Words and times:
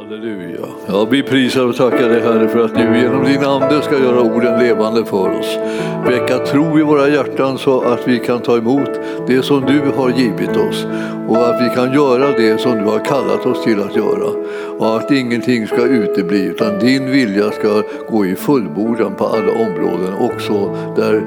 Halleluja. 0.00 0.66
Ja, 0.86 1.04
vi 1.10 1.22
prisar 1.22 1.66
och 1.66 1.76
tackar 1.76 2.08
dig 2.08 2.20
Herre 2.20 2.48
för 2.48 2.64
att 2.64 2.74
du 2.74 2.98
genom 2.98 3.24
din 3.24 3.44
Ande 3.44 3.82
ska 3.82 3.98
göra 3.98 4.20
orden 4.20 4.58
levande 4.58 5.04
för 5.04 5.38
oss. 5.38 5.58
Väcka 6.06 6.38
tro 6.38 6.78
i 6.78 6.82
våra 6.82 7.08
hjärtan 7.08 7.58
så 7.58 7.80
att 7.80 8.08
vi 8.08 8.18
kan 8.18 8.40
ta 8.40 8.56
emot 8.56 8.90
det 9.26 9.42
som 9.42 9.66
du 9.66 9.80
har 9.96 10.10
givit 10.10 10.56
oss 10.56 10.86
och 11.28 11.48
att 11.48 11.62
vi 11.62 11.74
kan 11.74 11.92
göra 11.92 12.38
det 12.38 12.60
som 12.60 12.78
du 12.78 12.84
har 12.84 13.04
kallat 13.04 13.46
oss 13.46 13.64
till 13.64 13.80
att 13.80 13.96
göra. 13.96 14.30
Och 14.78 14.96
att 14.96 15.10
ingenting 15.10 15.66
ska 15.66 15.84
utebli 15.84 16.44
utan 16.44 16.78
din 16.78 17.10
vilja 17.10 17.50
ska 17.50 17.82
gå 18.10 18.26
i 18.26 18.34
fullbordan 18.34 19.14
på 19.14 19.26
alla 19.26 19.52
områden 19.52 20.14
också 20.20 20.76
där 20.96 21.22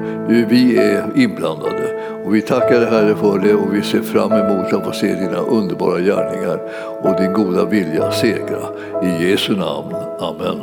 vi 0.48 0.76
är 0.76 1.06
inblandade. 1.14 2.04
Och 2.24 2.34
vi 2.34 2.40
tackar 2.40 2.80
dig 2.80 2.90
Herre 2.90 3.14
för 3.14 3.38
det 3.38 3.54
och 3.54 3.74
vi 3.74 3.82
ser 3.82 4.00
fram 4.00 4.32
emot 4.32 4.72
att 4.72 4.84
få 4.84 4.92
se 4.92 5.14
dina 5.14 5.38
underbara 5.38 6.00
gärningar 6.00 6.60
och 7.02 7.20
din 7.20 7.32
goda 7.32 7.64
vilja 7.64 8.12
segra. 8.12 8.63
I 9.02 9.30
Jesu 9.30 9.56
namn. 9.56 9.94
Amen. 10.20 10.62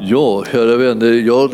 Ja, 0.00 0.44
kära 0.52 0.76
vänner, 0.76 1.12
jag 1.12 1.50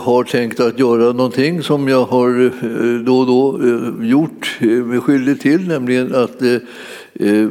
har 0.00 0.24
tänkt 0.24 0.60
att 0.60 0.78
göra 0.78 1.12
någonting 1.12 1.62
som 1.62 1.88
jag 1.88 2.04
har 2.04 2.44
eh, 2.44 3.00
då 3.04 3.18
och 3.18 3.26
då 3.26 3.60
eh, 3.62 4.08
gjort 4.08 4.58
eh, 4.60 4.68
mig 4.68 5.00
skyldig 5.00 5.40
till, 5.40 5.68
nämligen 5.68 6.14
att 6.14 6.42
eh, 6.42 7.48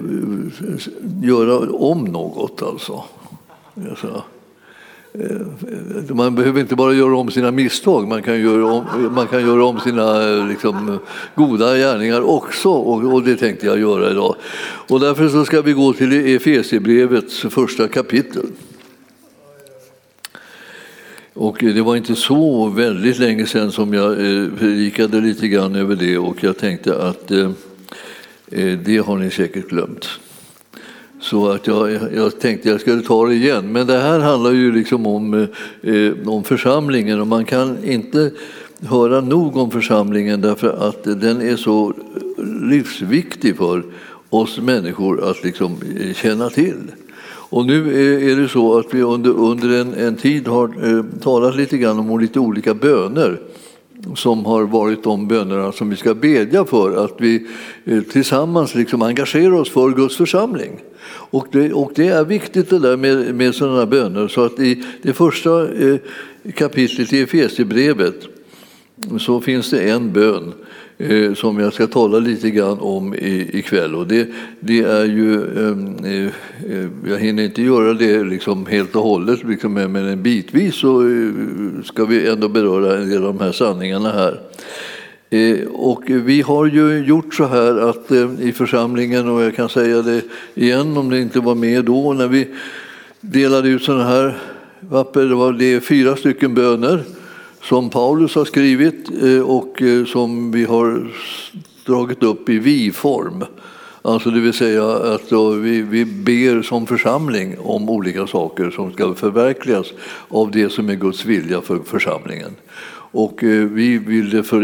göra 1.23 1.59
om 1.69 2.03
något. 2.03 2.61
Alltså. 2.61 3.03
Man 6.09 6.35
behöver 6.35 6.61
inte 6.61 6.75
bara 6.75 6.93
göra 6.93 7.17
om 7.17 7.31
sina 7.31 7.51
misstag, 7.51 8.07
man 8.07 8.23
kan 8.23 8.41
göra 8.41 8.65
om, 8.65 9.13
man 9.15 9.27
kan 9.27 9.41
göra 9.41 9.65
om 9.65 9.79
sina 9.79 10.19
liksom, 10.45 10.99
goda 11.35 11.77
gärningar 11.77 12.21
också. 12.21 12.69
Och, 12.69 13.13
och, 13.13 13.23
det 13.23 13.35
tänkte 13.35 13.65
jag 13.65 13.79
göra 13.79 14.11
idag. 14.11 14.35
Och 14.87 14.99
därför 14.99 15.29
så 15.29 15.45
ska 15.45 15.61
vi 15.61 15.73
gå 15.73 15.93
till 15.93 16.35
Efesierbrevets 16.35 17.39
första 17.39 17.87
kapitel. 17.87 18.45
Och 21.33 21.57
det 21.59 21.81
var 21.81 21.95
inte 21.95 22.15
så 22.15 22.67
väldigt 22.67 23.19
länge 23.19 23.45
sedan 23.45 23.71
som 23.71 23.93
jag 23.93 24.11
eh, 24.11 24.47
predikade 24.59 25.21
lite 25.21 25.47
grann 25.47 25.75
över 25.75 25.95
det 25.95 26.17
och 26.17 26.43
jag 26.43 26.57
tänkte 26.57 26.97
att 26.97 27.31
eh, 27.31 27.51
eh 28.51 28.79
det 28.79 28.97
har 28.97 29.17
ni 29.17 29.31
säkert 29.31 29.69
glömt. 29.69 30.19
Så 31.25 31.49
att 31.49 31.67
jag, 31.67 31.91
jag 32.15 32.39
tänkte 32.39 32.69
jag 32.69 32.81
skulle 32.81 33.01
ta 33.01 33.27
det 33.27 33.35
igen. 33.35 33.71
Men 33.71 33.87
det 33.87 33.97
här 33.97 34.19
handlar 34.19 34.51
ju 34.51 34.71
liksom 34.71 35.07
om, 35.07 35.33
eh, 35.81 36.11
om 36.25 36.43
församlingen 36.43 37.21
och 37.21 37.27
man 37.27 37.45
kan 37.45 37.83
inte 37.83 38.31
höra 38.79 39.21
nog 39.21 39.57
om 39.57 39.71
församlingen 39.71 40.41
därför 40.41 40.87
att 40.87 41.03
den 41.03 41.41
är 41.41 41.55
så 41.55 41.93
livsviktig 42.61 43.57
för 43.57 43.83
oss 44.29 44.59
människor 44.59 45.29
att 45.29 45.43
liksom 45.43 45.75
eh, 45.99 46.13
känna 46.13 46.49
till. 46.49 46.91
Och 47.27 47.65
nu 47.65 47.93
eh, 47.93 48.31
är 48.31 48.41
det 48.41 48.49
så 48.49 48.77
att 48.79 48.93
vi 48.93 49.01
under, 49.01 49.31
under 49.31 49.81
en, 49.81 49.93
en 49.93 50.15
tid 50.15 50.47
har 50.47 50.97
eh, 50.97 51.03
talat 51.21 51.55
lite 51.55 51.77
grann 51.77 51.99
om 51.99 52.19
lite 52.19 52.39
olika 52.39 52.73
böner 52.73 53.39
som 54.15 54.45
har 54.45 54.63
varit 54.63 55.03
de 55.03 55.27
bönerna 55.27 55.71
som 55.71 55.89
vi 55.89 55.95
ska 55.95 56.13
bedja 56.13 56.65
för, 56.65 57.05
att 57.05 57.15
vi 57.17 57.47
eh, 57.85 58.01
tillsammans 58.01 58.75
liksom 58.75 59.01
engagerar 59.01 59.53
oss 59.53 59.69
för 59.69 59.89
Guds 59.89 60.17
församling. 60.17 60.81
Och 61.07 61.47
det, 61.51 61.73
och 61.73 61.91
det 61.95 62.07
är 62.07 62.23
viktigt 62.23 62.69
det 62.69 62.79
där 62.79 62.97
med, 62.97 63.35
med 63.35 63.55
sådana 63.55 63.85
böner, 63.85 64.27
så 64.27 64.45
att 64.45 64.59
i 64.59 64.83
det 65.01 65.13
första 65.13 65.73
eh, 65.73 65.97
kapitlet 66.55 67.13
i 67.13 67.21
Efesierbrevet 67.21 68.15
så 69.19 69.41
finns 69.41 69.69
det 69.69 69.89
en 69.89 70.13
bön 70.13 70.53
Eh, 70.97 71.33
som 71.33 71.59
jag 71.59 71.73
ska 71.73 71.87
tala 71.87 72.19
lite 72.19 72.49
grann 72.49 72.79
om 72.79 73.15
ikväll. 73.53 73.95
Och 73.95 74.07
det, 74.07 74.27
det 74.59 74.79
är 74.79 75.05
ju, 75.05 75.35
ehm, 75.35 75.95
eh, 76.05 76.25
eh, 76.71 76.87
jag 77.09 77.19
hinner 77.19 77.43
inte 77.43 77.61
göra 77.61 77.93
det 77.93 78.23
liksom 78.23 78.65
helt 78.65 78.95
och 78.95 79.03
hållet, 79.03 79.43
liksom, 79.43 79.73
men 79.73 80.23
bitvis 80.23 80.75
så 80.75 81.01
eh, 81.01 81.31
ska 81.83 82.05
vi 82.05 82.27
ändå 82.27 82.47
beröra 82.47 82.97
en 82.97 83.09
del 83.09 83.25
av 83.25 83.33
de 83.33 83.43
här 83.43 83.51
sanningarna 83.51 84.11
här. 84.11 84.39
Eh, 85.29 85.67
och 85.67 86.03
vi 86.07 86.41
har 86.41 86.65
ju 86.65 87.05
gjort 87.05 87.33
så 87.33 87.45
här 87.45 87.89
att 87.89 88.11
i 88.41 88.51
församlingen, 88.51 89.29
och 89.29 89.41
jag 89.41 89.55
kan 89.55 89.69
säga 89.69 90.01
det 90.01 90.21
igen 90.53 90.97
om 90.97 91.09
det 91.09 91.19
inte 91.19 91.39
var 91.39 91.55
med 91.55 91.85
då, 91.85 92.13
när 92.13 92.27
vi 92.27 92.47
delade 93.21 93.69
ut 93.69 93.83
sådana 93.83 94.03
här 94.03 94.37
papper, 94.89 95.21
det 95.21 95.35
var 95.35 95.53
det 95.53 95.81
fyra 95.81 96.15
stycken 96.15 96.53
böner 96.55 97.03
som 97.65 97.89
Paulus 97.89 98.35
har 98.35 98.45
skrivit 98.45 99.23
eh, 99.23 99.39
och 99.39 99.81
eh, 99.81 100.05
som 100.05 100.51
vi 100.51 100.65
har 100.65 101.07
dragit 101.85 102.23
upp 102.23 102.49
i 102.49 102.59
vi-form. 102.59 103.43
Alltså 104.01 104.29
det 104.29 104.39
vill 104.39 104.53
säga 104.53 104.87
att 104.87 105.31
eh, 105.31 105.49
vi, 105.49 105.81
vi 105.81 106.05
ber 106.05 106.61
som 106.61 106.87
församling 106.87 107.55
om 107.59 107.89
olika 107.89 108.27
saker 108.27 108.71
som 108.71 108.91
ska 108.91 109.13
förverkligas 109.13 109.87
av 110.27 110.51
det 110.51 110.69
som 110.69 110.89
är 110.89 110.95
Guds 110.95 111.25
vilja 111.25 111.61
för 111.61 111.79
församlingen. 111.85 112.55
Och 113.17 113.39
vi 113.71 113.97
vill 113.97 114.29
det 114.29 114.43
för 114.43 114.61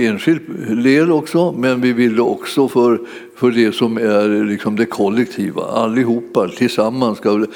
enskild 0.00 0.40
del 0.84 1.12
också, 1.12 1.52
men 1.52 1.80
vi 1.80 1.92
vill 1.92 2.16
det 2.16 2.22
också 2.22 2.68
för, 2.68 3.00
för 3.36 3.50
det 3.50 3.74
som 3.74 3.96
är 3.96 4.44
liksom 4.44 4.76
det 4.76 4.86
kollektiva. 4.86 5.62
Allihopa 5.62 6.48
tillsammans 6.48 7.18
ska 7.18 7.46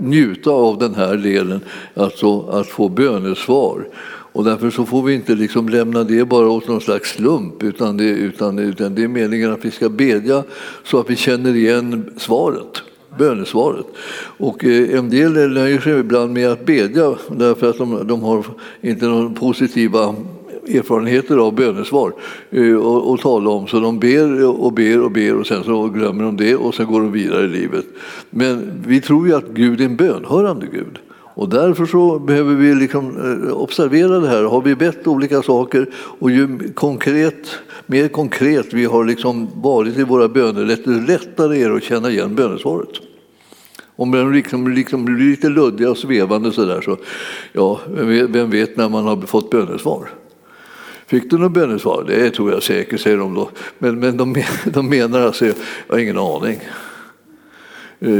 njuta 0.00 0.50
av 0.50 0.78
den 0.78 0.94
här 0.94 1.16
delen, 1.16 1.60
alltså 1.94 2.40
att 2.40 2.66
få 2.66 2.88
bönesvar. 2.88 3.84
Och 4.32 4.44
därför 4.44 4.70
så 4.70 4.86
får 4.86 5.02
vi 5.02 5.14
inte 5.14 5.34
liksom 5.34 5.68
lämna 5.68 6.04
det 6.04 6.24
bara 6.24 6.48
åt 6.48 6.68
någon 6.68 6.80
slags 6.80 7.10
slump 7.10 7.62
utan 7.62 7.96
det, 7.96 8.04
utan, 8.04 8.58
utan 8.58 8.94
det 8.94 9.02
är 9.02 9.08
meningen 9.08 9.52
att 9.52 9.64
vi 9.64 9.70
ska 9.70 9.88
bedja 9.88 10.44
så 10.84 11.00
att 11.00 11.10
vi 11.10 11.16
känner 11.16 11.56
igen 11.56 12.10
svaret 12.16 12.82
bönesvaret. 13.18 13.86
Och 14.38 14.64
eh, 14.64 14.98
en 14.98 15.10
del 15.10 15.32
nöjer 15.32 15.80
sig 15.80 16.00
ibland 16.00 16.32
med 16.32 16.48
att 16.48 16.66
bedja 16.66 17.14
därför 17.30 17.70
att 17.70 17.78
de, 17.78 18.06
de 18.06 18.22
har 18.22 18.44
inte 18.80 19.06
några 19.06 19.30
positiva 19.30 20.14
erfarenheter 20.68 21.36
av 21.36 21.54
bönesvar 21.54 22.08
att 22.08 22.76
och, 22.84 23.10
och 23.10 23.20
tala 23.20 23.50
om. 23.50 23.66
Så 23.66 23.80
de 23.80 23.98
ber 23.98 24.46
och 24.46 24.72
ber 24.72 25.00
och 25.00 25.10
ber 25.10 25.34
och 25.34 25.46
sen 25.46 25.64
så 25.64 25.88
glömmer 25.88 26.24
de 26.24 26.36
det 26.36 26.56
och 26.56 26.74
sen 26.74 26.86
går 26.86 27.00
de 27.00 27.12
vidare 27.12 27.44
i 27.44 27.48
livet. 27.48 27.84
Men 28.30 28.82
vi 28.86 29.00
tror 29.00 29.26
ju 29.26 29.34
att 29.34 29.48
Gud 29.48 29.80
är 29.80 29.84
en 29.84 29.96
bönhörande 29.96 30.66
Gud. 30.72 30.98
Och 31.34 31.48
därför 31.48 31.86
så 31.86 32.18
behöver 32.18 32.54
vi 32.54 32.74
liksom 32.74 33.16
eh, 33.16 33.52
observera 33.52 34.18
det 34.18 34.28
här. 34.28 34.44
Har 34.44 34.62
vi 34.62 34.74
bett 34.74 35.06
olika 35.06 35.42
saker 35.42 35.86
och 35.94 36.30
ju 36.30 36.72
konkret, 36.72 37.50
mer 37.86 38.08
konkret 38.08 38.72
vi 38.72 38.84
har 38.84 39.04
liksom 39.04 39.48
varit 39.54 39.98
i 39.98 40.04
våra 40.04 40.28
böner, 40.28 40.64
desto 40.64 40.90
lättare 40.90 41.62
är 41.62 41.70
det 41.70 41.76
att 41.76 41.82
känna 41.82 42.10
igen 42.10 42.34
bönesvaret. 42.34 42.90
Om 43.96 44.10
de 44.10 44.32
liksom, 44.32 44.68
liksom 44.68 45.04
blir 45.04 45.30
lite 45.30 45.48
luddiga 45.48 45.90
och 45.90 45.98
svevande 45.98 46.52
så 46.52 46.64
där, 46.64 46.80
så 46.80 46.96
ja, 47.52 47.80
vem 48.28 48.50
vet 48.50 48.76
när 48.76 48.88
man 48.88 49.04
har 49.04 49.16
fått 49.16 49.50
bönesvar? 49.50 50.08
Fick 51.06 51.30
du 51.30 51.38
något 51.38 51.52
bönesvar? 51.52 52.04
Det 52.08 52.30
tror 52.30 52.52
jag 52.52 52.62
säkert, 52.62 53.00
säger 53.00 53.16
de 53.16 53.34
då. 53.34 53.50
Men, 53.78 54.00
men 54.00 54.16
de, 54.16 54.44
de 54.64 54.88
menar 54.88 55.20
alltså, 55.20 55.46
jag 55.46 55.54
har 55.88 55.98
ingen 55.98 56.18
aning. 56.18 56.60
Eh, 58.04 58.10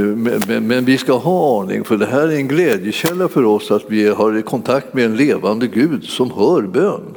men, 0.46 0.66
men, 0.66 0.84
vi 0.84 0.98
ska 0.98 1.12
ha 1.12 1.62
aning, 1.62 1.84
för 1.84 1.96
det 1.96 2.06
här 2.06 2.28
är 2.28 2.36
en 2.36 2.48
glädjekälla 2.48 3.28
för 3.28 3.44
oss 3.44 3.70
att 3.70 3.84
vi 3.88 4.08
har 4.08 4.42
kontakt 4.42 4.94
med 4.94 5.04
en 5.04 5.16
levande 5.16 5.66
Gud 5.66 6.04
som 6.04 6.30
hör 6.30 6.62
bön. 6.62 7.16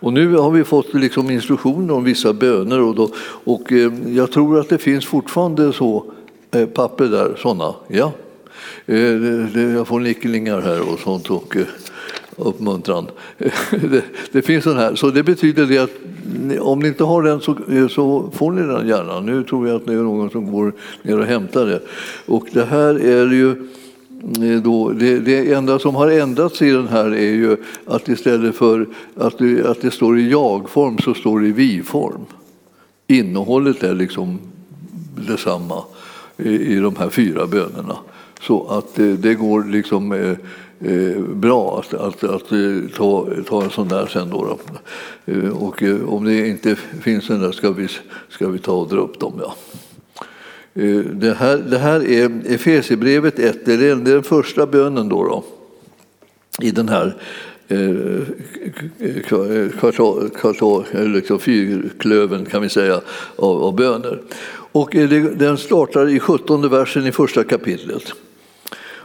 Och 0.00 0.12
nu 0.12 0.36
har 0.36 0.50
vi 0.50 0.64
fått 0.64 0.94
liksom 0.94 1.30
instruktioner 1.30 1.94
om 1.94 2.04
vissa 2.04 2.32
böner 2.32 2.80
och, 2.80 2.94
då, 2.94 3.10
och 3.44 3.72
eh, 3.72 3.92
jag 4.06 4.32
tror 4.32 4.60
att 4.60 4.68
det 4.68 4.78
finns 4.78 5.06
fortfarande 5.06 5.72
så 5.72 6.04
eh, 6.50 6.66
papper 6.66 7.04
där, 7.04 7.36
sådana. 7.38 7.74
Ja. 7.88 8.12
Jag 9.76 9.86
får 9.86 10.00
nicklingar 10.00 10.60
här 10.60 10.92
och 10.92 10.98
sånt. 10.98 11.30
Och, 11.30 11.56
uppmuntran. 12.38 13.06
Det, 13.70 14.04
det, 14.32 14.42
finns 14.42 14.64
sån 14.64 14.76
här, 14.76 14.94
så 14.94 15.10
det 15.10 15.22
betyder 15.22 15.66
det 15.66 15.78
att 15.78 15.90
om 16.60 16.78
ni 16.78 16.88
inte 16.88 17.04
har 17.04 17.22
den 17.22 17.40
så, 17.40 17.56
så, 17.90 18.30
får 18.34 18.52
ni 18.52 18.62
den 18.62 18.88
gärna. 18.88 19.20
Nu 19.20 19.44
tror 19.44 19.68
jag 19.68 19.76
att 19.76 19.86
det 19.86 19.92
är 19.92 19.96
någon 19.96 20.30
som 20.30 20.52
går 20.52 20.72
ner 21.02 21.18
och 21.18 21.26
hämtar 21.26 21.66
det. 21.66 21.80
Och 22.26 22.46
det 22.52 22.64
här 22.64 22.94
är 22.94 23.26
ju 23.26 23.50
eh, 24.52 24.62
då, 24.62 24.90
det, 24.90 25.18
det, 25.18 25.52
enda 25.52 25.78
som 25.78 25.94
har 25.94 26.10
ändrats 26.10 26.62
i 26.62 26.70
den 26.70 26.88
här 26.88 27.06
är 27.06 27.32
ju 27.32 27.56
att 27.86 28.08
istället 28.08 28.56
för 28.56 28.86
att 29.16 29.38
det, 29.38 29.66
att 29.66 29.80
det 29.80 29.90
står 29.90 30.18
i 30.18 30.30
jag-form 30.30 30.98
så 30.98 31.14
står 31.14 31.40
det 31.40 31.46
i 31.46 31.52
vi-form. 31.52 32.24
Innehållet 33.06 33.82
är 33.82 33.94
liksom 33.94 34.38
detsamma 35.26 35.82
i, 36.36 36.50
i 36.50 36.80
de 36.80 36.96
här 36.96 37.08
fyra 37.08 37.46
bönerna. 37.46 37.96
Så 38.40 38.66
att 38.66 38.94
det, 38.94 39.16
det 39.16 39.34
går 39.34 39.64
liksom 39.64 40.12
eh, 40.12 40.36
eh, 40.80 41.22
bra 41.22 41.78
att, 41.78 41.94
att, 41.94 42.24
att 42.24 42.52
eh, 42.52 42.96
ta, 42.96 43.28
ta 43.48 43.62
en 43.62 43.70
sån 43.70 43.88
där 43.88 44.06
sen. 44.06 44.30
Då, 44.30 44.44
då. 44.44 44.58
Eh, 45.32 45.62
och 45.62 45.82
eh, 45.82 46.08
om 46.08 46.24
det 46.24 46.48
inte 46.48 46.76
finns 46.76 47.30
en 47.30 47.40
där 47.40 47.52
ska 47.52 47.70
vi, 47.70 47.88
ska 48.28 48.48
vi 48.48 48.58
ta 48.58 48.72
och 48.72 48.88
dra 48.88 48.98
upp 48.98 49.20
dem. 49.20 49.40
Ja. 49.42 49.54
Eh, 50.82 50.98
det, 50.98 51.34
här, 51.34 51.56
det 51.56 51.78
här 51.78 52.10
är 52.10 52.40
Efesierbrevet 52.46 53.38
1, 53.38 53.64
det 53.64 53.72
är 53.72 53.96
den 53.96 54.22
första 54.22 54.66
bönen 54.66 55.08
då, 55.08 55.24
då 55.24 55.44
i 56.60 56.70
den 56.70 56.88
här 56.88 57.16
kvartal, 59.78 60.30
kvartal, 60.30 60.84
liksom 60.92 61.38
fyrklöven 61.38 62.44
kan 62.44 62.62
vi 62.62 62.68
säga, 62.68 63.00
av, 63.36 63.62
av 63.62 63.76
böner. 63.76 64.20
Och 64.72 64.90
den 65.36 65.56
startar 65.56 66.08
i 66.08 66.20
17 66.20 66.68
versen 66.70 67.06
i 67.06 67.12
första 67.12 67.44
kapitlet. 67.44 68.12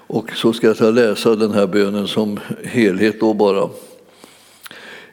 Och 0.07 0.31
så 0.31 0.53
ska 0.53 0.73
jag 0.79 0.94
läsa 0.94 1.35
den 1.35 1.51
här 1.51 1.67
bönen 1.67 2.07
som 2.07 2.39
helhet 2.63 3.19
då 3.19 3.33
bara. 3.33 3.69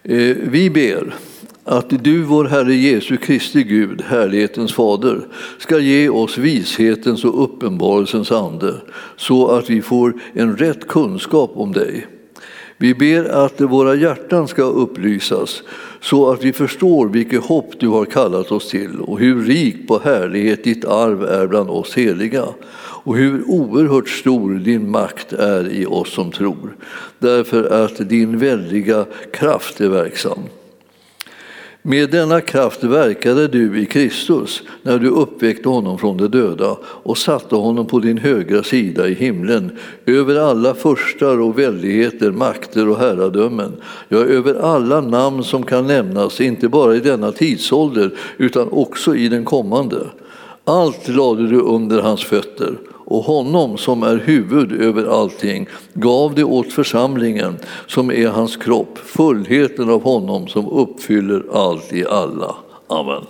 Eh, 0.02 0.36
vi 0.42 0.70
ber 0.70 1.14
att 1.64 2.04
du, 2.04 2.22
vår 2.22 2.44
Herre 2.44 2.74
Jesu 2.74 3.16
Kristi 3.16 3.62
Gud, 3.62 4.02
härlighetens 4.02 4.72
fader, 4.72 5.20
ska 5.58 5.78
ge 5.78 6.08
oss 6.08 6.38
vishetens 6.38 7.24
och 7.24 7.44
uppenbarelsens 7.44 8.32
ande 8.32 8.74
så 9.16 9.48
att 9.48 9.70
vi 9.70 9.82
får 9.82 10.20
en 10.32 10.56
rätt 10.56 10.88
kunskap 10.88 11.50
om 11.54 11.72
dig. 11.72 12.06
Vi 12.82 12.94
ber 12.94 13.24
att 13.24 13.60
våra 13.60 13.94
hjärtan 13.94 14.48
ska 14.48 14.62
upplysas 14.62 15.62
så 16.00 16.30
att 16.30 16.44
vi 16.44 16.52
förstår 16.52 17.08
vilket 17.08 17.42
hopp 17.42 17.72
du 17.78 17.88
har 17.88 18.04
kallat 18.04 18.52
oss 18.52 18.68
till 18.68 19.00
och 19.00 19.18
hur 19.18 19.44
rik 19.44 19.88
på 19.88 20.00
härlighet 20.04 20.64
ditt 20.64 20.84
arv 20.84 21.24
är 21.24 21.46
bland 21.46 21.70
oss 21.70 21.94
heliga 21.94 22.44
och 23.02 23.16
hur 23.16 23.50
oerhört 23.50 24.08
stor 24.08 24.54
din 24.54 24.90
makt 24.90 25.32
är 25.32 25.68
i 25.68 25.86
oss 25.86 26.14
som 26.14 26.32
tror, 26.32 26.76
därför 27.18 27.84
att 27.84 28.08
din 28.08 28.38
väldiga 28.38 29.06
kraft 29.32 29.80
är 29.80 29.88
verksam. 29.88 30.38
Med 31.82 32.10
denna 32.10 32.40
kraft 32.40 32.84
verkade 32.84 33.48
du 33.48 33.78
i 33.80 33.86
Kristus 33.86 34.62
när 34.82 34.98
du 34.98 35.08
uppväckte 35.08 35.68
honom 35.68 35.98
från 35.98 36.16
de 36.16 36.28
döda 36.28 36.76
och 36.82 37.18
satte 37.18 37.54
honom 37.54 37.86
på 37.86 37.98
din 37.98 38.18
högra 38.18 38.62
sida 38.62 39.08
i 39.08 39.14
himlen 39.14 39.78
över 40.06 40.36
alla 40.36 40.74
förstar 40.74 41.40
och 41.40 41.58
väldigheter, 41.58 42.30
makter 42.30 42.88
och 42.88 42.98
herradömen, 42.98 43.72
ja, 44.08 44.18
över 44.18 44.54
alla 44.54 45.00
namn 45.00 45.44
som 45.44 45.62
kan 45.62 45.86
nämnas, 45.86 46.40
inte 46.40 46.68
bara 46.68 46.96
i 46.96 47.00
denna 47.00 47.32
tidsålder 47.32 48.10
utan 48.36 48.68
också 48.68 49.16
i 49.16 49.28
den 49.28 49.44
kommande. 49.44 50.06
Allt 50.64 51.08
lade 51.08 51.46
du 51.46 51.60
under 51.60 52.02
hans 52.02 52.24
fötter 52.24 52.76
och 53.10 53.24
honom 53.24 53.78
som 53.78 54.02
är 54.02 54.16
huvud 54.16 54.72
över 54.72 55.20
allting 55.20 55.68
gav 55.94 56.34
det 56.34 56.44
åt 56.44 56.72
församlingen 56.72 57.58
som 57.86 58.10
är 58.10 58.28
hans 58.28 58.56
kropp, 58.56 58.98
fullheten 58.98 59.90
av 59.90 60.02
honom 60.02 60.48
som 60.48 60.68
uppfyller 60.68 61.44
allt 61.52 61.92
i 61.92 62.06
alla. 62.06 62.56
Amen. 62.86 63.22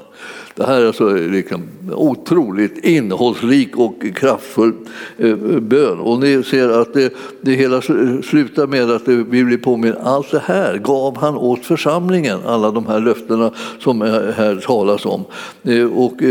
Det 0.54 0.66
här 0.66 0.80
är 0.80 0.86
alltså 0.86 1.08
liksom 1.14 1.62
otroligt 1.92 2.84
innehållsrik 2.84 3.76
och 3.76 4.02
kraftfull 4.14 4.72
eh, 5.18 5.36
bön. 5.60 5.98
Och 5.98 6.20
ni 6.20 6.42
ser 6.42 6.68
att 6.68 6.94
det, 6.94 7.14
det 7.40 7.52
hela 7.52 7.82
slutar 8.22 8.66
med 8.66 8.90
att 8.90 9.08
vi 9.08 9.44
blir 9.44 9.58
påminna 9.58 9.96
allt 10.02 10.30
det 10.30 10.42
här 10.44 10.78
gav 10.78 11.16
han 11.16 11.36
åt 11.36 11.64
församlingen, 11.64 12.38
alla 12.46 12.70
de 12.70 12.86
här 12.86 13.00
löftena 13.00 13.50
som 13.78 14.00
här 14.00 14.62
talas 14.66 15.06
om. 15.06 15.24
Eh, 15.62 15.78
eh, 15.78 15.86
och 15.86 16.22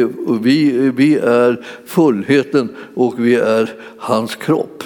vi, 0.41 0.91
vi 0.95 1.15
är 1.15 1.65
fullheten 1.85 2.69
och 2.95 3.13
vi 3.17 3.35
är 3.35 3.73
hans 3.97 4.35
kropp. 4.35 4.83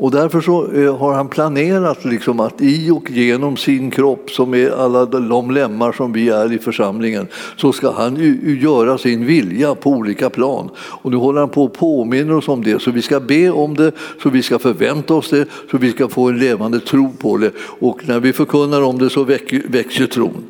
Och 0.00 0.10
därför 0.10 0.40
så 0.40 0.72
eh, 0.72 0.96
har 0.96 1.14
han 1.14 1.28
planerat 1.28 2.04
liksom 2.04 2.40
att 2.40 2.54
i 2.60 2.90
och 2.90 3.10
genom 3.10 3.56
sin 3.56 3.90
kropp, 3.90 4.30
som 4.30 4.54
är 4.54 4.70
alla 4.70 5.04
de 5.06 5.50
lemmar 5.50 5.92
som 5.92 6.12
vi 6.12 6.28
är 6.28 6.52
i 6.52 6.58
församlingen, 6.58 7.26
så 7.56 7.72
ska 7.72 7.90
han 7.90 8.16
göra 8.62 8.98
sin 8.98 9.26
vilja 9.26 9.74
på 9.74 9.90
olika 9.90 10.30
plan. 10.30 10.70
Och 10.76 11.10
nu 11.10 11.16
håller 11.16 11.40
han 11.40 11.48
på 11.48 11.64
att 11.64 11.72
påminna 11.72 12.36
oss 12.36 12.48
om 12.48 12.64
det, 12.64 12.82
så 12.82 12.90
vi 12.90 13.02
ska 13.02 13.20
be 13.20 13.50
om 13.50 13.74
det, 13.74 13.92
så 14.22 14.30
vi 14.30 14.42
ska 14.42 14.58
förvänta 14.58 15.14
oss 15.14 15.30
det, 15.30 15.46
så 15.70 15.78
vi 15.78 15.90
ska 15.90 16.08
få 16.08 16.28
en 16.28 16.38
levande 16.38 16.80
tro 16.80 17.12
på 17.12 17.36
det. 17.36 17.50
Och 17.58 18.08
när 18.08 18.20
vi 18.20 18.32
förkunnar 18.32 18.82
om 18.82 18.98
det 18.98 19.10
så 19.10 19.24
växer 19.68 20.06
tron. 20.06 20.44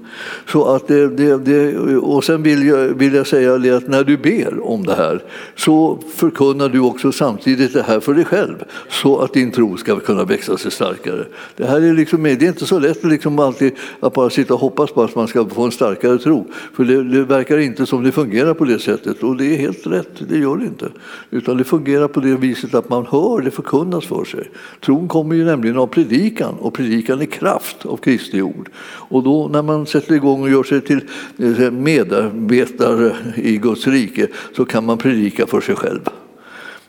Så 0.46 0.64
att 0.64 0.88
det, 0.88 1.08
det, 1.08 1.38
det, 1.38 1.76
och 1.96 2.24
sen 2.24 2.42
vill 2.42 2.66
jag, 2.66 2.78
vill 2.78 3.14
jag 3.14 3.26
säga 3.26 3.58
det 3.58 3.70
att 3.70 3.88
när 3.88 4.04
du 4.04 4.16
ber 4.16 4.66
om 4.66 4.86
det 4.86 4.94
här 4.94 5.22
så 5.56 5.98
förkunnar 6.16 6.68
du 6.68 6.80
också 6.80 7.12
samtidigt 7.12 7.72
det 7.72 7.82
här 7.82 8.00
för 8.00 8.14
dig 8.14 8.24
själv. 8.24 8.64
Så 8.88 9.18
att 9.18 9.37
din 9.38 9.50
tro 9.50 9.76
ska 9.76 10.00
kunna 10.00 10.24
växa 10.24 10.58
sig 10.58 10.70
starkare. 10.70 11.24
Det 11.56 11.66
här 11.66 11.80
är, 11.80 11.92
liksom, 11.92 12.22
det 12.22 12.42
är 12.42 12.48
inte 12.48 12.66
så 12.66 12.78
lätt 12.78 13.04
liksom 13.04 13.38
alltid 13.38 13.72
att 14.00 14.14
bara 14.14 14.30
sitta 14.30 14.54
och 14.54 14.60
hoppas 14.60 14.90
på 14.90 15.02
att 15.02 15.14
man 15.14 15.28
ska 15.28 15.48
få 15.48 15.62
en 15.64 15.72
starkare 15.72 16.18
tro. 16.18 16.46
För 16.72 16.84
det, 16.84 17.04
det, 17.04 17.24
verkar 17.24 17.58
inte 17.58 17.86
som 17.86 18.04
det 18.04 18.12
fungerar 18.12 18.54
på 18.54 18.64
det 18.64 18.78
sättet 18.78 19.22
och 19.22 19.36
det 19.36 19.54
är 19.54 19.56
helt 19.56 19.86
rätt, 19.86 20.28
det 20.28 20.38
gör 20.38 20.56
det 20.56 20.64
inte. 20.64 20.88
Utan 21.30 21.56
det 21.56 21.64
fungerar 21.64 22.08
på 22.08 22.20
det 22.20 22.36
viset 22.36 22.74
att 22.74 22.88
man 22.88 23.06
hör 23.06 23.40
det 23.40 23.50
förkunnas 23.50 24.06
för 24.06 24.24
sig. 24.24 24.50
Tron 24.80 25.08
kommer 25.08 25.34
ju 25.34 25.44
nämligen 25.44 25.78
av 25.78 25.86
predikan 25.86 26.54
och 26.54 26.74
predikan 26.74 27.20
är 27.20 27.26
kraft 27.26 27.86
av 27.86 27.96
Kristi 27.96 28.42
ord. 28.42 28.68
Och 29.10 29.22
då 29.22 29.48
när 29.48 29.62
man 29.62 29.86
sätter 29.86 30.14
igång 30.14 30.42
och 30.42 30.50
gör 30.50 30.62
sig 30.62 30.80
till 30.80 31.00
eh, 31.38 31.70
medarbetare 31.70 33.16
i 33.36 33.56
Guds 33.56 33.86
rike 33.86 34.26
så 34.56 34.64
kan 34.64 34.86
man 34.86 34.98
predika 34.98 35.46
för 35.46 35.60
sig 35.60 35.76
själv. 35.76 36.00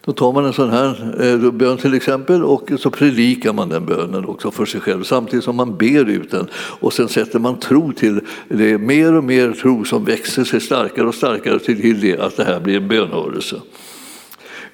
Då 0.05 0.13
tar 0.13 0.33
man 0.33 0.45
en 0.45 0.53
sån 0.53 0.69
här 0.69 1.15
eh, 1.21 1.51
bön 1.51 1.77
till 1.77 1.93
exempel 1.93 2.43
och 2.43 2.71
så 2.79 2.91
predikar 2.91 3.53
man 3.53 3.69
den 3.69 3.85
bönen 3.85 4.25
också 4.25 4.51
för 4.51 4.65
sig 4.65 4.81
själv 4.81 5.03
samtidigt 5.03 5.45
som 5.45 5.55
man 5.55 5.77
ber 5.77 6.09
ut 6.09 6.31
den. 6.31 6.47
Och 6.53 6.93
sen 6.93 7.07
sätter 7.07 7.39
man 7.39 7.59
tro 7.59 7.91
till 7.91 8.19
det, 8.47 8.77
mer 8.77 9.13
och 9.13 9.23
mer 9.23 9.51
tro 9.51 9.85
som 9.85 10.05
växer 10.05 10.43
sig 10.43 10.61
starkare 10.61 11.07
och 11.07 11.15
starkare 11.15 11.59
till 11.59 11.99
det 11.99 12.19
att 12.19 12.37
det 12.37 12.43
här 12.43 12.59
blir 12.59 12.77
en 12.77 12.87
bönhörelse. 12.87 13.61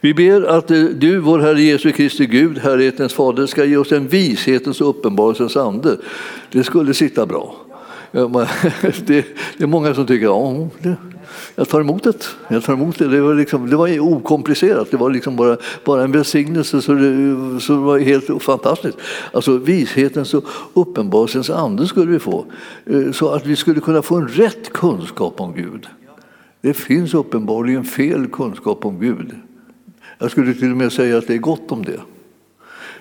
Vi 0.01 0.13
ber 0.13 0.42
att 0.42 0.72
eh, 0.72 0.83
du, 0.83 1.19
vår 1.19 1.39
Herre 1.39 1.62
Jesu 1.62 1.92
Kristi 1.92 2.25
Gud, 2.25 2.57
Herrhetens 2.57 3.13
Fader, 3.13 3.45
ska 3.45 3.66
ge 3.66 3.77
oss 3.77 3.92
en 3.92 4.07
vishetens 4.07 4.81
och 4.81 4.89
uppenbarelsens 4.89 5.57
ande. 5.57 5.98
Det 6.51 6.63
skulle 6.63 6.94
sitta 6.94 7.25
bra. 7.25 7.56
Det 9.06 9.25
är 9.57 9.67
många 9.67 9.94
som 9.94 10.06
tycker 10.06 10.25
att 10.25 10.97
jag 11.56 11.69
tar 11.69 11.81
emot 11.81 12.03
det. 12.03 12.15
Jag 12.47 12.63
tar 12.63 12.73
emot 12.73 13.00
det. 13.00 13.07
Det, 13.07 13.21
var 13.21 13.35
liksom, 13.35 13.69
det 13.69 13.75
var 13.75 14.00
okomplicerat, 14.00 14.91
det 14.91 14.97
var 14.97 15.09
liksom 15.09 15.35
bara, 15.35 15.57
bara 15.85 16.03
en 16.03 16.12
välsignelse 16.12 16.81
så 16.81 16.94
det, 16.94 17.59
så 17.59 17.73
det 17.73 17.79
var 17.79 18.00
helt 18.00 18.44
fantastiskt. 18.44 18.97
Alltså 19.33 19.57
vishetens 19.57 20.33
och 20.33 20.44
uppenbarelsens 20.73 21.50
ande 21.50 21.88
skulle 21.88 22.12
vi 22.12 22.19
få, 22.19 22.45
eh, 22.85 23.12
så 23.12 23.29
att 23.29 23.45
vi 23.45 23.56
skulle 23.56 23.81
kunna 23.81 24.01
få 24.01 24.15
en 24.15 24.27
rätt 24.27 24.73
kunskap 24.73 25.41
om 25.41 25.53
Gud. 25.56 25.88
Det 26.62 26.73
finns 26.73 27.13
uppenbarligen 27.13 27.83
fel 27.83 28.27
kunskap 28.27 28.85
om 28.85 29.00
Gud. 29.00 29.35
Jag 30.17 30.31
skulle 30.31 30.53
till 30.53 30.71
och 30.71 30.77
med 30.77 30.91
säga 30.91 31.17
att 31.17 31.27
det 31.27 31.33
är 31.33 31.38
gott 31.38 31.71
om 31.71 31.85
det. 31.85 32.00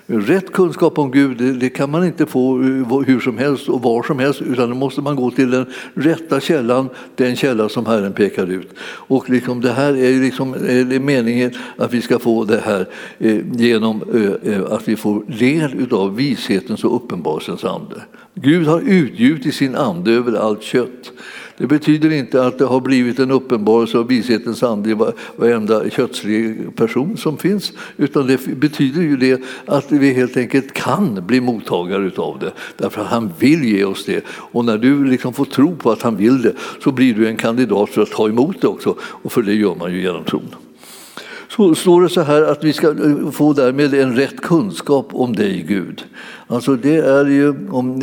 Rätt 0.07 0.51
kunskap 0.51 0.99
om 0.99 1.11
Gud 1.11 1.59
det 1.59 1.69
kan 1.69 1.89
man 1.89 2.05
inte 2.05 2.25
få 2.25 2.61
eh, 2.61 2.99
hur 3.05 3.19
som 3.19 3.37
helst 3.37 3.69
och 3.69 3.81
var 3.81 4.03
som 4.03 4.19
helst 4.19 4.41
utan 4.41 4.69
då 4.69 4.75
måste 4.75 5.01
man 5.01 5.15
gå 5.15 5.31
till 5.31 5.51
den 5.51 5.65
rätta 5.93 6.39
källan, 6.39 6.89
den 7.15 7.35
källa 7.35 7.69
som 7.69 7.85
Herren 7.85 8.13
pekar 8.13 8.47
ut. 8.47 8.69
Och 8.83 9.29
liksom 9.29 9.61
det 9.61 9.71
här 9.71 9.97
är, 9.97 10.21
liksom, 10.21 10.53
är 10.53 10.83
det 10.83 10.99
meningen 10.99 11.51
att 11.77 11.93
vi 11.93 12.01
ska 12.01 12.19
få 12.19 12.43
det 12.43 12.61
här 12.65 12.87
eh, 13.19 13.39
genom 13.51 14.03
eh, 14.13 14.53
eh 14.53 14.71
att 14.71 14.87
vi 14.87 14.95
får 14.95 15.23
del 15.39 15.93
av 15.93 16.15
vishetens 16.15 16.83
och 16.83 16.95
uppenbarelsens 16.95 17.63
ande. 17.63 18.01
Gud 18.33 18.67
har 18.67 18.81
utgjutit 18.81 19.55
sin 19.55 19.75
ande 19.75 20.11
över 20.11 20.33
allt 20.33 20.63
kött. 20.63 21.11
Det 21.57 21.67
betyder 21.67 22.11
inte 22.11 22.45
att 22.45 22.57
det 22.57 22.65
har 22.65 22.79
blivit 22.79 23.19
en 23.19 23.31
uppenbarelse 23.31 23.97
av 23.97 24.07
vishetens 24.07 24.63
ande 24.63 24.89
i 24.89 24.97
varenda 25.35 25.89
kötslig 25.89 26.75
person 26.75 27.17
som 27.17 27.37
finns, 27.37 27.73
utan 27.97 28.27
det 28.27 28.47
betyder 28.47 29.01
ju 29.01 29.17
det 29.17 29.41
att 29.65 29.91
vi 29.91 30.13
helt 30.13 30.37
enkelt 30.37 30.73
kan 30.73 31.25
bli 31.27 31.41
mottagare 31.41 32.11
av 32.17 32.39
det, 32.39 32.51
därför 32.77 33.01
att 33.01 33.07
han 33.07 33.33
vill 33.39 33.63
ge 33.63 33.83
oss 33.83 34.05
det. 34.05 34.25
Och 34.27 34.65
när 34.65 34.77
du 34.77 35.05
liksom 35.05 35.33
får 35.33 35.45
tro 35.45 35.75
på 35.75 35.91
att 35.91 36.01
han 36.01 36.17
vill 36.17 36.41
det 36.41 36.53
så 36.83 36.91
blir 36.91 37.13
du 37.13 37.27
en 37.27 37.37
kandidat 37.37 37.89
för 37.89 38.01
att 38.01 38.11
ta 38.11 38.27
emot 38.27 38.61
det 38.61 38.67
också, 38.67 38.95
och 39.01 39.31
för 39.31 39.41
det 39.41 39.53
gör 39.53 39.75
man 39.75 39.93
ju 39.93 40.01
genom 40.01 40.23
tron 40.23 40.55
så 41.49 41.75
står 41.75 42.01
det 42.01 42.09
så 42.09 42.21
här 42.21 42.41
att 42.41 42.63
vi 42.63 42.73
ska 42.73 42.87
eh, 42.87 43.31
få 43.31 43.53
därmed 43.53 43.93
en 43.93 44.15
rätt 44.15 44.41
kunskap 44.41 45.07
om 45.11 45.35
dig 45.35 45.65
Gud. 45.67 46.03
Alltså 46.47 46.75
det 46.75 46.95
är 46.95 47.25
ju 47.25 47.53
om 47.69 47.99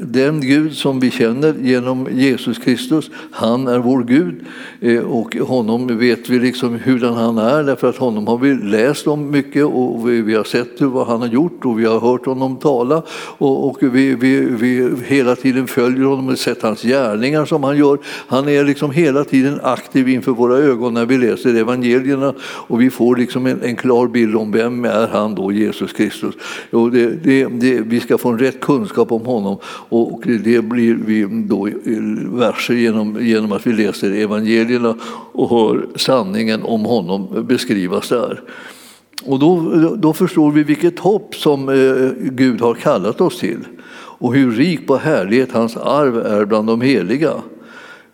den 0.00 0.40
Gud 0.40 0.74
som 0.74 1.00
vi 1.00 1.10
känner 1.10 1.54
genom 1.60 2.08
Jesus 2.12 2.58
Kristus, 2.58 3.10
han 3.30 3.66
är 3.66 3.78
vår 3.78 4.02
Gud 4.02 4.34
eh, 4.80 4.98
och 4.98 5.36
honom 5.36 5.98
vet 5.98 6.28
vi 6.28 6.38
liksom 6.38 6.78
hurdan 6.84 7.14
han 7.14 7.38
är 7.38 7.62
därför 7.62 7.88
att 7.88 7.96
honom 7.96 8.26
har 8.26 8.38
vi 8.38 8.54
läst 8.54 9.06
om 9.06 9.30
mycket 9.30 9.64
och 9.64 10.08
vi 10.08 10.34
har 10.34 10.44
sett 10.44 10.80
vad 10.80 11.06
han 11.06 11.20
har 11.20 11.28
gjort 11.28 11.64
och 11.64 11.80
vi 11.80 11.84
har 11.84 12.00
hört 12.00 12.26
honom 12.26 12.56
tala 12.56 13.02
och 13.38 13.78
vi, 13.80 14.14
vi, 14.14 14.40
vi 14.40 14.90
hela 15.06 15.36
tiden 15.36 15.66
följer 15.66 16.04
honom 16.04 16.28
och 16.28 16.38
sett 16.38 16.62
hans 16.62 16.82
gärningar 16.82 17.44
som 17.44 17.64
han 17.64 17.76
gör. 17.76 17.98
Han 18.26 18.48
är 18.48 18.64
liksom 18.64 18.90
hela 18.90 19.24
tiden 19.24 19.60
aktiv 19.62 20.08
inför 20.08 20.32
våra 20.32 20.56
ögon 20.56 20.94
när 20.94 21.06
vi 21.06 21.18
läser 21.18 21.54
evangelierna 21.54 22.34
och 22.42 22.80
vi 22.80 22.90
får 22.90 23.16
liksom 23.16 23.46
en, 23.46 23.62
en 23.62 23.76
klar 23.76 24.06
bild 24.08 24.36
om 24.36 24.52
vem 24.52 24.84
är 24.84 25.06
han 25.06 25.34
då, 25.34 25.52
Jesus 25.52 25.92
Kristus. 25.92 26.34
Och 26.70 26.90
det, 26.90 27.06
det, 27.24 27.61
det, 27.62 27.80
vi 27.80 28.00
ska 28.00 28.18
få 28.18 28.28
en 28.28 28.38
rätt 28.38 28.60
kunskap 28.60 29.12
om 29.12 29.26
honom 29.26 29.56
och 29.88 30.22
det 30.24 30.64
blir 30.64 30.94
vi 31.06 31.26
då 31.48 31.68
verser 32.24 32.74
genom, 32.74 33.26
genom 33.26 33.52
att 33.52 33.66
vi 33.66 33.72
läser 33.72 34.10
evangelierna 34.10 34.96
och 35.32 35.50
hör 35.50 35.86
sanningen 35.96 36.62
om 36.62 36.84
honom 36.84 37.46
beskrivas 37.48 38.08
där. 38.08 38.40
Och 39.24 39.38
då, 39.38 39.60
då 39.96 40.12
förstår 40.12 40.50
vi 40.50 40.62
vilket 40.62 40.98
hopp 40.98 41.34
som 41.34 41.68
eh, 41.68 42.30
Gud 42.30 42.60
har 42.60 42.74
kallat 42.74 43.20
oss 43.20 43.38
till 43.38 43.58
och 44.22 44.34
hur 44.34 44.50
rik 44.50 44.86
på 44.86 44.96
härlighet 44.96 45.52
hans 45.52 45.76
arv 45.76 46.18
är 46.18 46.44
bland 46.44 46.66
de 46.66 46.80
heliga. 46.80 47.32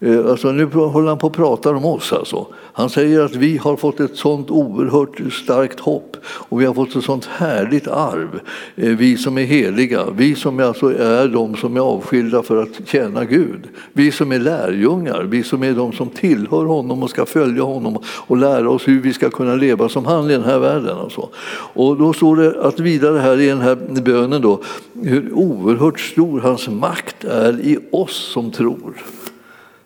Eh, 0.01 0.27
alltså, 0.31 0.53
nu 0.53 0.65
håller 0.65 1.09
han 1.09 1.19
på 1.19 1.27
att 1.27 1.33
prata 1.33 1.71
om 1.71 1.85
oss. 1.85 2.13
Alltså. 2.13 2.47
Han 2.55 2.91
säger 2.91 3.21
att 3.21 3.35
vi 3.35 3.57
har 3.57 3.77
fått 3.77 4.01
ett 4.01 4.17
sånt 4.17 4.51
oerhört 4.51 5.33
starkt 5.33 5.81
hopp 5.81 6.17
och 6.25 6.61
vi 6.61 6.65
har 6.65 6.75
fått 6.75 6.97
ett 6.97 7.05
sånt 7.05 7.25
härligt 7.25 7.89
arv. 7.89 8.41
Eh, 8.77 8.89
vi 8.89 9.17
som 9.17 9.39
är 9.39 9.43
heliga, 9.43 10.05
vi 10.17 10.35
som 10.35 10.61
alltså 10.61 10.99
är 10.99 11.29
de 11.29 11.57
som 11.57 11.77
är 11.77 11.81
avskilda 11.81 12.43
för 12.43 12.63
att 12.63 12.89
tjäna 12.89 13.25
Gud. 13.25 13.69
Vi 13.93 14.13
som 14.13 14.33
är 14.33 14.39
lärjungar, 14.39 15.23
vi 15.23 15.43
som 15.43 15.63
är 15.63 15.73
de 15.73 15.93
som 15.93 16.09
tillhör 16.09 16.65
honom 16.65 17.03
och 17.03 17.11
ska 17.11 17.27
följa 17.27 17.63
honom 17.63 17.99
och 18.07 18.37
lära 18.37 18.71
oss 18.71 18.89
hur 18.89 19.01
vi 19.01 19.13
ska 19.13 19.31
kunna 19.31 19.55
leva 19.55 19.89
som 19.89 20.07
han 20.07 20.31
i 20.31 20.33
den 20.33 20.45
här 20.45 20.59
världen. 20.59 20.99
Alltså. 20.99 21.29
Och 21.75 21.97
då 21.97 22.13
står 22.13 22.37
det 22.37 22.63
att 22.63 22.81
vidare 22.81 23.19
här 23.19 23.41
i 23.41 23.47
den 23.47 23.61
här 23.61 23.75
bönen 24.03 24.43
då, 24.43 24.61
hur 25.03 25.33
oerhört 25.33 26.01
stor 26.01 26.41
hans 26.41 26.69
makt 26.69 27.25
är 27.25 27.61
i 27.61 27.79
oss 27.91 28.31
som 28.33 28.51
tror. 28.51 28.95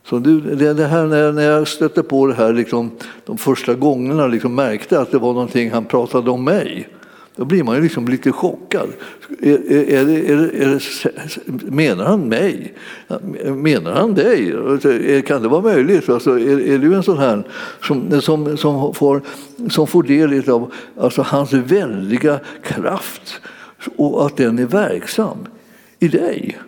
Så 0.05 0.19
det 0.19 0.87
här, 0.87 1.33
när 1.33 1.43
jag 1.43 1.69
stötte 1.69 2.03
på 2.03 2.27
det 2.27 2.35
här 2.35 2.53
liksom, 2.53 2.91
de 3.27 3.39
första 3.39 3.75
gångerna 3.75 4.27
liksom 4.27 4.55
märkte 4.55 5.01
att 5.01 5.11
det 5.11 5.19
var 5.19 5.33
någonting 5.33 5.71
han 5.71 5.85
pratade 5.85 6.31
om 6.31 6.45
mig. 6.45 6.89
Då 7.37 7.45
blir 7.45 7.63
man 7.63 7.77
ju 7.77 7.83
liksom 7.83 8.09
lite 8.09 8.33
chockad. 8.33 8.89
Är, 9.41 9.73
är, 9.73 10.11
är, 10.63 10.81
menar 11.71 12.05
han 12.05 12.29
mig? 12.29 12.75
Menar 13.45 13.93
han 13.93 14.15
dig? 14.15 14.55
Alltså, 14.57 14.89
kan 15.27 15.43
det 15.43 15.49
vara 15.49 15.63
möjligt? 15.63 16.09
Alltså, 16.09 16.39
är, 16.39 16.79
du 16.79 16.95
en 16.95 17.03
sån 17.03 17.19
här 17.19 17.43
som, 17.83 18.21
som, 18.21 18.57
som, 18.57 18.95
får, 18.95 19.23
som 19.71 19.87
får 19.87 20.03
del 20.03 20.51
av 20.51 20.73
alltså, 21.01 21.23
hans 21.23 21.53
väldiga 21.53 22.41
kraft 22.63 23.41
och 23.97 24.27
att 24.27 24.37
den 24.37 24.59
är 24.59 24.67
verksam 24.67 25.39
i 25.99 26.09
dig? 26.09 26.59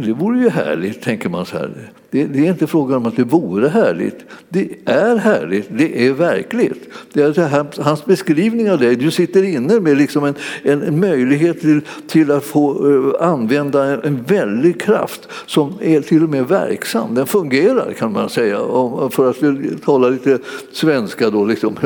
Det 0.00 0.12
vore 0.12 0.38
ju 0.38 0.48
härligt, 0.48 1.02
tänker 1.02 1.28
man 1.28 1.46
så 1.46 1.58
här. 1.58 1.90
Det, 2.16 2.24
det, 2.24 2.46
är 2.46 2.50
inte 2.50 2.66
frågan 2.66 2.96
om 2.96 3.06
att 3.06 3.16
det 3.16 3.24
vore 3.24 3.68
härligt. 3.68 4.24
Det 4.48 4.68
är 4.84 5.16
härligt, 5.16 5.66
det 5.70 6.06
är 6.06 6.12
verkligt. 6.12 6.88
Det 7.12 7.38
är 7.38 7.48
här, 7.48 7.66
hans 7.78 8.04
beskrivning 8.04 8.70
av 8.70 8.78
dig, 8.78 8.96
du 8.96 9.10
sitter 9.10 9.42
inne 9.42 9.80
med 9.80 9.96
liksom 9.96 10.24
en, 10.24 10.34
en 10.62 11.00
möjlighet 11.00 11.60
till, 11.60 11.80
till 12.06 12.30
att 12.30 12.44
få 12.44 12.86
uh, 12.86 13.14
använda 13.20 13.84
en, 13.84 14.00
en 14.02 14.22
väldig 14.22 14.80
kraft 14.80 15.28
som 15.46 15.74
är 15.80 16.00
till 16.00 16.22
och 16.22 16.30
med 16.30 16.48
verksam. 16.48 17.14
Den 17.14 17.26
fungerar 17.26 17.92
kan 17.92 18.12
man 18.12 18.28
säga, 18.28 18.60
och 18.60 19.14
för 19.14 19.30
att 19.30 19.82
tala 19.84 20.08
lite 20.08 20.38
svenska 20.72 21.30
då. 21.30 21.44
Liksom, 21.44 21.76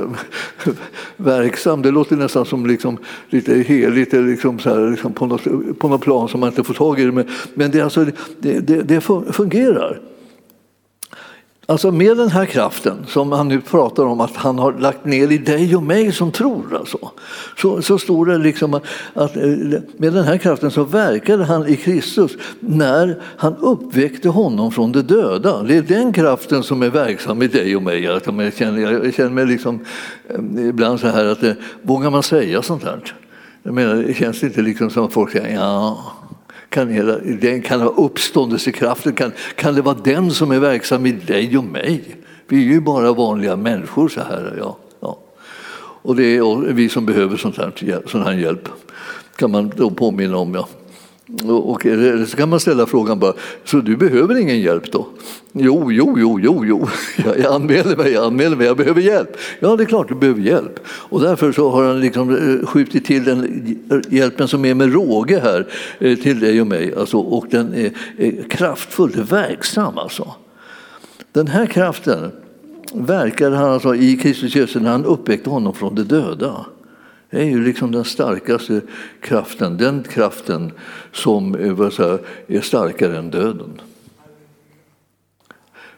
verksam, 1.16 1.82
det 1.82 1.90
låter 1.90 2.16
nästan 2.16 2.44
som 2.44 2.66
liksom, 2.66 2.98
lite 3.30 3.54
heligt 3.54 4.12
liksom 4.12 4.58
så 4.58 4.70
här, 4.70 4.90
liksom 4.90 5.12
på, 5.12 5.26
något, 5.26 5.44
på 5.78 5.88
något 5.88 6.00
plan 6.00 6.28
som 6.28 6.40
man 6.40 6.48
inte 6.48 6.64
får 6.64 6.74
tag 6.74 7.00
i 7.00 7.04
det. 7.04 7.12
Men, 7.12 7.28
men 7.54 7.70
det, 7.70 7.80
alltså, 7.80 8.06
det, 8.38 8.60
det, 8.60 8.82
det 8.82 9.00
fungerar. 9.32 10.00
Alltså 11.70 11.90
med 11.90 12.16
den 12.16 12.30
här 12.30 12.46
kraften 12.46 12.96
som 13.06 13.32
han 13.32 13.48
nu 13.48 13.60
pratar 13.60 14.06
om 14.06 14.20
att 14.20 14.36
han 14.36 14.58
har 14.58 14.72
lagt 14.72 15.04
ner 15.04 15.32
i 15.32 15.38
dig 15.38 15.76
och 15.76 15.82
mig 15.82 16.12
som 16.12 16.32
tror. 16.32 16.76
Alltså, 16.76 17.10
så, 17.56 17.82
så 17.82 17.98
står 17.98 18.26
det 18.26 18.38
liksom 18.38 18.74
att, 18.74 18.84
att 19.14 19.36
eh, 19.36 19.42
med 19.96 20.12
den 20.12 20.24
här 20.24 20.38
kraften 20.38 20.70
så 20.70 20.84
verkade 20.84 21.44
han 21.44 21.66
i 21.66 21.76
Kristus 21.76 22.32
när 22.60 23.22
han 23.36 23.56
uppväckte 23.56 24.28
honom 24.28 24.72
från 24.72 24.92
de 24.92 25.02
döda. 25.02 25.62
Det 25.62 25.76
är 25.76 25.82
den 25.82 26.12
kraften 26.12 26.62
som 26.62 26.82
är 26.82 26.90
verksam 26.90 27.42
i 27.42 27.48
dig 27.48 27.76
och 27.76 27.82
mig. 27.82 28.02
Jag 28.02 28.22
känner, 28.54 29.04
jag 29.04 29.14
känner 29.14 29.30
mig 29.30 29.46
liksom, 29.46 29.80
eh, 30.28 30.68
ibland 30.68 31.00
så 31.00 31.06
här 31.06 31.24
att 31.24 31.42
eh, 31.42 31.52
vågar 31.82 32.10
man 32.10 32.22
säga 32.22 32.62
sånt 32.62 32.84
här? 32.84 33.14
Jag 33.62 33.74
menar, 33.74 33.94
det 33.94 34.14
känns 34.14 34.42
inte 34.42 34.62
liksom 34.62 34.90
som 34.90 35.04
att 35.04 35.12
folk 35.12 35.32
säger 35.32 35.54
ja 35.54 35.98
kan, 36.70 36.88
hela, 36.88 37.18
den 37.18 37.62
kan 37.62 37.80
ha 37.80 37.88
uppståndelsekraften, 37.88 39.12
kan, 39.12 39.32
kan 39.54 39.74
det 39.74 39.82
vara 39.82 39.96
den 40.04 40.30
som 40.30 40.50
är 40.50 40.58
verksam 40.58 41.06
i 41.06 41.12
dig 41.12 41.58
och 41.58 41.64
mig? 41.64 42.16
Vi 42.48 42.56
är 42.56 42.72
ju 42.72 42.80
bara 42.80 43.12
vanliga 43.12 43.56
människor 43.56 44.08
så 44.08 44.20
här. 44.20 44.56
Ja, 44.58 44.76
ja. 45.00 45.18
Och 46.02 46.16
det 46.16 46.36
är 46.36 46.72
vi 46.72 46.88
som 46.88 47.06
behöver 47.06 47.36
sånt 47.36 47.56
här, 47.56 47.72
sån 48.06 48.22
här 48.22 48.32
hjälp, 48.32 48.68
kan 49.36 49.50
man 49.50 49.72
då 49.76 49.90
påminna 49.90 50.36
om. 50.36 50.54
Ja. 50.54 50.68
Och 51.46 51.86
eh, 51.86 52.24
så 52.24 52.36
kan 52.36 52.48
man 52.48 52.60
ställa 52.60 52.86
frågan 52.86 53.18
bara, 53.18 53.32
så 53.64 53.76
du 53.76 53.96
behöver 53.96 54.38
ingen 54.38 54.60
hjälp 54.60 54.92
då? 54.92 55.06
Jo, 55.52 55.92
jo, 55.92 56.16
jo, 56.18 56.40
jo, 56.40 56.64
jo. 56.64 56.88
Jag 57.24 57.54
anmäler 57.54 57.96
mig, 57.96 58.12
jag 58.12 58.24
anmäler 58.24 58.56
mig, 58.56 58.66
jag 58.66 58.76
behöver 58.76 59.00
hjälp. 59.00 59.36
Ja, 59.60 59.76
det 59.76 59.82
är 59.82 59.86
klart 59.86 60.08
du 60.08 60.14
behöver 60.14 60.40
hjälp. 60.40 60.80
Och 60.86 61.20
därför 61.20 61.52
så 61.52 61.70
har 61.70 61.84
han 61.84 62.00
liksom 62.00 62.30
eh, 62.30 62.66
skjutit 62.66 63.04
till 63.04 63.24
den 63.24 63.44
eh, 63.90 63.98
hjälpen 64.08 64.48
som 64.48 64.64
är 64.64 64.74
med 64.74 64.92
råge 64.92 65.40
här 65.40 65.66
till 66.16 66.40
dig 66.40 66.60
och 66.60 66.66
mig. 66.66 66.94
Alltså, 66.94 67.18
och 67.18 67.46
den 67.50 67.74
är, 67.74 67.92
är 68.18 68.48
kraftfull, 68.50 69.10
verksam 69.30 69.98
alltså. 69.98 70.34
Den 71.32 71.46
här 71.46 71.66
kraften 71.66 72.30
verkade 72.94 73.56
han 73.56 73.70
alltså 73.70 73.94
i 73.94 74.16
Kristus 74.16 74.54
Jesus 74.54 74.82
när 74.82 74.90
han 74.90 75.04
uppväckte 75.04 75.50
honom 75.50 75.74
från 75.74 75.94
de 75.94 76.02
döda. 76.02 76.66
Det 77.30 77.40
är 77.40 77.44
ju 77.44 77.64
liksom 77.64 77.92
den 77.92 78.04
starkaste 78.04 78.80
kraften, 79.20 79.76
den 79.76 80.02
kraften 80.02 80.72
som 81.12 81.54
eh, 81.54 81.72
vad 81.72 81.92
säga, 81.92 82.18
är 82.46 82.60
starkare 82.60 83.18
än 83.18 83.30
döden. 83.30 83.80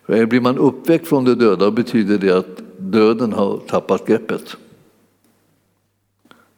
För 0.07 0.27
blir 0.27 0.41
man 0.41 0.59
uppväckt 0.59 1.09
från 1.09 1.25
de 1.25 1.35
döda 1.35 1.71
betyder 1.71 2.19
det 2.19 2.31
att 2.31 2.62
döden 2.79 3.33
har 3.33 3.59
tappat 3.59 4.07
greppet. 4.07 4.57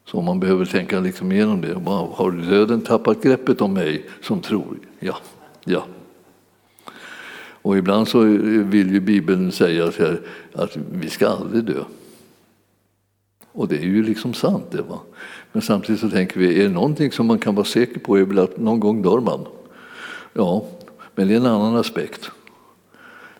Så 0.06 0.20
man 0.20 0.40
behöver 0.40 0.64
tänka 0.64 1.00
liksom 1.00 1.32
igenom 1.32 1.60
det. 1.60 1.74
Har 2.14 2.50
döden 2.50 2.80
tappat 2.80 3.22
greppet 3.22 3.60
om 3.60 3.72
mig 3.72 4.06
som 4.22 4.40
tror? 4.40 4.78
Ja, 4.98 5.16
ja. 5.64 5.86
Och 7.64 7.78
ibland 7.78 8.08
så 8.08 8.20
vill 8.20 8.92
ju 8.92 9.00
Bibeln 9.00 9.52
säga 9.52 9.92
att 10.52 10.76
vi 10.92 11.10
ska 11.10 11.28
aldrig 11.28 11.64
dö. 11.64 11.84
Och 13.54 13.68
det 13.68 13.76
är 13.76 13.82
ju 13.82 14.02
liksom 14.02 14.34
sant. 14.34 14.66
Det, 14.70 14.82
va? 14.82 15.00
Men 15.52 15.62
samtidigt 15.62 16.00
så 16.00 16.10
tänker 16.10 16.40
vi, 16.40 16.60
är 16.60 16.62
det 16.62 16.74
någonting 16.74 17.12
som 17.12 17.26
man 17.26 17.38
kan 17.38 17.54
vara 17.54 17.64
säker 17.64 18.00
på 18.00 18.18
är 18.18 18.24
väl 18.24 18.38
att 18.38 18.56
någon 18.56 18.80
gång 18.80 19.02
dör 19.02 19.20
man. 19.20 19.46
Ja, 20.32 20.64
men 21.14 21.28
det 21.28 21.34
är 21.34 21.36
en 21.36 21.46
annan 21.46 21.76
aspekt. 21.76 22.30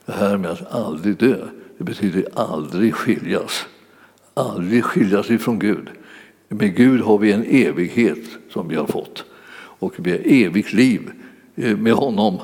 Det 0.07 0.13
här 0.13 0.37
med 0.37 0.51
att 0.51 0.73
aldrig 0.73 1.17
dö, 1.17 1.37
det 1.79 1.85
betyder 1.85 2.29
aldrig 2.35 2.95
skiljas. 2.95 3.67
Aldrig 4.35 4.85
skiljas 4.85 5.31
ifrån 5.31 5.59
Gud. 5.59 5.89
Med 6.49 6.77
Gud 6.77 7.01
har 7.01 7.19
vi 7.19 7.33
en 7.33 7.45
evighet 7.45 8.25
som 8.51 8.69
vi 8.69 8.77
har 8.77 8.87
fått. 8.87 9.25
Och 9.55 9.95
vi 9.99 10.11
har 10.11 10.21
evigt 10.25 10.73
liv 10.73 11.11
eh, 11.55 11.77
med 11.77 11.93
honom. 11.93 12.39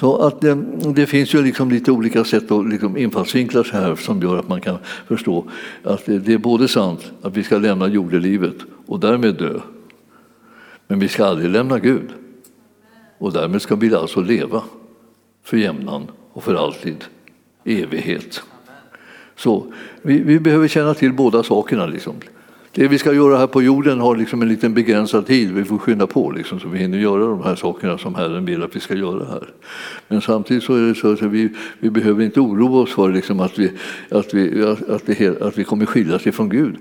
Så 0.00 0.16
att 0.16 0.40
det, 0.40 0.54
det, 0.94 1.06
finns 1.06 1.34
ju 1.34 1.42
liksom 1.42 1.70
lite 1.70 1.92
olika 1.92 2.24
sätt 2.24 2.50
att 2.50 2.68
liksom 2.68 2.96
infallsvinklar 2.96 3.68
här 3.72 3.96
som 3.96 4.22
gör 4.22 4.36
att 4.36 4.48
man 4.48 4.60
kan 4.60 4.78
förstå 5.06 5.44
att 5.82 6.06
det, 6.06 6.18
det 6.18 6.32
är 6.32 6.38
både 6.38 6.68
sant 6.68 7.12
att 7.22 7.36
vi 7.36 7.42
ska 7.42 7.58
lämna 7.58 7.88
jordelivet 7.88 8.54
och 8.86 9.00
därmed 9.00 9.34
dö. 9.34 9.60
Men 10.86 10.98
vi 10.98 11.08
ska 11.08 11.24
aldrig 11.24 11.50
lämna 11.50 11.78
Gud. 11.78 12.08
Och 13.18 13.32
därmed 13.32 13.62
ska 13.62 13.76
vi 13.76 13.94
alltså 13.94 14.20
leva 14.20 14.62
för 15.42 15.56
jämnan 15.56 16.06
och 16.32 16.44
för 16.44 16.54
alltid, 16.54 17.04
evighet. 17.64 18.42
Så 19.36 19.72
vi, 20.02 20.22
vi 20.22 20.40
behöver 20.40 20.68
känna 20.68 20.94
till 20.94 21.12
båda 21.12 21.42
sakerna. 21.42 21.86
Liksom. 21.86 22.14
Det 22.72 22.88
vi 22.88 22.98
ska 22.98 23.12
göra 23.12 23.36
här 23.36 23.46
på 23.46 23.62
jorden 23.62 24.00
har 24.00 24.16
liksom 24.16 24.42
en 24.42 24.48
liten 24.48 24.74
begränsad 24.74 25.26
tid, 25.26 25.54
vi 25.54 25.64
får 25.64 25.78
skynda 25.78 26.06
på 26.06 26.30
liksom, 26.30 26.60
så 26.60 26.68
vi 26.68 26.78
hinner 26.78 26.98
göra 26.98 27.26
de 27.26 27.42
här 27.42 27.56
sakerna 27.56 27.98
som 27.98 28.14
Herren 28.14 28.44
vill 28.44 28.62
att 28.62 28.76
vi 28.76 28.80
ska 28.80 28.94
göra 28.94 29.24
här. 29.24 29.48
Men 30.08 30.20
samtidigt 30.20 30.64
så 30.64 30.74
är 30.74 30.80
det 30.80 30.94
så 30.94 31.12
att 31.12 31.22
vi, 31.22 31.48
vi 31.78 31.90
behöver 31.90 32.24
inte 32.24 32.40
oroa 32.40 32.82
oss 32.82 32.92
för 32.92 33.12
liksom 33.12 33.40
att, 33.40 33.58
vi, 33.58 33.72
att, 34.10 34.34
vi, 34.34 34.64
att, 34.88 35.02
vi, 35.08 35.28
att 35.40 35.58
vi 35.58 35.64
kommer 35.64 35.86
skiljas 35.86 36.26
ifrån 36.26 36.48
Gud. 36.48 36.76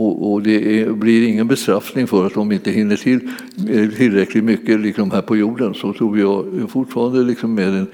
Och, 0.00 0.32
och 0.32 0.42
det 0.42 0.80
är, 0.80 0.92
blir 0.92 1.28
ingen 1.28 1.46
bestraffning 1.46 2.06
för 2.06 2.26
att 2.26 2.34
de 2.34 2.52
inte 2.52 2.70
hinner 2.70 2.96
till 2.96 3.28
eh, 3.68 3.88
tillräckligt 3.88 4.44
mycket 4.44 4.80
liksom 4.80 5.10
här 5.10 5.22
på 5.22 5.36
jorden 5.36 5.74
så 5.74 5.92
tror 5.92 6.18
jag 6.18 6.44
fortfarande 6.70 7.22
liksom 7.22 7.54
med 7.54 7.68
en, 7.68 7.86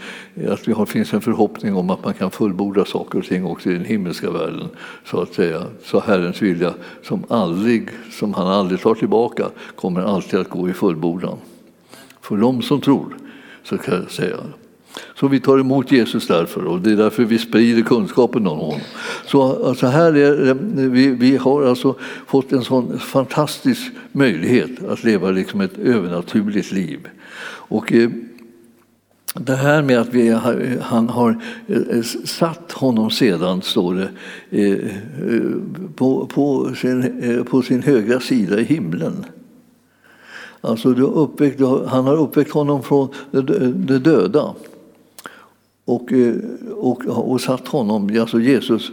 att 0.53 0.65
det 0.65 0.73
har, 0.73 0.87
finns 0.87 1.15
en 1.15 1.21
förhoppning 1.21 1.75
om 1.75 1.91
att 1.91 2.05
man 2.05 2.15
kan 2.15 2.31
fullborda 2.31 2.85
saker 2.85 3.19
och 3.19 3.25
ting 3.25 3.45
också 3.45 3.71
i 3.71 3.73
den 3.73 3.85
himmelska 3.85 4.31
världen. 4.31 4.69
Så 5.05 5.21
att 5.21 5.35
säga, 5.35 5.63
så 5.85 6.01
Herrens 6.01 6.43
vilja 6.43 6.75
som, 7.03 7.25
aldrig, 7.29 7.89
som 8.11 8.35
han 8.35 8.47
aldrig 8.47 8.81
tar 8.81 8.95
tillbaka 8.95 9.47
kommer 9.77 10.01
alltid 10.01 10.41
att 10.41 10.51
gå 10.51 10.69
i 10.69 10.73
fullbordan. 10.73 11.39
För 12.21 12.37
de 12.37 12.63
som 12.63 12.81
tror, 12.81 13.17
så 13.63 13.79
kan 13.79 13.95
jag 13.95 14.11
säga. 14.11 14.37
Så 15.21 15.29
vi 15.29 15.41
tar 15.41 15.59
emot 15.59 15.93
Jesus 15.93 16.27
därför 16.27 16.65
och 16.65 16.81
det 16.81 16.93
är 16.93 16.97
därför 16.97 17.25
vi 17.25 17.39
sprider 17.39 17.83
kunskapen 17.83 18.47
om 18.47 18.59
honom. 18.59 18.81
Så 19.27 19.67
alltså 19.67 19.87
här 19.87 20.17
är, 20.17 20.55
vi, 20.89 21.09
vi 21.09 21.37
har 21.37 21.67
alltså 21.67 21.95
fått 22.27 22.53
en 22.53 22.65
sån 22.65 22.99
fantastisk 22.99 23.93
möjlighet 24.13 24.85
att 24.89 25.05
leva 25.05 25.31
liksom 25.31 25.61
ett 25.61 25.79
övernaturligt 25.79 26.73
liv. 26.73 27.09
Och, 27.69 27.93
eh, 27.93 28.11
det 29.41 29.55
här 29.55 29.83
med 29.83 29.99
att 29.99 30.09
vi, 30.09 30.31
han 30.83 31.09
har 31.09 31.41
eh, 31.67 32.03
satt 32.25 32.73
honom 32.73 33.11
sedan, 33.11 33.63
står 33.63 33.95
det, 33.95 34.09
eh, 34.51 34.73
eh, 34.73 35.51
på, 35.97 36.27
på, 36.27 36.75
sin, 36.75 37.45
på 37.51 37.63
sin 37.63 37.83
högra 37.83 38.21
sida 38.21 38.61
i 38.61 38.65
himlen. 38.65 39.25
Alltså, 40.61 40.89
uppväckt, 40.89 41.61
han 41.87 42.05
har 42.05 42.17
uppväckt 42.17 42.51
honom 42.51 42.83
från 42.83 43.09
de 43.31 43.99
döda 43.99 44.55
och, 45.87 46.12
eh, 46.12 46.35
och, 46.76 47.07
och 47.07 47.40
satt 47.40 47.69
honom, 47.69 48.19
alltså 48.21 48.40
Jesus, 48.40 48.90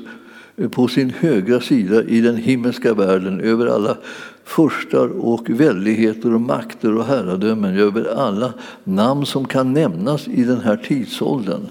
eh, 0.57 0.69
på 0.69 0.87
sin 0.87 1.09
högra 1.09 1.59
sida 1.59 2.03
i 2.03 2.21
den 2.21 2.37
himmelska 2.37 2.93
världen 2.93 3.41
över 3.41 3.67
alla 3.67 3.97
furstar 4.43 5.07
och 5.07 5.49
väldigheter 5.49 6.33
och 6.33 6.41
makter 6.41 6.97
och 6.97 7.05
herradömen, 7.05 7.77
över 7.77 8.05
alla 8.15 8.53
namn 8.83 9.25
som 9.25 9.45
kan 9.45 9.73
nämnas 9.73 10.27
i 10.27 10.43
den 10.43 10.61
här 10.61 10.77
tidsåldern. 10.77 11.67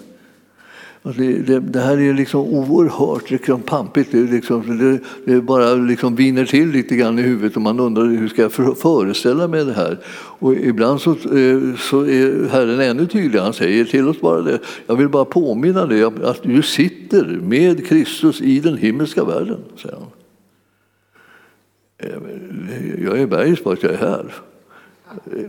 Alltså, 1.04 1.22
det, 1.22 1.38
det, 1.38 1.60
det, 1.60 1.80
här 1.80 2.00
är 2.00 2.14
liksom 2.14 2.40
oerhört 2.40 3.30
liksom 3.30 3.62
pampigt. 3.62 4.12
Det, 4.12 4.22
liksom, 4.22 4.78
det, 4.78 4.98
det 5.32 5.40
bara 5.40 5.74
liksom 5.74 6.16
viner 6.16 6.44
till 6.44 6.68
lite 6.68 6.96
grann 6.96 7.18
i 7.18 7.22
huvudet 7.22 7.56
och 7.56 7.62
man 7.62 7.80
undrar 7.80 8.04
hur 8.04 8.28
ska 8.28 8.42
jag 8.42 8.52
föreställa 8.78 9.48
mig 9.48 9.64
det 9.64 9.72
här. 9.72 9.98
Och 10.14 10.54
ibland 10.54 11.00
så, 11.00 11.10
eh, 11.10 11.76
så 11.78 12.00
är 12.00 12.48
Herren 12.48 12.80
ännu 12.80 13.06
tydligare. 13.06 13.44
Han 13.44 13.52
säger 13.52 13.84
till 13.84 14.08
oss 14.08 14.20
bara 14.20 14.40
det. 14.40 14.58
Jag 14.86 14.96
vill 14.96 15.08
bara 15.08 15.24
påminna 15.24 15.86
dig 15.86 16.02
att 16.02 16.42
du 16.42 16.62
sitter 16.62 17.24
med 17.24 17.86
Kristus 17.86 18.40
i 18.40 18.60
den 18.60 18.76
himmelska 18.76 19.24
världen. 19.24 19.58
Säger 19.76 19.96
han. 19.96 20.06
Eh, 21.98 23.04
jag 23.04 23.18
är 23.18 23.26
bergis 23.26 23.62
på 23.62 23.70
att 23.70 23.82
jag 23.82 23.92
är 23.92 23.98
här 23.98 24.32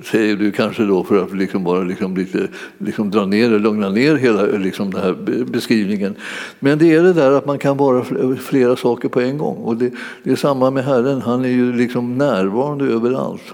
säger 0.03 0.35
du 0.35 0.51
kanske 0.51 0.83
då 0.83 1.03
för 1.03 1.23
att 1.23 1.35
liksom 1.35 1.63
bara 1.63 1.83
liksom 1.83 2.17
lite, 2.17 2.47
liksom 2.77 3.11
dra 3.11 3.25
ner 3.25 3.53
och 3.53 3.59
lugna 3.59 3.89
ner 3.89 4.15
hela 4.15 4.41
liksom 4.41 4.91
den 4.91 5.01
här 5.01 5.45
beskrivningen. 5.45 6.15
Men 6.59 6.77
det 6.77 6.93
är 6.93 7.03
det 7.03 7.13
där 7.13 7.31
att 7.31 7.45
man 7.45 7.59
kan 7.59 7.77
vara 7.77 8.05
flera 8.35 8.75
saker 8.75 9.09
på 9.09 9.21
en 9.21 9.37
gång. 9.37 9.57
Och 9.57 9.77
det, 9.77 9.91
det 10.23 10.31
är 10.31 10.35
samma 10.35 10.71
med 10.71 10.85
Herren, 10.85 11.21
han 11.21 11.45
är 11.45 11.49
ju 11.49 11.73
liksom 11.73 12.17
närvarande 12.17 12.85
överallt. 12.85 13.53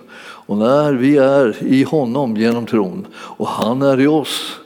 Och 0.50 0.58
när 0.58 0.94
vi 0.94 1.18
är 1.18 1.64
i 1.64 1.84
honom 1.84 2.38
genom 2.38 2.66
tron 2.66 3.08
och 3.14 3.48
han 3.48 3.82
är 3.82 4.02
i 4.02 4.08
oss 4.08 4.60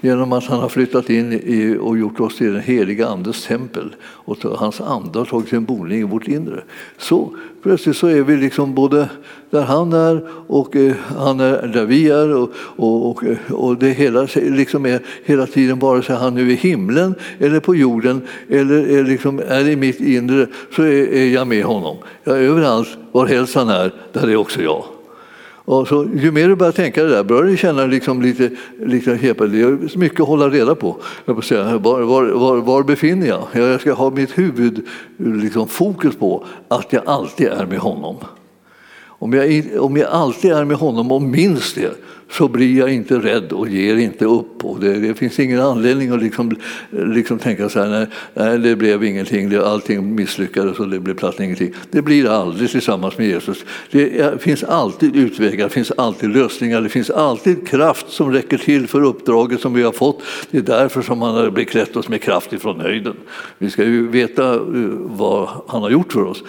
genom 0.00 0.32
att 0.32 0.44
han 0.44 0.60
har 0.60 0.68
flyttat 0.68 1.10
in 1.10 1.32
i 1.32 1.76
och 1.80 1.98
gjort 1.98 2.20
oss 2.20 2.36
till 2.36 2.52
den 2.52 2.62
heliga 2.62 3.08
Andes 3.08 3.46
tempel 3.46 3.94
och 4.02 4.36
hans 4.42 4.80
ande 4.80 5.18
har 5.18 5.26
tagit 5.26 5.48
sin 5.48 5.64
boning 5.64 6.00
i 6.00 6.02
vårt 6.02 6.28
inre. 6.28 6.62
Så 6.98 7.30
plötsligt 7.62 7.96
så 7.96 8.06
är 8.06 8.22
vi 8.22 8.36
liksom 8.36 8.74
både 8.74 9.08
där 9.50 9.62
han 9.62 9.92
är 9.92 10.28
och 10.46 10.76
eh, 10.76 10.94
han 11.18 11.40
är 11.40 11.66
där 11.66 11.84
vi 11.84 12.10
är 12.10 12.34
och, 12.34 12.50
och, 12.76 13.06
och, 13.06 13.24
och 13.50 13.76
det 13.76 13.90
hela 13.90 14.26
liksom 14.34 14.86
är 14.86 15.00
hela 15.24 15.46
tiden 15.46 15.78
vare 15.78 16.02
sig 16.02 16.16
han 16.16 16.34
nu 16.34 16.48
är 16.48 16.52
i 16.52 16.54
himlen 16.54 17.14
eller 17.38 17.60
på 17.60 17.74
jorden 17.74 18.20
eller 18.48 18.88
är, 18.88 19.04
liksom, 19.04 19.40
är 19.48 19.68
i 19.68 19.76
mitt 19.76 20.00
inre 20.00 20.46
så 20.76 20.82
är, 20.82 21.12
är 21.12 21.26
jag 21.26 21.46
med 21.46 21.64
honom. 21.64 21.96
Jag 22.24 22.38
är 22.38 22.42
överallt, 22.42 22.88
varhelst 23.12 23.54
han 23.54 23.68
är, 23.68 23.92
där 24.12 24.28
är 24.28 24.36
också 24.36 24.62
jag. 24.62 24.84
Och 25.68 25.88
så, 25.88 26.08
ju 26.14 26.32
mer 26.32 26.48
du 26.48 26.56
börjar 26.56 26.72
tänka 26.72 27.02
det 27.02 27.08
där 27.08 27.24
börjar 27.24 27.42
du 27.42 27.56
känna 27.56 27.86
liksom 27.86 28.22
lite, 28.22 28.50
lite 28.78 29.14
hepad. 29.14 29.50
Det 29.50 29.60
är 29.60 29.98
mycket 29.98 30.20
att 30.20 30.26
hålla 30.28 30.48
reda 30.48 30.74
på. 30.74 30.96
Jag 31.24 31.44
säga, 31.44 31.78
var, 31.78 32.00
var, 32.00 32.24
var, 32.24 32.56
var, 32.56 32.82
befinner 32.82 33.26
jag? 33.26 33.42
Jag 33.52 33.80
ska 33.80 33.92
ha 33.92 34.10
mitt 34.10 34.38
huvud 34.38 34.86
liksom, 35.16 35.68
fokus 35.68 36.16
på 36.16 36.44
att 36.68 36.92
jag 36.92 37.02
alltid 37.06 37.48
är 37.48 37.66
med 37.66 37.78
honom. 37.78 38.16
Om 39.18 39.32
jag, 39.32 39.64
om 39.80 39.96
jag 39.96 40.10
alltid 40.10 40.52
är 40.52 40.64
med 40.64 40.76
honom 40.76 41.12
och 41.12 41.22
minns 41.22 41.74
det 41.74 41.92
så 42.30 42.48
blir 42.48 42.78
jag 42.78 42.92
inte 42.92 43.18
rädd 43.18 43.52
och 43.52 43.68
ger 43.68 43.96
inte 43.96 44.24
upp. 44.24 44.64
Och 44.64 44.80
det, 44.80 44.98
det 44.98 45.14
finns 45.14 45.38
ingen 45.38 45.60
anledning 45.60 46.10
att 46.10 46.22
liksom, 46.22 46.56
liksom 46.90 47.38
tänka 47.38 47.68
så 47.68 47.80
här, 47.80 47.88
nej, 47.88 48.06
nej, 48.34 48.58
det 48.58 48.76
blev 48.76 49.04
ingenting, 49.04 49.50
det, 49.50 49.68
allting 49.68 50.14
misslyckades 50.14 50.78
och 50.78 50.88
det 50.88 51.00
blev 51.00 51.14
platt 51.14 51.40
ingenting. 51.40 51.74
Det 51.90 52.02
blir 52.02 52.22
det 52.22 52.36
aldrig 52.36 52.70
tillsammans 52.70 53.18
med 53.18 53.26
Jesus. 53.26 53.64
Det 53.90 54.42
finns 54.42 54.64
alltid 54.64 55.16
utvägar, 55.16 55.64
det 55.64 55.74
finns 55.74 55.90
alltid 55.90 56.30
lösningar, 56.30 56.80
det 56.80 56.88
finns 56.88 57.10
alltid 57.10 57.68
kraft 57.68 58.10
som 58.10 58.32
räcker 58.32 58.58
till 58.58 58.86
för 58.86 59.02
uppdraget 59.02 59.60
som 59.60 59.74
vi 59.74 59.82
har 59.82 59.92
fått. 59.92 60.22
Det 60.50 60.58
är 60.58 60.62
därför 60.62 61.02
som 61.02 61.22
han 61.22 61.34
har 61.34 61.50
beklätt 61.50 61.96
oss 61.96 62.08
med 62.08 62.22
kraft 62.22 62.52
ifrån 62.52 62.80
höjden. 62.80 63.14
Vi 63.58 63.70
ska 63.70 63.84
ju 63.84 64.08
veta 64.08 64.54
eh, 64.54 64.60
vad 64.94 65.48
han 65.66 65.82
har 65.82 65.90
gjort 65.90 66.12
för 66.12 66.24
oss. 66.24 66.42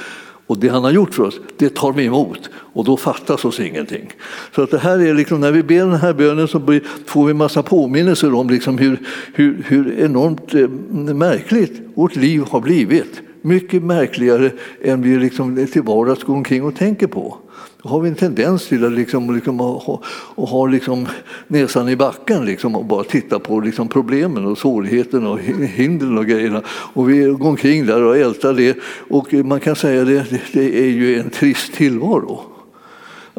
Och 0.50 0.58
det 0.58 0.68
han 0.68 0.84
har 0.84 0.92
gjort 0.92 1.14
för 1.14 1.24
oss, 1.24 1.40
det 1.58 1.76
tar 1.76 1.94
vi 1.94 2.06
emot 2.06 2.50
och 2.54 2.86
då 2.86 2.98
fattas 2.98 3.46
oss 3.46 3.60
ingenting. 3.60 4.12
Så 4.56 4.62
att 4.62 4.72
det 4.72 4.78
här 4.78 5.00
är 5.00 5.14
liksom, 5.14 5.42
när 5.42 5.52
vi 5.52 5.64
ber 5.64 5.78
den 5.80 5.94
här 5.94 6.14
bönen 6.14 6.48
så 6.48 6.80
får 7.06 7.26
vi 7.26 7.34
massa 7.34 7.64
påminnelser 7.64 8.34
om 8.34 8.50
liksom 8.50 8.78
hur, 8.78 9.00
hur, 9.34 9.64
hur 9.68 10.00
enormt 10.00 10.54
eh, 10.54 10.68
märkligt 11.16 11.82
vårt 11.96 12.16
liv 12.16 12.44
har 12.50 12.62
blivit. 12.62 13.22
Mycket 13.42 13.84
märkligare 13.84 14.52
än 14.82 15.02
vi 15.02 15.18
liksom 15.18 15.68
till 15.72 15.82
vardags 15.82 16.24
går 16.24 16.36
omkring 16.36 16.64
och 16.64 16.76
tänker 16.76 17.08
på. 17.08 17.38
Då 17.84 17.90
har 17.90 18.00
vi 18.00 18.10
en 18.10 18.16
tendens 18.16 18.68
till 18.68 18.86
att 18.86 18.92
liksom, 18.92 19.36
liksom, 19.36 19.60
ha, 19.60 20.02
och 20.36 20.48
ha 20.48 20.66
liksom 20.66 21.08
näsan 21.48 21.90
i 21.90 21.96
backen 21.96 22.46
liksom, 22.46 22.76
och 22.76 22.86
bara 22.86 23.04
titta 23.04 23.40
på 23.40 23.60
liksom 23.60 23.88
problemen 23.88 24.46
och 24.46 24.58
svårigheterna 24.58 25.30
och 25.30 25.40
hindren 25.40 26.18
och 26.18 26.26
grejerna. 26.26 26.62
Och 26.68 27.10
vi 27.10 27.24
går 27.24 27.50
omkring 27.50 27.86
där 27.86 28.04
och 28.04 28.18
ältar 28.18 28.54
det. 28.54 28.78
Och 29.10 29.34
man 29.34 29.60
kan 29.60 29.76
säga 29.76 30.04
det, 30.04 30.26
det 30.54 30.80
är 30.80 30.90
ju 30.90 31.20
en 31.20 31.30
trist 31.30 31.74
tillvaro. 31.74 32.59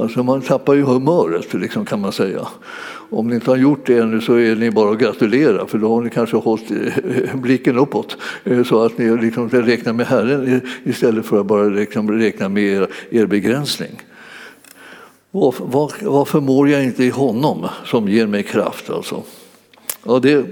Alltså 0.01 0.23
man 0.23 0.41
tappar 0.41 0.75
ju 0.75 0.83
humöret 0.83 1.37
alltså, 1.37 1.59
liksom, 1.59 1.85
kan 1.85 2.01
man 2.01 2.13
säga. 2.13 2.49
Om 3.11 3.29
ni 3.29 3.35
inte 3.35 3.51
har 3.51 3.57
gjort 3.57 3.87
det 3.87 3.99
ännu 3.99 4.21
så 4.21 4.35
är 4.35 4.57
ni 4.57 4.71
bara 4.71 4.93
att 4.93 4.99
gratulera 4.99 5.67
för 5.67 5.79
då 5.79 5.95
har 5.95 6.03
ni 6.03 6.11
kanske 6.11 6.37
hållit 6.37 6.71
eh, 6.71 7.37
blicken 7.37 7.79
uppåt 7.79 8.17
eh, 8.45 8.65
så 8.65 8.83
att 8.83 8.99
ni 8.99 9.17
liksom 9.17 9.49
räknar 9.49 9.93
med 9.93 10.07
Herren 10.07 10.61
istället 10.85 11.27
för 11.27 11.41
att 11.41 11.47
bara 11.47 11.65
liksom 11.65 12.13
räkna 12.13 12.49
med 12.49 12.63
er, 12.63 12.89
er 13.11 13.27
begränsning. 13.27 14.03
Vad, 15.31 15.55
förmår 16.29 16.69
jag 16.69 16.85
inte 16.85 17.05
i 17.05 17.11
honom 17.11 17.69
som 17.85 18.09
ger 18.09 18.27
mig 18.27 18.43
kraft? 18.43 18.91
Alltså? 18.91 19.23
Ja, 20.07 20.19
det, 20.19 20.47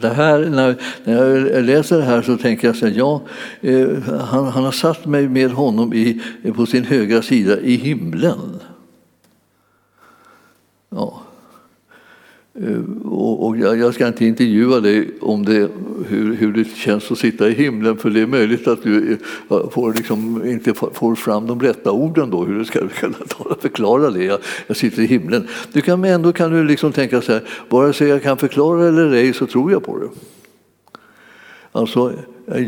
det 0.00 0.08
här, 0.08 0.38
när, 0.38 0.76
när 1.04 1.14
jag 1.14 1.64
läser 1.64 1.98
det 1.98 2.04
här 2.04 2.22
så 2.22 2.36
tänker 2.36 2.68
jag 2.68 2.76
så 2.76 2.86
här, 2.86 2.94
ja, 2.96 3.22
eh, 3.60 3.88
han, 4.20 4.46
han, 4.46 4.64
har 4.64 4.72
satt 4.72 5.06
mig 5.06 5.28
med 5.28 5.50
honom 5.50 5.92
i, 5.92 6.20
på 6.56 6.66
sin 6.66 6.84
högra 6.84 7.22
sida 7.22 7.60
i 7.60 7.76
himlen. 7.76 8.60
Ja. 10.90 11.23
Eh, 12.62 13.08
och 13.08 13.58
jag 13.58 13.94
ska 13.94 14.06
inte 14.06 14.24
intervjua 14.24 14.80
dig 14.80 15.10
om 15.20 15.44
det, 15.44 15.68
hur, 16.08 16.34
hur 16.34 16.52
det 16.52 16.64
känns 16.64 17.10
att 17.10 17.18
sitta 17.18 17.48
i 17.48 17.52
himlen 17.52 17.96
för 17.96 18.10
det 18.10 18.20
är 18.20 18.26
möjligt 18.26 18.68
att 18.68 18.82
du 18.82 19.12
eh, 19.48 19.70
får 19.70 19.92
liksom 19.94 20.46
inte 20.46 20.74
får 20.74 21.14
fram 21.14 21.46
de 21.46 21.60
rätta 21.60 21.92
orden 21.92 22.30
då, 22.30 22.44
hur 22.44 22.58
du 22.58 22.64
ska 22.64 22.88
kunna 23.00 23.16
förklara 23.60 24.10
det. 24.10 24.24
Jag, 24.24 24.38
jag 24.66 24.76
sitter 24.76 25.02
i 25.02 25.06
himlen. 25.06 25.48
Du 25.72 25.80
kan, 25.80 26.04
ändå 26.04 26.32
kan 26.32 26.50
du 26.50 26.64
liksom 26.64 26.92
tänka 26.92 27.20
så 27.20 27.32
här, 27.32 27.42
vare 27.68 27.92
sig 27.92 28.08
jag 28.08 28.22
kan 28.22 28.36
förklara 28.36 28.88
eller 28.88 29.12
ej 29.12 29.32
så 29.32 29.46
tror 29.46 29.72
jag 29.72 29.84
på 29.84 29.98
det. 29.98 30.08
Alltså, 31.72 32.12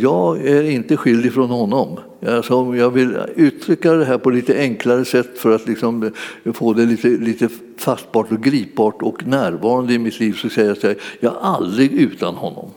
jag 0.01 0.46
är 0.46 0.62
inte 0.62 0.96
skild 0.96 1.27
ifrån 1.27 1.51
honom. 1.51 1.99
Alltså, 2.26 2.76
jag 2.76 2.90
vill 2.90 3.18
uttrycka 3.34 3.92
det 3.92 4.04
här 4.04 4.18
på 4.18 4.30
lite 4.30 4.58
enklare 4.58 5.04
sätt 5.04 5.38
för 5.38 5.54
att 5.54 5.68
liksom 5.68 6.12
eh, 6.44 6.52
få 6.52 6.72
det 6.72 6.86
lite, 6.86 7.08
lite 7.08 7.48
fastbart 7.76 8.32
och 8.32 8.42
gripbart 8.42 9.02
och 9.02 9.26
närvarande 9.26 9.94
i 9.94 9.98
mitt 9.98 10.20
liv. 10.20 10.32
Så 10.32 10.48
säger 10.48 10.68
jag 10.68 10.92
att 10.92 10.98
jag 11.20 11.32
är 11.34 11.40
aldrig 11.40 11.92
utan 11.92 12.34
honom. 12.34 12.70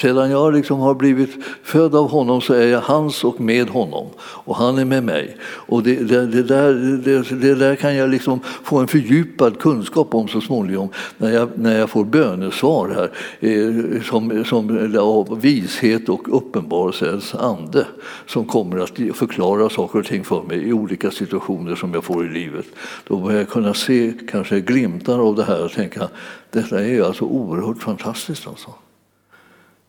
Sedan 0.00 0.30
jag 0.30 0.52
liksom 0.54 0.80
har 0.80 0.94
blivit 0.94 1.30
född 1.62 1.94
av 1.94 2.10
honom 2.10 2.40
så 2.40 2.54
är 2.54 2.66
jag 2.66 2.80
hans 2.80 3.24
och 3.24 3.40
med 3.40 3.68
honom. 3.68 4.06
Och 4.20 4.56
han 4.56 4.78
är 4.78 4.84
med 4.84 5.04
mig. 5.04 5.36
Och 5.42 5.82
det, 5.82 5.94
det, 5.94 6.26
det 6.26 6.42
där, 6.42 6.72
det, 7.04 7.40
det, 7.40 7.54
där 7.54 7.76
kan 7.76 7.96
jag 7.96 8.10
liksom 8.10 8.40
få 8.64 8.78
en 8.78 8.88
fördjupad 8.88 9.58
kunskap 9.58 10.14
om 10.14 10.28
så 10.28 10.40
småningom 10.40 10.88
när 11.16 11.30
jag, 11.30 11.48
när 11.54 11.78
jag 11.78 11.90
får 11.90 12.04
bönesvar 12.04 12.88
här 12.88 13.10
eh, 13.40 14.02
som, 14.02 14.44
som 14.44 14.94
eh, 14.94 15.00
av 15.00 15.40
vishet 15.40 16.08
och 16.08 16.36
uppenbarelsens 16.36 17.34
ande 17.34 17.86
som 18.26 18.44
kommer 18.44 18.78
att 18.78 19.16
förklara 19.16 19.70
saker 19.70 19.98
och 19.98 20.06
ting 20.06 20.24
för 20.24 20.42
mig 20.42 20.68
i 20.68 20.72
olika 20.72 21.10
situationer 21.10 21.74
som 21.74 21.94
jag 21.94 22.04
får 22.04 22.26
i 22.26 22.28
livet. 22.28 22.66
Då 23.06 23.16
börjar 23.16 23.38
jag 23.38 23.48
kunna 23.48 23.74
se 23.74 24.12
kanske 24.30 24.60
glimtar 24.60 25.18
av 25.18 25.36
det 25.36 25.44
här 25.44 25.64
och 25.64 25.72
tänka 25.72 26.08
detta 26.50 26.84
är 26.84 27.02
alltså 27.02 27.24
oerhört 27.24 27.82
fantastiskt. 27.82 28.46
Alltså 28.46 28.70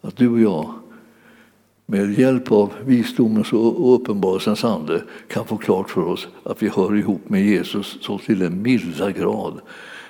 att 0.02 0.18
du 0.18 0.30
och 0.30 0.40
jag 0.40 0.74
med 1.86 2.20
hjälp 2.20 2.52
av 2.52 2.74
visdomens 2.86 3.54
och 3.54 3.96
uppenbarelsens 3.96 4.64
ande 4.64 5.04
kan 5.28 5.46
få 5.46 5.58
klart 5.58 5.90
för 5.90 6.02
oss 6.02 6.28
att 6.44 6.64
vi 6.64 6.70
hör 6.70 6.96
ihop 6.96 7.30
med 7.30 7.46
Jesus 7.46 7.98
så 8.02 8.18
till 8.18 8.42
en 8.42 8.62
milda 8.62 9.12
grad 9.12 9.62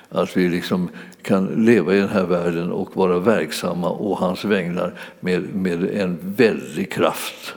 att 0.10 0.38
vi 0.38 0.50
liksom 0.50 0.90
kan 1.22 1.46
leva 1.46 1.96
i 1.96 2.00
den 2.00 2.10
här 2.10 2.26
världen 2.26 2.72
och 2.72 2.98
vara 2.98 3.20
verksamma 3.20 3.92
å 3.92 4.16
hans 4.16 4.46
vägnar 4.46 4.94
med, 5.20 5.56
med 5.56 5.84
en 5.84 6.18
väldig 6.22 6.92
kraft 6.92 7.54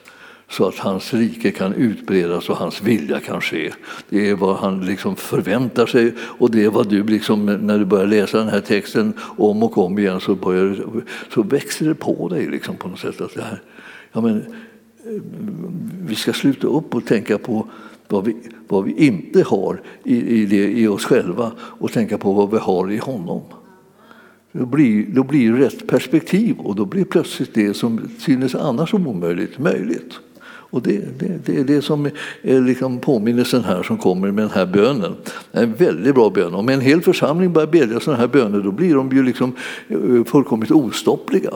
så 0.53 0.69
att 0.69 0.79
hans 0.79 1.15
rike 1.15 1.51
kan 1.51 1.75
utbredas 1.75 2.49
och 2.49 2.57
hans 2.57 2.83
vilja 2.83 3.21
kan 3.21 3.41
ske. 3.41 3.73
Det 4.09 4.31
är 4.31 4.35
vad 4.35 4.57
han 4.57 4.87
liksom 4.87 5.17
förväntar 5.17 5.87
sig 5.87 6.15
och 6.19 6.51
det 6.51 6.65
är 6.65 6.71
vad 6.71 6.89
du, 6.89 7.05
liksom, 7.05 7.47
när 7.47 7.79
du 7.79 7.85
börjar 7.85 8.07
läsa 8.07 8.39
den 8.39 8.49
här 8.49 8.61
texten 8.61 9.13
om 9.37 9.63
och 9.63 9.79
om 9.79 9.99
igen 9.99 10.21
så, 10.21 10.35
börjar, 10.35 10.77
så 11.35 11.43
växer 11.43 11.87
det 11.87 11.95
på 11.95 12.29
dig 12.29 12.47
liksom 12.47 12.77
på 12.77 12.89
något 12.89 12.99
sätt. 12.99 13.21
Att 13.21 13.35
det 13.35 13.43
här, 13.43 13.63
ja, 14.13 14.21
men, 14.21 14.37
eh, 14.37 15.23
vi 16.07 16.15
ska 16.15 16.33
sluta 16.33 16.67
upp 16.67 16.95
och 16.95 17.07
tänka 17.07 17.39
på 17.39 17.67
vad 18.09 18.25
vi, 18.25 18.37
vad 18.69 18.85
vi 18.85 19.07
inte 19.07 19.43
har 19.43 19.81
i, 20.05 20.41
i, 20.41 20.47
det, 20.47 20.73
i 20.73 20.87
oss 20.87 21.05
själva 21.05 21.53
och 21.59 21.93
tänka 21.93 22.19
på 22.19 22.33
vad 22.33 22.51
vi 22.51 22.59
har 22.59 22.91
i 22.91 22.99
honom. 22.99 23.43
då 24.53 24.67
blir, 24.67 25.07
då 25.07 25.23
blir 25.23 25.53
rätt 25.53 25.87
perspektiv 25.87 26.57
och 26.59 26.77
då 26.77 26.85
blir 26.85 27.05
plötsligt 27.05 27.55
det 27.55 27.75
som 27.75 28.01
synes 28.19 28.55
annars 28.55 28.95
omöjligt 28.95 29.59
möjligt. 29.59 30.21
Och 30.73 30.83
det, 30.83 31.19
det, 31.19 31.47
det 31.47 31.61
är 31.61 31.65
det 31.65 31.83
som 31.83 32.07
är 32.43 32.61
liksom 32.61 32.99
påminnelsen 32.99 33.65
här 33.65 33.83
som 33.83 33.99
kommer 33.99 34.31
med 34.31 34.45
den 34.45 34.51
här 34.51 34.67
bönen. 34.67 35.15
En 35.53 35.75
väldigt 35.75 36.15
bra 36.15 36.31
bön. 36.31 36.55
Om 36.55 36.69
en 36.69 36.81
hel 36.81 37.03
församling 37.03 37.53
börjar 37.53 37.67
bedja 37.67 38.01
sådana 38.01 38.21
här 38.21 38.29
böner 38.29 38.61
då 38.61 38.71
blir 38.71 38.95
de 38.95 39.11
ju 39.11 39.23
liksom 39.23 39.57
eh, 39.89 40.25
fullkomligt 40.25 40.71
ostoppliga. 40.71 41.51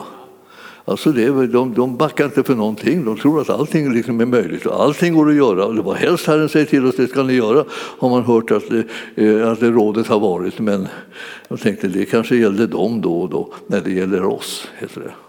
Alltså 0.85 1.11
det, 1.11 1.47
de, 1.47 1.73
de 1.73 1.97
backar 1.97 2.25
inte 2.25 2.43
för 2.43 2.55
någonting. 2.55 3.05
De 3.05 3.17
tror 3.17 3.41
att 3.41 3.49
allting 3.49 3.93
liksom 3.93 4.21
är 4.21 4.25
möjligt 4.25 4.65
och 4.65 4.83
allting 4.83 5.13
går 5.13 5.29
att 5.29 5.35
göra. 5.35 5.65
Och 5.65 5.95
helst 5.95 6.27
Herren 6.27 6.49
säger 6.49 6.65
till 6.65 6.85
oss, 6.85 6.95
det 6.95 7.07
ska 7.07 7.23
ni 7.23 7.33
göra, 7.33 7.65
har 7.71 8.09
man 8.09 8.23
hört 8.23 8.51
att, 8.51 8.63
det, 8.69 9.51
att 9.51 9.59
det 9.59 9.71
rådet 9.71 10.07
har 10.07 10.19
varit. 10.19 10.59
Men 10.59 10.87
jag 11.47 11.59
tänkte 11.59 11.87
det 11.87 12.05
kanske 12.05 12.35
gällde 12.35 12.67
dem 12.67 13.01
då 13.01 13.21
och 13.21 13.29
då. 13.29 13.53
När 13.67 13.81
det 13.81 13.91
gäller 13.91 14.23
oss, 14.23 14.67
heter 14.79 15.01
det. 15.01 15.26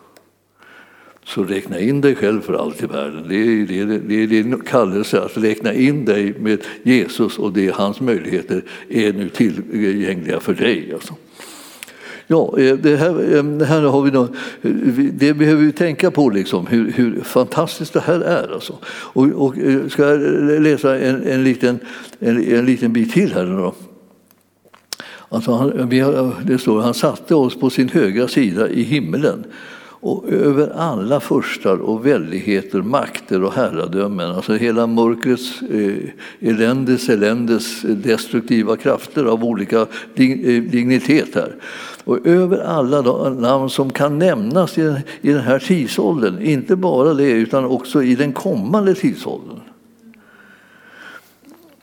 Så 1.28 1.44
räkna 1.44 1.80
in 1.80 2.00
dig 2.00 2.14
själv 2.14 2.40
för 2.40 2.54
allt 2.54 2.82
i 2.82 2.86
världen. 2.86 3.24
Det 3.28 3.36
är, 3.36 3.86
det, 3.86 3.98
det 3.98 4.22
är 4.22 4.26
din 4.26 4.60
kallelse 4.60 5.20
att 5.20 5.36
räkna 5.36 5.74
in 5.74 6.04
dig 6.04 6.34
med 6.38 6.58
Jesus 6.82 7.38
och 7.38 7.52
det 7.52 7.74
hans 7.74 8.00
möjligheter 8.00 8.62
är 8.88 9.12
nu 9.12 9.28
tillgängliga 9.28 10.40
för 10.40 10.54
dig. 10.54 10.90
Alltså. 10.94 11.14
Ja, 12.26 12.58
eh, 12.58 12.76
det 12.76 12.96
här, 12.96 13.42
det 13.58 13.64
här 13.64 13.82
har 13.82 14.02
vi 14.02 14.10
då, 14.10 14.22
eh, 14.22 14.70
det 15.12 15.34
behöver 15.34 15.62
vi 15.62 15.72
tänka 15.72 16.10
på, 16.10 16.30
liksom, 16.30 16.66
hur, 16.66 16.92
hur 16.92 17.20
fantastiskt 17.20 17.92
det 17.92 18.00
här 18.00 18.20
är. 18.20 18.52
Alltså. 18.54 18.78
Och, 18.86 19.26
och 19.26 19.54
ska 19.88 20.08
jag 20.08 20.20
läsa 20.62 20.98
en, 20.98 21.22
en, 21.22 21.44
liten, 21.44 21.78
en, 22.18 22.52
en 22.52 22.66
liten 22.66 22.92
bit 22.92 23.12
till 23.12 23.32
här. 23.32 23.46
Då. 23.46 23.74
Alltså 25.28 25.52
han, 25.52 25.88
det 26.46 26.58
står 26.58 26.80
han 26.80 26.94
satte 26.94 27.34
oss 27.34 27.60
på 27.60 27.70
sin 27.70 27.88
högra 27.88 28.28
sida 28.28 28.68
i 28.68 28.82
himlen 28.82 29.44
och 30.00 30.28
över 30.28 30.72
alla 30.76 31.20
förstar 31.20 31.76
och 31.76 32.06
väldigheter, 32.06 32.82
makter 32.82 33.42
och 33.42 33.52
herradömen. 33.52 34.30
Alltså 34.30 34.54
hela 34.54 34.86
mörkrets, 34.86 35.62
eh, 35.62 36.48
eländes, 36.48 37.08
eländes 37.08 37.82
destruktiva 37.82 38.76
krafter 38.76 39.24
av 39.24 39.44
olika 39.44 39.80
eh, 39.80 39.86
dignitet 40.62 41.34
här. 41.34 41.54
Och 42.04 42.26
över 42.26 42.58
alla 42.58 43.02
de 43.02 43.34
namn 43.34 43.70
som 43.70 43.90
kan 43.90 44.18
nämnas 44.18 44.78
i, 44.78 44.94
i 45.20 45.32
den 45.32 45.42
här 45.42 45.58
tidsåldern, 45.58 46.42
inte 46.42 46.76
bara 46.76 47.14
det 47.14 47.30
utan 47.30 47.64
också 47.64 48.02
i 48.02 48.14
den 48.14 48.32
kommande 48.32 48.94
tidsåldern. 48.94 49.60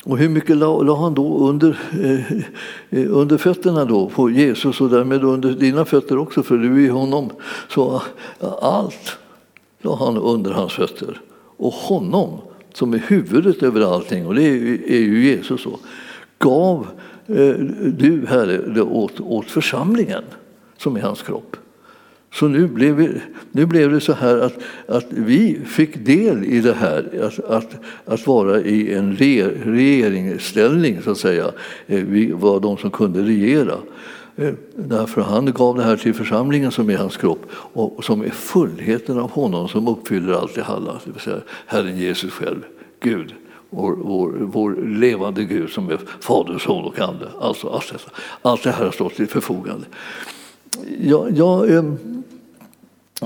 Och 0.06 0.18
hur 0.18 0.30
mycket 0.30 0.58
la, 0.58 0.82
la 0.82 0.96
han 0.96 1.13
då 1.13 1.38
under, 1.50 1.80
eh, 2.04 2.32
eh, 2.89 3.18
under 3.18 3.38
fötterna 3.38 3.86
då 3.86 4.10
på 4.10 4.30
Jesus 4.30 4.82
och 4.82 4.89
därmed 4.89 5.24
under 5.24 5.52
dina 5.52 5.86
fötter 5.86 6.18
också, 6.18 6.44
för 6.44 6.58
du 6.58 6.86
är 6.86 6.91
honom. 6.91 7.30
Så 7.70 8.02
eh, 8.39 8.54
allt 8.62 9.18
la 9.82 9.96
han 9.96 10.18
under 10.18 10.52
hans 10.52 10.74
fötter. 10.74 11.22
Och 11.58 11.74
honom, 11.74 12.38
som 12.74 12.94
är 12.94 12.98
huvudet 12.98 13.63
över 13.63 13.94
allting, 13.94 14.28
och 14.28 14.36
det 14.36 14.44
är, 14.44 14.91
är 14.91 15.00
ju 15.00 15.26
Jesus, 15.26 15.62
så, 15.62 15.80
gav 16.39 16.88
eh, 17.28 17.56
du, 17.98 18.26
Herre, 18.28 18.82
åt, 18.82 19.20
åt 19.20 19.46
församlingen 19.46 20.24
som 20.78 20.96
är 20.96 21.02
hans 21.02 21.22
kropp. 21.22 21.58
Så 22.36 22.48
nu 22.48 22.67
blev, 22.67 22.95
vi, 22.95 23.21
nu 23.52 23.65
blev 23.65 23.91
det 23.91 24.02
så 24.02 24.13
här 24.13 24.38
att, 24.38 24.54
att 24.88 25.06
vi 25.10 25.60
fick 25.65 26.06
del 26.06 26.43
i 26.43 26.62
det 26.62 26.74
här, 26.74 27.21
att, 27.21 27.39
att, 27.39 27.76
att 28.06 28.28
vara 28.28 28.62
i 28.62 28.93
en 28.93 29.15
re, 29.15 29.50
regeringsställning, 29.65 31.02
så 31.02 31.12
att 31.12 31.17
säga. 31.17 31.52
Eh, 31.88 32.04
vi 32.04 32.32
var 32.32 32.60
de 32.60 32.78
som 32.78 32.91
kunde 32.91 33.21
regera. 33.21 33.78
Eh, 34.36 34.54
därför 34.76 35.21
han 35.21 35.54
gav 35.54 35.76
det 35.76 35.84
här 35.84 35.98
till 35.98 36.13
församlingen 36.13 36.71
som 36.71 36.89
är 36.89 36.98
hans 36.98 37.17
kropp 37.17 37.45
och 37.52 38.04
som 38.04 38.21
är 38.21 38.30
fullheten 38.30 39.19
av 39.19 39.32
honom 39.32 39.67
som 39.67 39.88
uppfyller 39.88 40.34
allt 40.34 40.58
i 40.58 40.62
alla, 40.62 40.91
alltså, 40.91 41.10
det 41.10 41.13
vill 41.13 41.21
säga 41.21 41.41
Herren 41.65 41.98
Jesus 41.98 42.32
själv, 42.32 42.62
Gud. 43.00 43.34
Vår, 43.69 43.95
vår, 44.04 44.32
vår 44.39 44.76
levande 44.86 45.43
Gud 45.43 45.69
som 45.69 45.89
är 45.89 46.00
Fader, 46.19 46.58
Son 46.58 46.86
och 46.86 47.00
Ande. 47.00 47.28
Alltså, 47.41 47.69
allt, 47.69 47.91
detta, 47.91 48.12
allt 48.41 48.63
det 48.63 48.71
här 48.71 48.86
har 48.86 48.91
stått 48.91 49.15
till 49.15 49.28
förfogande. 49.28 49.86
Jag, 51.00 51.38
jag, 51.38 51.71
ehm, 51.71 51.98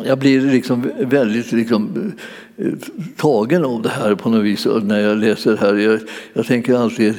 jag 0.05 0.19
blir 0.19 0.41
liksom 0.41 0.91
väldigt 0.99 1.51
liksom, 1.51 2.13
eh, 2.57 2.71
tagen 3.17 3.65
av 3.65 3.81
det 3.81 3.89
här 3.89 4.15
på 4.15 4.29
något 4.29 4.45
vis 4.45 4.67
när 4.83 4.99
jag 4.99 5.17
läser 5.17 5.51
det 5.51 5.57
här. 5.57 5.75
Jag, 5.75 5.99
jag 6.33 6.45
tänker 6.45 6.73
alltid 6.73 7.13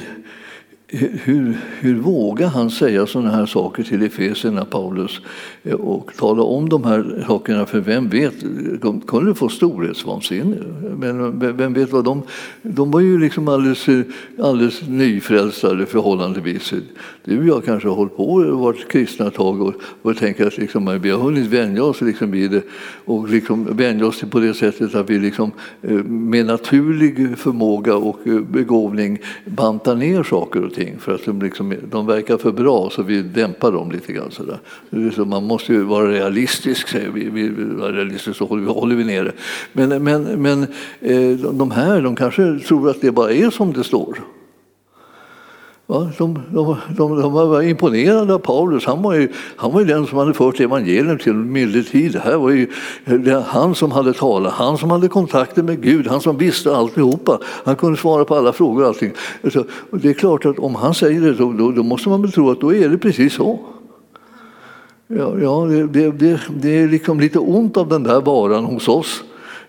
hur, 0.93 1.57
hur 1.79 1.95
vågar 1.95 2.47
han 2.47 2.69
säga 2.69 3.05
sådana 3.05 3.31
här 3.31 3.45
saker 3.45 3.83
till 3.83 4.03
Efesierna, 4.03 4.65
Paulus, 4.65 5.21
eh, 5.63 5.73
och 5.73 6.11
tala 6.17 6.43
om 6.43 6.69
de 6.69 6.83
här 6.83 7.23
sakerna? 7.27 7.65
För 7.65 7.79
vem 7.79 8.09
vet, 8.09 8.33
de 8.81 9.01
kunde 9.01 9.35
få 9.35 9.49
storhetsvansinne. 9.49 10.57
Men 10.97 11.39
vem 11.57 11.73
vet 11.73 11.91
vad 11.91 12.05
de... 12.05 12.21
De 12.61 12.91
var 12.91 12.99
ju 12.99 13.19
liksom 13.19 13.47
alldeles, 13.47 13.85
alldeles 14.39 14.81
nyfrälsta 14.87 15.85
förhållandevis. 15.85 16.73
Du 17.25 17.39
och 17.39 17.45
jag 17.45 17.65
kanske 17.65 17.87
har 17.87 17.95
hållit 17.95 18.17
på 18.17 18.33
och 18.33 18.59
varit 18.59 18.91
kristna 18.91 19.27
ett 19.27 19.33
tag 19.33 19.61
och, 19.61 19.73
och 20.01 20.17
tänker 20.17 20.47
att 20.47 20.57
liksom, 20.57 20.99
vi 21.01 21.09
har 21.09 21.19
hunnit 21.19 21.47
vänja 21.47 21.83
oss 21.83 22.01
liksom 22.01 22.31
vid 22.31 22.51
det 22.51 22.61
och 23.05 23.29
liksom 23.29 23.77
vänja 23.77 24.05
oss 24.05 24.21
på 24.29 24.39
det 24.39 24.53
sättet 24.53 24.95
att 24.95 25.09
vi 25.09 25.19
liksom, 25.19 25.51
eh, 25.81 26.03
med 26.03 26.45
naturlig 26.45 27.37
förmåga 27.37 27.95
och 27.95 28.27
eh, 28.27 28.39
begåvning 28.39 29.19
bantar 29.45 29.95
ner 29.95 30.23
saker 30.23 30.63
och 30.63 30.73
ting 30.73 30.80
någonting 30.81 30.99
för 30.99 31.15
att 31.15 31.25
de, 31.25 31.41
liksom, 31.41 31.73
de 31.91 32.05
verkar 32.05 32.37
för 32.37 32.51
bra 32.51 32.89
så 32.89 33.03
vi 33.03 33.21
dämpar 33.21 33.71
dem 33.71 33.91
lite 33.91 34.13
grann. 34.13 34.31
Sådär. 34.31 34.59
Så 35.15 35.25
man 35.25 35.43
måste 35.43 35.73
ju 35.73 35.83
vara 35.83 36.11
realistisk, 36.11 36.87
säger 36.87 37.09
vi. 37.09 37.29
vi 37.29 37.45
är 37.45 37.93
realistisk 37.93 38.37
så 38.37 38.45
håller 38.45 38.63
vi, 38.63 38.69
håller 38.69 38.95
vi 38.95 39.03
nere. 39.03 39.31
Men, 39.73 40.03
men, 40.03 40.41
men 40.41 40.63
eh, 41.01 41.37
de 41.53 41.71
här 41.71 42.01
de 42.01 42.15
kanske 42.15 42.59
tror 42.59 42.89
att 42.89 43.01
det 43.01 43.11
bara 43.11 43.31
är 43.31 43.49
som 43.49 43.73
det 43.73 43.83
står. 43.83 44.19
De, 45.91 46.11
de, 46.17 46.77
de, 46.89 47.21
de, 47.21 47.33
var 47.33 47.61
imponerade 47.61 48.33
av 48.33 48.39
Paulus. 48.39 48.85
Han 48.85 49.01
var, 49.01 49.13
ju, 49.13 49.29
han 49.55 49.71
var 49.71 49.79
ju 49.79 49.85
den 49.85 50.07
som 50.07 50.17
hade 50.17 50.33
fört 50.33 50.59
evangelium 50.59 51.17
till 51.17 51.33
medeltid. 51.33 52.11
Det 52.11 52.19
här 52.19 52.37
var 52.37 52.49
ju 52.49 52.67
det 53.05 53.43
han 53.47 53.75
som 53.75 53.91
hade 53.91 54.13
talat, 54.13 54.53
han 54.53 54.77
som 54.77 54.91
hade 54.91 55.07
kontakter 55.07 55.63
med 55.63 55.81
Gud, 55.81 56.07
han 56.07 56.21
som 56.21 56.37
visste 56.37 56.75
alltihopa. 56.75 57.39
Han 57.43 57.75
kunde 57.75 57.97
svara 57.97 58.25
på 58.25 58.35
alla 58.35 58.53
frågor 58.53 58.81
och 58.81 58.87
allting. 58.87 59.11
Så, 59.53 59.63
det 59.91 60.09
är 60.09 60.13
klart 60.13 60.45
att 60.45 60.59
om 60.59 60.75
han 60.75 60.93
säger 60.93 61.21
det 61.21 61.33
då, 61.33 61.53
då, 61.53 61.71
då, 61.71 61.83
måste 61.83 62.09
man 62.09 62.21
väl 62.21 62.31
tro 62.31 62.51
att 62.51 62.61
då 62.61 62.73
är 62.73 62.89
det 62.89 62.97
precis 62.97 63.33
så. 63.33 63.59
Ja, 65.07 65.39
ja 65.41 65.65
det, 65.65 66.11
det, 66.11 66.39
det 66.61 66.69
är 66.69 66.87
liksom 66.87 67.19
lite 67.19 67.39
ont 67.39 67.77
av 67.77 67.87
den 67.87 68.03
där 68.03 68.21
varan 68.21 68.65
hos 68.65 68.87
oss. 68.87 69.23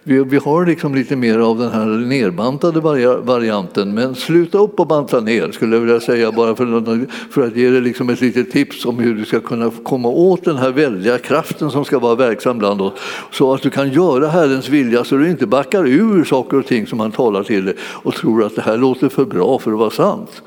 Vi, 0.05 0.25
vi 0.25 0.37
har 0.37 0.67
liksom 0.67 0.95
lite 0.95 1.17
mer 1.17 1.39
av 1.39 1.59
den 1.59 1.71
här 1.71 1.87
nerbantade 1.87 2.81
varianten, 3.21 3.95
men 3.95 4.15
sluta 4.15 4.59
upp 4.59 4.81
och 4.81 4.87
banta 4.87 5.21
ner 5.21 5.51
skulle 5.51 5.77
jag 5.77 5.81
vilja 5.81 6.01
säga 6.01 6.33
bara 6.33 6.57
för, 6.57 7.07
för 7.33 7.47
att 7.47 7.57
ge 7.57 7.71
dig 7.71 7.81
liksom 7.81 8.11
ett 8.11 8.21
litet 8.21 8.51
tips 8.51 8.87
om 8.87 8.99
hur 8.99 9.15
du 9.15 9.25
ska 9.25 9.41
kunna 9.41 9.71
komma 9.83 10.09
åt 10.09 10.45
den 10.45 10.57
här 10.57 10.71
väldiga 10.71 11.19
kraften 11.19 11.71
som 11.71 11.85
ska 11.85 11.99
vara 11.99 12.15
verksam 12.15 12.59
bland 12.59 12.81
oss. 12.81 12.93
Så 13.31 13.55
att 13.55 13.63
du 13.63 13.71
kan 13.71 13.91
göra 13.91 14.29
Herrens 14.29 14.69
vilja 14.69 15.05
så 15.05 15.17
du 15.17 15.31
inte 15.31 15.47
backar 15.47 15.87
ur 15.87 16.25
saker 16.25 16.59
och 16.59 16.67
ting 16.67 16.87
som 16.87 17.01
han 17.01 17.13
talar 17.13 17.43
till 17.43 17.65
dig 17.65 17.75
och 17.81 18.15
tror 18.15 18.45
att 18.45 18.57
det 18.57 18.63
här 18.63 18.77
låter 18.77 19.09
för 19.09 19.25
bra 19.25 19.59
för 19.59 19.73
att 19.73 19.79
vara 19.79 19.91
sant. 19.91 20.43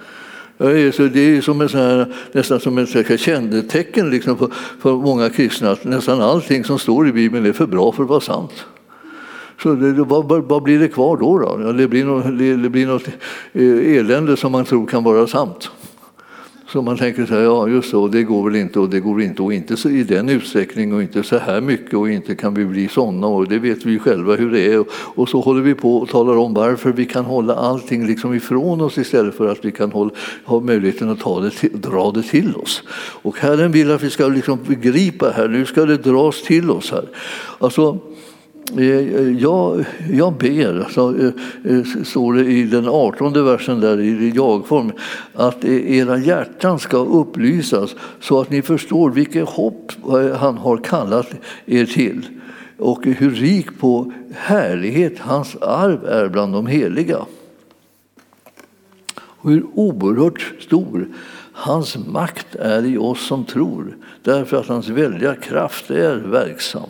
Det 0.58 1.20
är 1.20 1.42
som 1.42 1.62
en 1.62 1.70
sån 1.70 1.80
här, 1.80 2.14
nästan 2.32 2.60
som 2.60 2.78
ett 2.78 3.20
kännetecken 3.20 4.10
liksom 4.10 4.38
för, 4.38 4.50
för 4.82 4.94
många 4.94 5.30
kristna 5.30 5.72
att 5.72 5.84
nästan 5.84 6.22
allting 6.22 6.64
som 6.64 6.80
står 6.80 7.08
i 7.08 7.12
Bibeln 7.12 7.46
är 7.46 7.54
för 7.54 7.68
bra 7.68 7.92
för 7.92 8.04
att 8.04 8.10
vara 8.10 8.20
sant. 8.20 8.66
Så 9.62 9.74
det, 9.74 10.04
vad, 10.04 10.44
vad, 10.48 10.64
blir 10.64 10.80
det 10.80 10.88
kvar 10.88 11.18
då? 11.18 11.40
då? 11.40 11.60
Ja, 11.64 11.72
det, 11.72 11.88
blir 11.88 12.06
något, 12.06 12.26
det 12.64 12.70
blir 12.70 12.88
något 12.88 13.08
eh, 13.54 13.98
elände 13.98 14.38
som 14.38 14.52
man 14.52 14.66
tror 14.66 14.88
kan 14.88 15.04
vara 15.04 15.28
sant. 15.28 15.70
Så 16.76 16.82
man 16.82 16.98
tänker 16.98 17.26
så 17.26 17.34
här, 17.34 17.42
ja 17.42 17.68
just 17.68 17.90
så, 17.90 18.08
det 18.08 18.24
går 18.24 18.44
väl 18.44 18.56
inte 18.56 18.80
och 18.80 18.90
det 18.90 19.00
går 19.00 19.22
inte 19.22 19.42
och 19.42 19.54
inte 19.54 19.78
så 19.78 19.90
i 19.90 20.04
den 20.04 20.30
utsträckning 20.30 20.94
och 20.94 21.02
inte 21.02 21.24
så 21.24 21.38
här 21.38 21.62
mycket 21.62 21.94
och 21.94 22.10
inte 22.10 22.36
kan 22.36 22.54
vi 22.54 22.66
bli 22.66 22.88
sådana 22.88 23.28
och 23.28 23.48
det 23.48 23.60
vet 23.60 23.86
vi 23.86 24.00
själva 24.00 24.36
hur 24.36 24.52
det 24.52 24.74
är. 24.74 24.86
Och 24.92 25.30
så 25.30 25.42
håller 25.42 25.62
vi 25.62 25.74
på 25.74 25.98
och 25.98 26.10
talar 26.10 26.38
om 26.38 26.54
varför 26.54 26.92
vi 26.92 27.06
kan 27.06 27.26
hålla 27.26 27.56
allting 27.56 28.08
liksom 28.08 28.34
ifrån 28.34 28.82
oss 28.82 28.98
istället 28.98 29.36
för 29.36 29.48
att 29.52 29.66
vi 29.66 29.72
kan 29.72 29.92
hålla, 29.92 30.12
ha 30.46 30.60
möjligheten 30.60 31.10
att 31.10 31.20
ta 31.20 31.40
det 31.40 31.50
till, 31.50 31.82
dra 31.82 32.12
det 32.12 32.24
till 32.24 32.56
oss. 32.56 32.84
Och 33.22 33.40
Herren 33.40 33.72
vill 33.72 33.92
att 33.92 34.04
vi 34.04 34.10
ska 34.10 34.28
liksom 34.28 34.60
begripa 34.68 35.30
här, 35.30 35.48
nu 35.48 35.66
ska 35.66 35.86
det 35.86 35.98
dras 35.98 36.42
till 36.42 36.72
oss 36.72 36.92
här. 36.92 37.06
Alltså, 37.60 38.00
Eh, 38.78 39.32
jag, 39.40 39.86
jag 40.12 40.34
ber, 40.34 40.88
så, 40.92 41.16
eh, 41.16 42.04
står 42.04 42.34
det 42.34 42.46
i 42.46 42.64
den 42.64 42.88
artonde 42.88 43.44
versen 43.44 43.80
där 43.80 44.00
i 44.00 44.32
jag-form, 44.36 44.92
att 45.34 45.66
e-, 45.66 45.96
era 45.96 46.18
hjärtan 46.18 46.80
ska 46.80 46.98
upplysas 46.98 47.96
så 48.20 48.42
att 48.42 48.50
ni 48.50 48.62
förstår 48.62 49.10
vilket 49.10 49.50
hopp 49.50 49.92
eh, 50.08 50.38
han 50.38 50.58
har 50.58 50.78
kallat 50.78 51.28
er 51.66 51.86
till 51.86 52.28
och 52.78 53.06
hur 53.06 53.32
rik 53.32 53.80
på 53.80 54.12
härlighet 54.34 55.20
hans 55.20 55.56
arv 55.56 56.06
är 56.06 56.30
bland 56.30 56.54
de 56.54 56.68
heliga. 56.68 57.26
Och 59.18 59.52
hur 59.52 59.66
oerhört 59.74 60.54
stor 60.60 61.08
Hans 61.58 61.98
makt 61.98 62.56
är 62.56 62.86
i 62.86 62.98
oss 62.98 63.28
som 63.28 63.46
tror, 63.46 63.98
därför 64.24 64.58
att 64.58 64.68
hans 64.68 64.90
välja 64.90 65.36
kraft 65.36 65.90
är 65.90 66.16
verksam. 66.16 66.90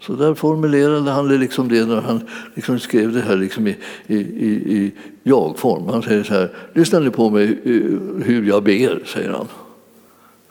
Så 0.00 0.12
där 0.12 0.34
formulerade 0.34 1.10
han 1.10 1.28
det, 1.28 1.38
liksom 1.38 1.68
det 1.68 1.86
när 1.86 2.00
han 2.00 2.20
liksom 2.54 2.78
skrev 2.78 3.12
det 3.12 3.20
här 3.20 3.36
liksom 3.36 3.66
i, 3.66 3.76
i, 4.06 4.16
i, 4.16 4.76
i 4.76 4.92
jag-form. 5.22 5.88
Han 5.88 6.02
säger 6.02 6.22
så 6.22 6.34
här, 6.34 6.50
lyssna 6.72 6.98
nu 6.98 7.10
på 7.10 7.30
mig 7.30 7.44
eh, 7.44 8.24
hur 8.24 8.48
jag 8.48 8.62
ber, 8.62 9.02
säger 9.06 9.30
han. 9.30 9.48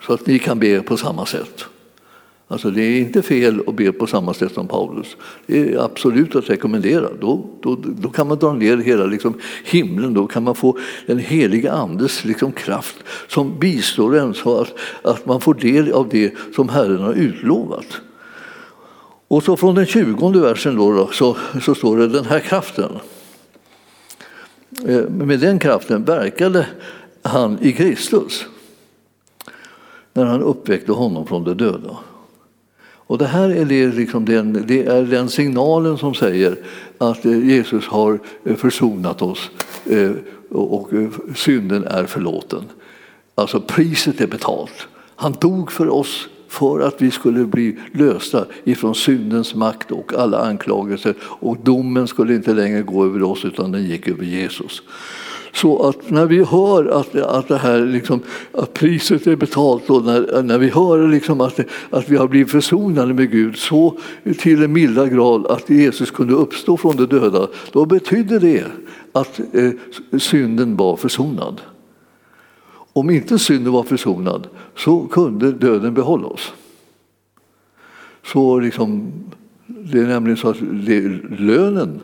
Så 0.06 0.12
att 0.12 0.26
ni 0.26 0.38
kan 0.38 0.58
be 0.58 0.82
på 0.82 0.96
samma 0.96 1.26
sätt. 1.26 1.64
Alltså 2.50 2.70
det 2.70 2.82
är 2.82 3.00
inte 3.00 3.22
fel 3.22 3.62
att 3.66 3.74
be 3.74 3.92
på 3.92 4.06
samma 4.06 4.34
sätt 4.34 4.54
som 4.54 4.68
Paulus. 4.68 5.16
Det 5.46 5.72
är 5.72 5.84
absolut 5.84 6.36
att 6.36 6.50
rekommendera. 6.50 7.08
Då, 7.20 7.46
då, 7.62 7.76
då 7.82 8.08
kan 8.08 8.28
man 8.28 8.38
dra 8.38 8.52
ner 8.52 8.76
hela 8.76 9.06
liksom 9.06 9.34
himlen, 9.64 10.14
då 10.14 10.26
kan 10.26 10.42
man 10.42 10.54
få 10.54 10.78
den 11.06 11.18
heliga 11.18 11.72
Andes 11.72 12.24
liksom 12.24 12.52
kraft 12.52 12.96
som 13.28 13.58
bistår 13.58 14.16
en 14.16 14.34
så 14.34 14.60
att, 14.60 14.74
att 15.02 15.26
man 15.26 15.40
får 15.40 15.54
del 15.54 15.92
av 15.92 16.08
det 16.08 16.34
som 16.54 16.68
Herren 16.68 17.00
har 17.00 17.12
utlovat. 17.12 18.00
Och 19.28 19.42
så 19.42 19.56
från 19.56 19.74
den 19.74 19.86
tjugonde 19.86 20.40
versen 20.40 20.76
då, 20.76 20.92
då 20.92 21.10
så, 21.12 21.36
så 21.62 21.74
står 21.74 21.96
det 21.96 22.08
den 22.08 22.24
här 22.24 22.40
kraften. 22.40 22.90
Eh, 24.86 25.08
med 25.08 25.40
den 25.40 25.58
kraften 25.58 26.04
verkade 26.04 26.66
han 27.22 27.58
i 27.60 27.72
Kristus 27.72 28.46
när 30.12 30.24
han 30.24 30.42
uppväckte 30.42 30.92
honom 30.92 31.26
från 31.26 31.44
de 31.44 31.54
döda. 31.54 31.96
Och 32.80 33.18
det 33.18 33.26
här 33.26 33.50
är, 33.50 33.64
det, 33.64 33.86
liksom 33.86 34.24
den, 34.24 34.64
det 34.66 34.86
är 34.86 35.02
den 35.02 35.28
signalen 35.28 35.98
som 35.98 36.14
säger 36.14 36.56
att 36.98 37.24
eh, 37.24 37.48
Jesus 37.48 37.86
har 37.86 38.18
eh, 38.44 38.56
försonat 38.56 39.22
oss 39.22 39.50
och 40.50 40.90
synden 41.36 41.84
är 41.84 42.04
förlåten. 42.04 42.62
Alltså 43.34 43.60
priset 43.60 44.20
är 44.20 44.26
betalt. 44.26 44.88
Han 45.16 45.32
dog 45.32 45.72
för 45.72 45.88
oss 45.88 46.28
för 46.48 46.80
att 46.80 47.02
vi 47.02 47.10
skulle 47.10 47.44
bli 47.44 47.76
lösta 47.92 48.46
ifrån 48.64 48.94
syndens 48.94 49.54
makt 49.54 49.90
och 49.90 50.14
alla 50.14 50.38
anklagelser. 50.38 51.14
Och 51.20 51.56
domen 51.62 52.08
skulle 52.08 52.34
inte 52.34 52.54
längre 52.54 52.82
gå 52.82 53.04
över 53.04 53.22
oss 53.22 53.44
utan 53.44 53.72
den 53.72 53.84
gick 53.84 54.08
över 54.08 54.24
Jesus. 54.24 54.82
Så 55.52 55.88
att 55.88 56.10
när 56.10 56.26
vi 56.26 56.44
hör 56.44 56.84
att, 56.84 57.16
att, 57.16 57.48
det 57.48 57.56
här, 57.56 57.86
liksom, 57.86 58.20
att 58.52 58.74
priset 58.74 59.26
är 59.26 59.36
betalt 59.36 59.90
och 59.90 60.04
när, 60.04 60.42
när 60.42 60.58
vi 60.58 60.68
hör 60.68 61.08
liksom 61.08 61.40
att, 61.40 61.60
att 61.90 62.08
vi 62.08 62.16
har 62.16 62.28
blivit 62.28 62.50
försonade 62.50 63.14
med 63.14 63.30
Gud 63.30 63.56
så 63.56 63.98
till 64.38 64.62
en 64.62 64.72
milda 64.72 65.06
grad 65.06 65.46
att 65.46 65.70
Jesus 65.70 66.10
kunde 66.10 66.34
uppstå 66.34 66.76
från 66.76 66.96
de 66.96 67.06
döda, 67.06 67.48
då 67.72 67.86
betydde 67.86 68.38
det 68.38 68.64
att 69.12 69.40
eh, 69.52 69.70
synden 70.18 70.76
var 70.76 70.96
försonad. 70.96 71.60
Om 72.98 73.10
inte 73.10 73.38
synden 73.38 73.72
var 73.72 73.82
försonad 73.82 74.48
så 74.76 75.06
kunde 75.06 75.52
döden 75.52 75.94
behålla 75.94 76.26
oss. 76.26 76.52
Så 78.24 78.58
liksom, 78.58 79.12
det 79.66 79.98
är 79.98 80.06
nämligen 80.06 80.36
så 80.36 80.48
att 80.48 80.60
lönen, 81.30 82.00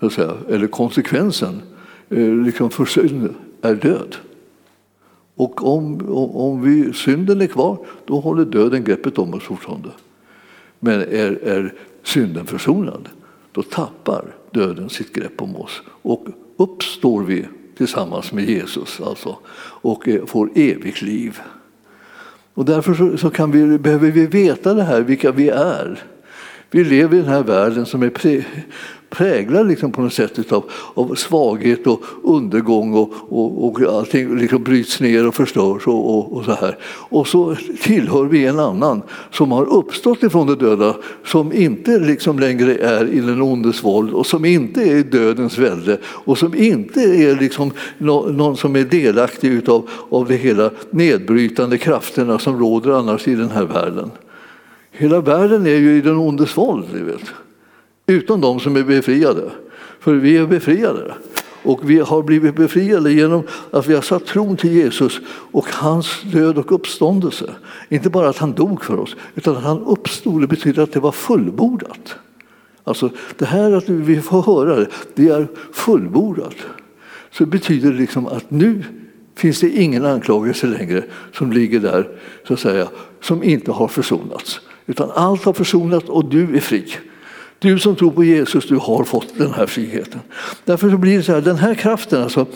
så 0.00 0.06
att 0.06 0.12
säga, 0.12 0.34
eller 0.48 0.66
konsekvensen 0.66 1.62
eh, 2.08 2.34
liksom 2.34 2.70
för 2.70 2.84
synd 2.84 3.34
är 3.62 3.74
död. 3.74 4.16
Och 5.34 5.74
om, 5.74 6.08
om 6.34 6.62
vi, 6.62 6.92
synden 6.92 7.40
är 7.40 7.46
kvar, 7.46 7.78
då 8.06 8.20
håller 8.20 8.44
döden 8.44 8.84
greppet 8.84 9.18
om 9.18 9.34
oss 9.34 9.42
fortfarande. 9.42 9.90
Men 10.80 11.00
är, 11.00 11.38
är 11.42 11.74
synden 12.02 12.46
försonad, 12.46 13.08
då 13.52 13.62
tappar 13.62 14.24
döden 14.50 14.90
sitt 14.90 15.14
grepp 15.14 15.42
om 15.42 15.56
oss 15.56 15.82
och 15.86 16.26
uppstår 16.56 17.22
vi 17.22 17.46
tillsammans 17.76 18.32
med 18.32 18.48
Jesus 18.48 19.00
alltså, 19.00 19.36
och 19.56 20.08
eh, 20.08 20.26
får 20.26 20.50
evigt 20.54 21.02
liv. 21.02 21.40
Och 22.54 22.64
därför 22.64 22.94
så, 22.94 23.16
så 23.16 23.30
kan 23.30 23.50
vi, 23.50 23.78
behöver 23.78 24.10
vi 24.10 24.26
veta 24.26 24.74
det 24.74 24.82
här, 24.82 25.00
vilka 25.00 25.32
vi 25.32 25.48
är. 25.48 26.02
Vi 26.70 26.84
lever 26.84 27.16
i 27.16 27.20
den 27.20 27.28
här 27.28 27.42
världen 27.42 27.86
som 27.86 28.02
är 28.02 28.10
präglad 29.10 29.68
liksom 29.68 29.92
på 29.92 30.02
något 30.02 30.12
sätt 30.12 30.52
av, 30.52 30.64
av 30.94 31.14
svaghet 31.14 31.86
och 31.86 32.02
undergång 32.22 32.94
och, 32.94 33.12
och, 33.28 33.64
och 33.64 33.80
allting 33.80 34.38
liksom 34.38 34.62
bryts 34.62 35.00
ner 35.00 35.26
och 35.26 35.34
förstörs 35.34 35.86
och, 35.86 36.18
och, 36.18 36.32
och, 36.32 36.44
så 36.44 36.52
här. 36.52 36.78
Och 36.84 37.28
så 37.28 37.56
tillhör 37.82 38.24
vi 38.24 38.46
en 38.46 38.58
annan 38.58 39.02
som 39.30 39.52
har 39.52 39.64
uppstått 39.64 40.22
ifrån 40.22 40.46
de 40.46 40.54
döda 40.54 40.96
som 41.24 41.52
inte 41.52 41.98
liksom 41.98 42.38
längre 42.38 42.76
är 42.76 43.06
i 43.06 43.20
den 43.20 43.42
ondes 43.42 43.84
våld 43.84 44.12
och 44.12 44.26
som 44.26 44.44
inte 44.44 44.82
är 44.82 44.96
i 44.96 45.02
dödens 45.02 45.58
välde 45.58 45.98
och 46.04 46.38
som 46.38 46.54
inte 46.54 47.00
är 47.00 47.36
liksom 47.36 47.70
någon 47.98 48.56
som 48.56 48.76
är 48.76 48.84
delaktig 48.84 49.48
utav, 49.48 49.90
av 50.10 50.28
de 50.28 50.36
hela 50.36 50.70
nedbrytande 50.90 51.78
krafterna 51.78 52.38
som 52.38 52.58
råder 52.58 52.90
annars 52.90 53.28
i 53.28 53.34
den 53.34 53.50
här 53.50 53.64
världen. 53.64 54.10
Hela 54.90 55.20
världen 55.20 55.66
är 55.66 55.76
ju 55.76 55.96
i 55.96 56.00
den 56.00 56.16
ondes 56.16 56.56
våld. 56.56 56.86
Vet. 56.92 57.43
Utom 58.06 58.40
de 58.40 58.60
som 58.60 58.76
är 58.76 58.82
befriade. 58.82 59.50
För 60.00 60.14
vi 60.14 60.36
är 60.36 60.46
befriade. 60.46 61.14
Och 61.62 61.90
vi 61.90 61.98
har 61.98 62.22
blivit 62.22 62.56
befriade 62.56 63.12
genom 63.12 63.42
att 63.70 63.86
vi 63.86 63.94
har 63.94 64.02
satt 64.02 64.26
tron 64.26 64.56
till 64.56 64.72
Jesus 64.72 65.20
och 65.26 65.66
hans 65.72 66.22
död 66.22 66.58
och 66.58 66.72
uppståndelse. 66.72 67.54
Inte 67.88 68.10
bara 68.10 68.28
att 68.28 68.38
han 68.38 68.52
dog 68.52 68.84
för 68.84 69.00
oss, 69.00 69.16
utan 69.34 69.56
att 69.56 69.62
han 69.62 69.80
uppstod. 69.80 70.40
Det 70.40 70.46
betyder 70.46 70.82
att 70.82 70.92
det 70.92 71.00
var 71.00 71.12
fullbordat. 71.12 72.16
Alltså 72.84 73.10
det 73.38 73.44
här 73.44 73.72
att 73.72 73.88
vi 73.88 74.20
får 74.20 74.42
höra 74.42 74.76
det, 74.76 74.88
det 75.14 75.28
är 75.28 75.48
fullbordat. 75.72 76.56
Så 77.30 77.44
det 77.44 77.50
betyder 77.50 77.92
liksom 77.92 78.26
att 78.26 78.50
nu 78.50 78.84
finns 79.34 79.60
det 79.60 79.70
ingen 79.70 80.04
anklagelse 80.04 80.66
längre 80.66 81.04
som 81.32 81.52
ligger 81.52 81.80
där, 81.80 82.08
så 82.48 82.54
att 82.54 82.60
säga, 82.60 82.88
som 83.20 83.42
inte 83.42 83.72
har 83.72 83.88
försonats. 83.88 84.60
Utan 84.86 85.10
allt 85.10 85.44
har 85.44 85.52
försonats 85.52 86.08
och 86.08 86.24
du 86.24 86.56
är 86.56 86.60
fri. 86.60 86.86
Du 87.64 87.78
som 87.78 87.96
tror 87.96 88.10
på 88.10 88.24
Jesus, 88.24 88.68
du 88.68 88.76
har 88.76 89.04
fått 89.04 89.38
den 89.38 89.52
här 89.52 89.66
friheten. 89.66 90.20
Därför 90.64 90.90
så 90.90 90.96
blir 90.96 91.16
det 91.16 91.22
så 91.22 91.32
här, 91.32 91.40
den 91.40 91.56
här 91.56 91.74
kraften, 91.74 92.22
alltså, 92.22 92.46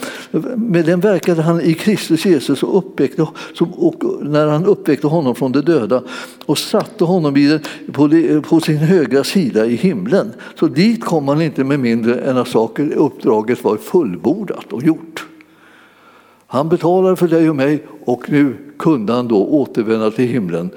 med 0.56 0.84
den 0.84 1.00
verkade 1.00 1.42
han 1.42 1.60
i 1.60 1.74
Kristus 1.74 2.26
Jesus 2.26 2.62
och, 2.62 2.78
uppväckte, 2.78 3.22
och 3.60 4.02
när 4.22 4.46
han 4.46 4.64
uppväckte 4.64 5.06
honom 5.06 5.34
från 5.34 5.52
de 5.52 5.60
döda 5.60 6.02
och 6.46 6.58
satte 6.58 7.04
honom 7.04 7.60
på, 7.92 8.08
på 8.42 8.60
sin 8.60 8.76
högra 8.76 9.24
sida 9.24 9.66
i 9.66 9.76
himlen. 9.76 10.32
Så 10.54 10.66
dit 10.66 11.04
kom 11.04 11.28
han 11.28 11.42
inte 11.42 11.64
med 11.64 11.80
mindre 11.80 12.14
än 12.14 12.36
att 12.36 12.48
saker, 12.48 12.92
uppdraget 12.92 13.64
var 13.64 13.76
fullbordat 13.76 14.72
och 14.72 14.82
gjort. 14.82 15.26
Han 16.46 16.68
betalade 16.68 17.16
för 17.16 17.28
dig 17.28 17.50
och 17.50 17.56
mig 17.56 17.86
och 18.04 18.30
nu 18.30 18.56
kunde 18.78 19.12
han 19.12 19.28
då 19.28 19.46
återvända 19.46 20.10
till 20.10 20.28
himlen 20.28 20.70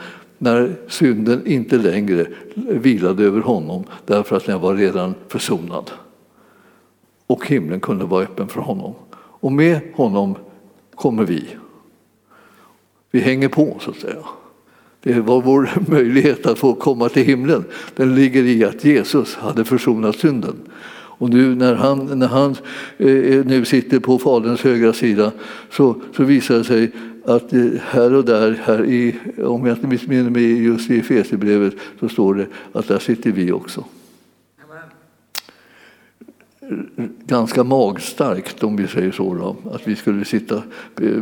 när 0.44 0.76
synden 0.88 1.48
inte 1.48 1.78
längre 1.78 2.28
vilade 2.56 3.24
över 3.24 3.42
honom 3.42 3.84
därför 4.06 4.36
att 4.36 4.46
den 4.46 4.62
var 4.62 4.76
redan 4.76 5.16
försonad. 5.28 5.92
Och 7.28 7.48
himlen 7.48 7.80
kunde 7.80 8.06
vara 8.06 8.24
öppen 8.24 8.48
för 8.48 8.62
honom. 8.62 8.94
Och 9.14 9.52
med 9.52 9.80
honom 9.94 10.36
kommer 10.96 11.24
vi. 11.24 11.46
Vi 13.12 13.20
hänger 13.20 13.50
på, 13.50 13.78
så 13.82 13.90
att 13.92 14.00
säga. 14.00 14.24
Det 15.04 15.20
var 15.20 15.42
vår 15.42 15.70
möjlighet 15.92 16.46
att 16.46 16.60
få 16.60 16.74
komma 16.74 17.10
till 17.10 17.24
himlen. 17.24 17.64
Den 17.96 18.16
ligger 18.16 18.44
i 18.44 18.66
att 18.66 18.86
Jesus 18.86 19.36
hade 19.36 19.66
försonat 19.66 20.16
synden. 20.16 20.56
Och 20.94 21.30
nu 21.30 21.56
när 21.56 21.76
han, 21.76 22.20
när 22.20 22.28
han 22.28 22.56
eh, 22.98 23.46
nu 23.46 23.66
sitter 23.66 24.00
på 24.00 24.20
Faderns 24.20 24.62
högra 24.62 24.94
sida 24.94 25.32
så, 25.72 25.96
så 26.16 26.24
visar 26.24 26.56
det 26.56 26.64
sig 26.64 26.92
att 27.26 27.52
här 27.82 28.14
och 28.14 28.26
där, 28.26 28.62
här 28.64 28.86
i, 28.86 29.16
om 29.38 29.66
jag 29.66 29.78
inte 29.78 29.88
missminner 29.88 30.30
mig 30.30 30.64
just 30.64 30.90
i 30.92 31.00
Efesierbrevet, 31.00 31.74
så 32.00 32.10
står 32.10 32.36
det 32.36 32.48
att 32.72 32.88
där 32.88 33.00
sitter 33.00 33.32
vi 33.32 33.52
också. 33.52 33.86
Ganska 37.26 37.64
magstarkt 37.64 38.64
om 38.64 38.76
vi 38.76 38.88
säger 38.88 39.12
så, 39.12 39.34
då, 39.34 39.72
att 39.72 39.88
vi 39.88 39.96
skulle 39.96 40.26
sitta 40.26 40.64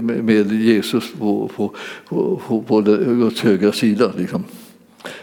med 0.01 0.51
Jesus 0.51 1.13
på, 1.19 1.47
på, 1.55 1.75
på, 2.07 2.61
på 2.67 2.81
Guds 2.81 3.41
högra 3.41 3.71
sida. 3.71 4.11
Liksom. 4.17 4.43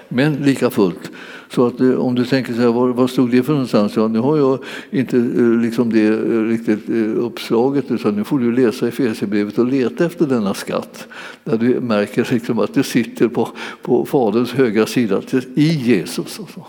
Men 0.09 0.35
lika 0.35 0.71
fullt 0.71 1.11
så 1.51 1.67
att 1.67 1.81
eh, 1.81 1.95
om 1.95 2.15
du 2.15 2.25
tänker 2.25 2.55
så 2.55 2.61
här, 2.61 2.69
var, 2.69 2.89
var 2.89 3.07
stod 3.07 3.31
det 3.31 3.43
för 3.43 3.53
någonstans? 3.53 3.97
Ja, 3.97 4.09
nu 4.09 4.19
har 4.19 4.37
jag 4.37 4.59
inte 4.91 5.17
eh, 5.17 5.61
liksom 5.63 5.93
det 5.93 6.07
eh, 6.07 6.43
riktigt 6.43 6.89
uppslaget 7.17 7.91
utan 7.91 8.17
nu 8.17 8.25
får 8.25 8.39
du 8.39 8.53
läsa 8.53 8.89
Efesierbrevet 8.89 9.59
och 9.59 9.67
leta 9.67 10.05
efter 10.05 10.27
denna 10.27 10.55
skatt. 10.55 11.09
Där 11.45 11.59
du 11.59 11.81
märker 11.81 12.29
liksom 12.33 12.59
att 12.59 12.75
det 12.75 12.83
sitter 12.83 13.29
på, 13.29 13.49
på 13.83 14.07
Faderns 14.07 14.53
högra 14.53 14.87
sida 14.87 15.23
i 15.55 15.69
Jesus. 15.69 16.39
Alltså. 16.41 16.65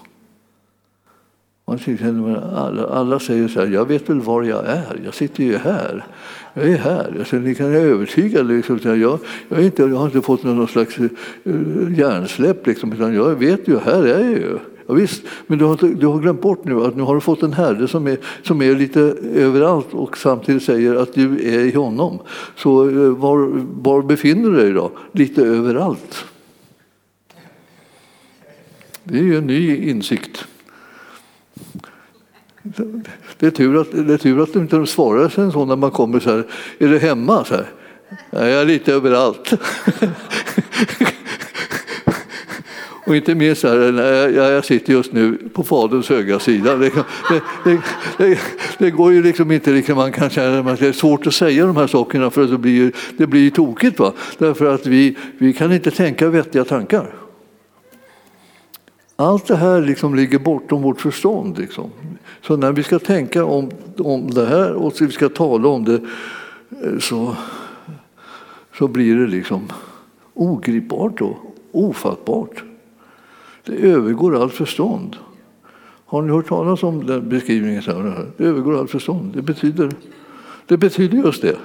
Man 1.70 2.36
alla, 2.56 2.88
alla 2.88 3.20
säger 3.20 3.48
så 3.48 3.60
här, 3.60 3.68
jag 3.68 3.86
vet 3.86 4.10
väl 4.10 4.22
var 4.22 4.44
jag 4.44 4.66
är, 4.66 5.02
jag 5.06 5.14
sitter 5.14 5.44
ju 5.44 5.58
här. 5.58 6.06
Jag 6.54 6.66
är 6.66 6.78
här, 6.78 7.16
alltså, 7.20 7.36
ni 7.36 7.56
kan 7.56 7.72
vara 7.72 7.82
övertygade. 7.82 8.54
Liksom, 8.54 8.80
jag, 8.84 9.20
jag, 9.50 9.64
inte, 9.64 9.84
jag 9.84 9.96
har 9.96 10.06
inte 10.06 10.22
fått 10.22 10.44
någon 10.44 10.68
slags 10.68 11.00
eh, 11.00 11.10
hjärnsläpp, 11.98 12.68
liksom, 12.68 12.94
utan 12.94 13.14
jag 13.14 13.36
vet 13.36 13.68
ju, 13.68 13.80
här 13.80 14.04
är 14.04 14.24
jag 14.24 14.32
ju. 14.32 14.58
Ja, 14.88 14.94
visst, 14.94 15.24
men 15.48 15.58
du 15.58 15.66
har, 15.66 15.96
du 15.96 16.08
har 16.08 16.20
glömt 16.20 16.42
bort 16.42 16.66
nu 16.66 16.84
att 16.84 16.96
nu 16.96 17.04
har 17.04 17.16
du 17.16 17.22
fått 17.22 17.44
en 17.44 17.54
herre 17.54 17.88
som 17.88 18.08
är, 18.08 18.18
som 18.44 18.62
är 18.62 18.76
lite 18.76 19.02
överallt 19.36 19.94
och 19.94 20.18
samtidigt 20.18 20.64
säger 20.64 20.96
att 20.96 21.14
du 21.14 21.56
är 21.56 21.60
i 21.60 21.72
honom. 21.72 22.20
Så 22.56 22.90
eh, 22.90 23.10
var, 23.10 23.66
var 23.82 24.02
befinner 24.02 24.50
du 24.50 24.56
dig 24.56 24.74
då? 24.74 24.92
Lite 25.12 25.42
överallt. 25.42 26.26
Det 29.04 29.18
är 29.18 29.24
ju 29.24 29.38
en 29.38 29.48
ny 29.48 29.90
insikt. 29.90 30.48
Det 33.38 33.48
är 33.48 33.52
tur 33.52 33.82
att, 33.82 33.92
det 33.92 34.14
är 34.14 34.18
tur 34.18 34.44
att 34.44 34.54
de 34.54 34.60
inte 34.60 34.86
svarar 34.86 35.30
sig 35.30 35.44
en 35.44 35.52
sån 35.52 35.68
när 35.68 35.76
man 35.76 35.92
kommer 35.92 36.20
så 36.20 36.30
här. 36.30 36.44
Är 36.80 36.88
du 36.88 37.00
hemma? 37.00 37.46
Så 37.46 37.56
här. 37.56 37.66
jag 38.32 38.62
är 38.62 38.66
lite 38.66 38.94
överallt. 38.94 39.54
Och 43.08 43.16
inte 43.16 43.36
minst 43.36 43.62
så 43.62 43.68
här, 43.68 44.04
jag, 44.32 44.52
jag 44.52 44.66
sitter 44.66 44.94
just 44.94 45.12
nu 45.12 45.38
på 45.54 45.64
faderns 45.64 46.10
högra 46.10 46.40
sida. 46.40 46.76
Det, 46.76 46.92
det, 47.64 47.82
det, 48.18 48.40
det 48.78 48.92
går 48.92 49.14
ju 49.14 49.24
liksom 49.24 49.52
inte, 49.52 49.72
liksom 49.72 49.96
man 49.96 50.12
kan 50.12 50.30
känna 50.30 50.76
det 50.76 50.88
är 50.88 50.92
svårt 50.92 51.28
att 51.28 51.34
säga 51.34 51.66
de 51.66 51.78
här 51.78 51.88
sakerna 51.88 52.30
för 52.30 52.48
det 52.48 52.58
blir, 52.58 52.92
det 53.18 53.28
blir 53.28 53.50
tokigt. 53.50 54.00
Va? 54.00 54.14
Därför 54.38 54.74
att 54.74 54.86
vi, 54.86 55.18
vi 55.38 55.54
kan 55.54 55.74
inte 55.74 55.92
tänka 55.92 56.30
vettiga 56.30 56.66
tankar. 56.66 57.27
Allt 59.20 59.46
det 59.46 59.56
här 59.56 59.82
liksom 59.82 60.16
ligger 60.16 60.40
bortom 60.40 60.82
vårt 60.82 61.02
förstånd. 61.02 61.58
Liksom. 61.58 61.90
Så 62.42 62.58
när 62.58 62.72
vi 62.72 62.84
ska 62.84 63.00
tänka 63.00 63.46
om, 63.46 63.72
om 63.98 64.32
det 64.32 64.46
här 64.46 64.74
och 64.74 64.94
vi 65.02 65.12
ska 65.12 65.30
tala 65.30 65.68
om 65.68 65.84
det 65.84 66.02
eh, 66.84 67.00
så, 67.00 67.36
så 68.78 68.88
blir 68.88 69.16
det 69.16 69.28
liksom 69.28 69.68
ogripbart 70.34 71.22
och 71.22 71.38
ofattbart. 71.72 72.64
Det 73.66 73.76
övergår 73.76 74.42
allt 74.42 74.54
förstånd. 74.54 75.16
Har 76.06 76.22
ni 76.22 76.32
hört 76.32 76.48
talas 76.48 76.84
om 76.84 77.06
den 77.06 77.30
beskrivningen? 77.30 77.84
Det 78.38 78.44
övergår 78.44 78.80
allt 78.80 78.92
förstånd. 78.92 79.34
Det 79.34 79.42
betyder, 79.42 79.92
det 80.66 80.78
betyder 80.78 81.18
just 81.18 81.42
det. 81.42 81.58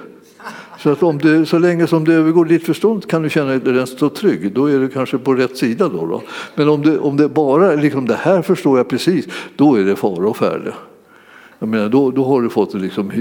Så, 0.83 0.89
att 0.89 1.03
om 1.03 1.17
du, 1.17 1.45
så 1.45 1.59
länge 1.59 1.87
som 1.87 2.05
det 2.05 2.13
övergår 2.13 2.45
ditt 2.45 2.65
förstånd 2.65 3.07
kan 3.07 3.21
du 3.21 3.29
känna 3.29 3.57
dig 3.59 3.73
rätt 3.73 3.89
så 3.89 4.09
trygg. 4.09 4.53
Då 4.53 4.65
är 4.65 4.79
du 4.79 4.89
kanske 4.89 5.17
på 5.17 5.33
rätt 5.33 5.57
sida. 5.57 5.89
Då, 5.89 6.05
då. 6.05 6.23
Men 6.55 6.69
om 6.69 6.81
det, 6.81 6.99
om 6.99 7.17
det 7.17 7.29
bara 7.29 7.73
är 7.73 7.77
liksom, 7.77 8.05
det 8.05 8.15
här 8.15 8.41
förstår 8.41 8.77
jag 8.77 8.89
precis, 8.89 9.27
då 9.55 9.75
är 9.75 9.83
det 9.83 9.95
fara 9.95 10.29
och 10.29 10.37
färde. 10.37 10.73
Jag 11.59 11.69
menar, 11.69 11.89
då, 11.89 12.11
då 12.11 12.23
har 12.25 12.41
du 12.41 12.49
fått 12.49 12.73
liksom, 12.73 13.11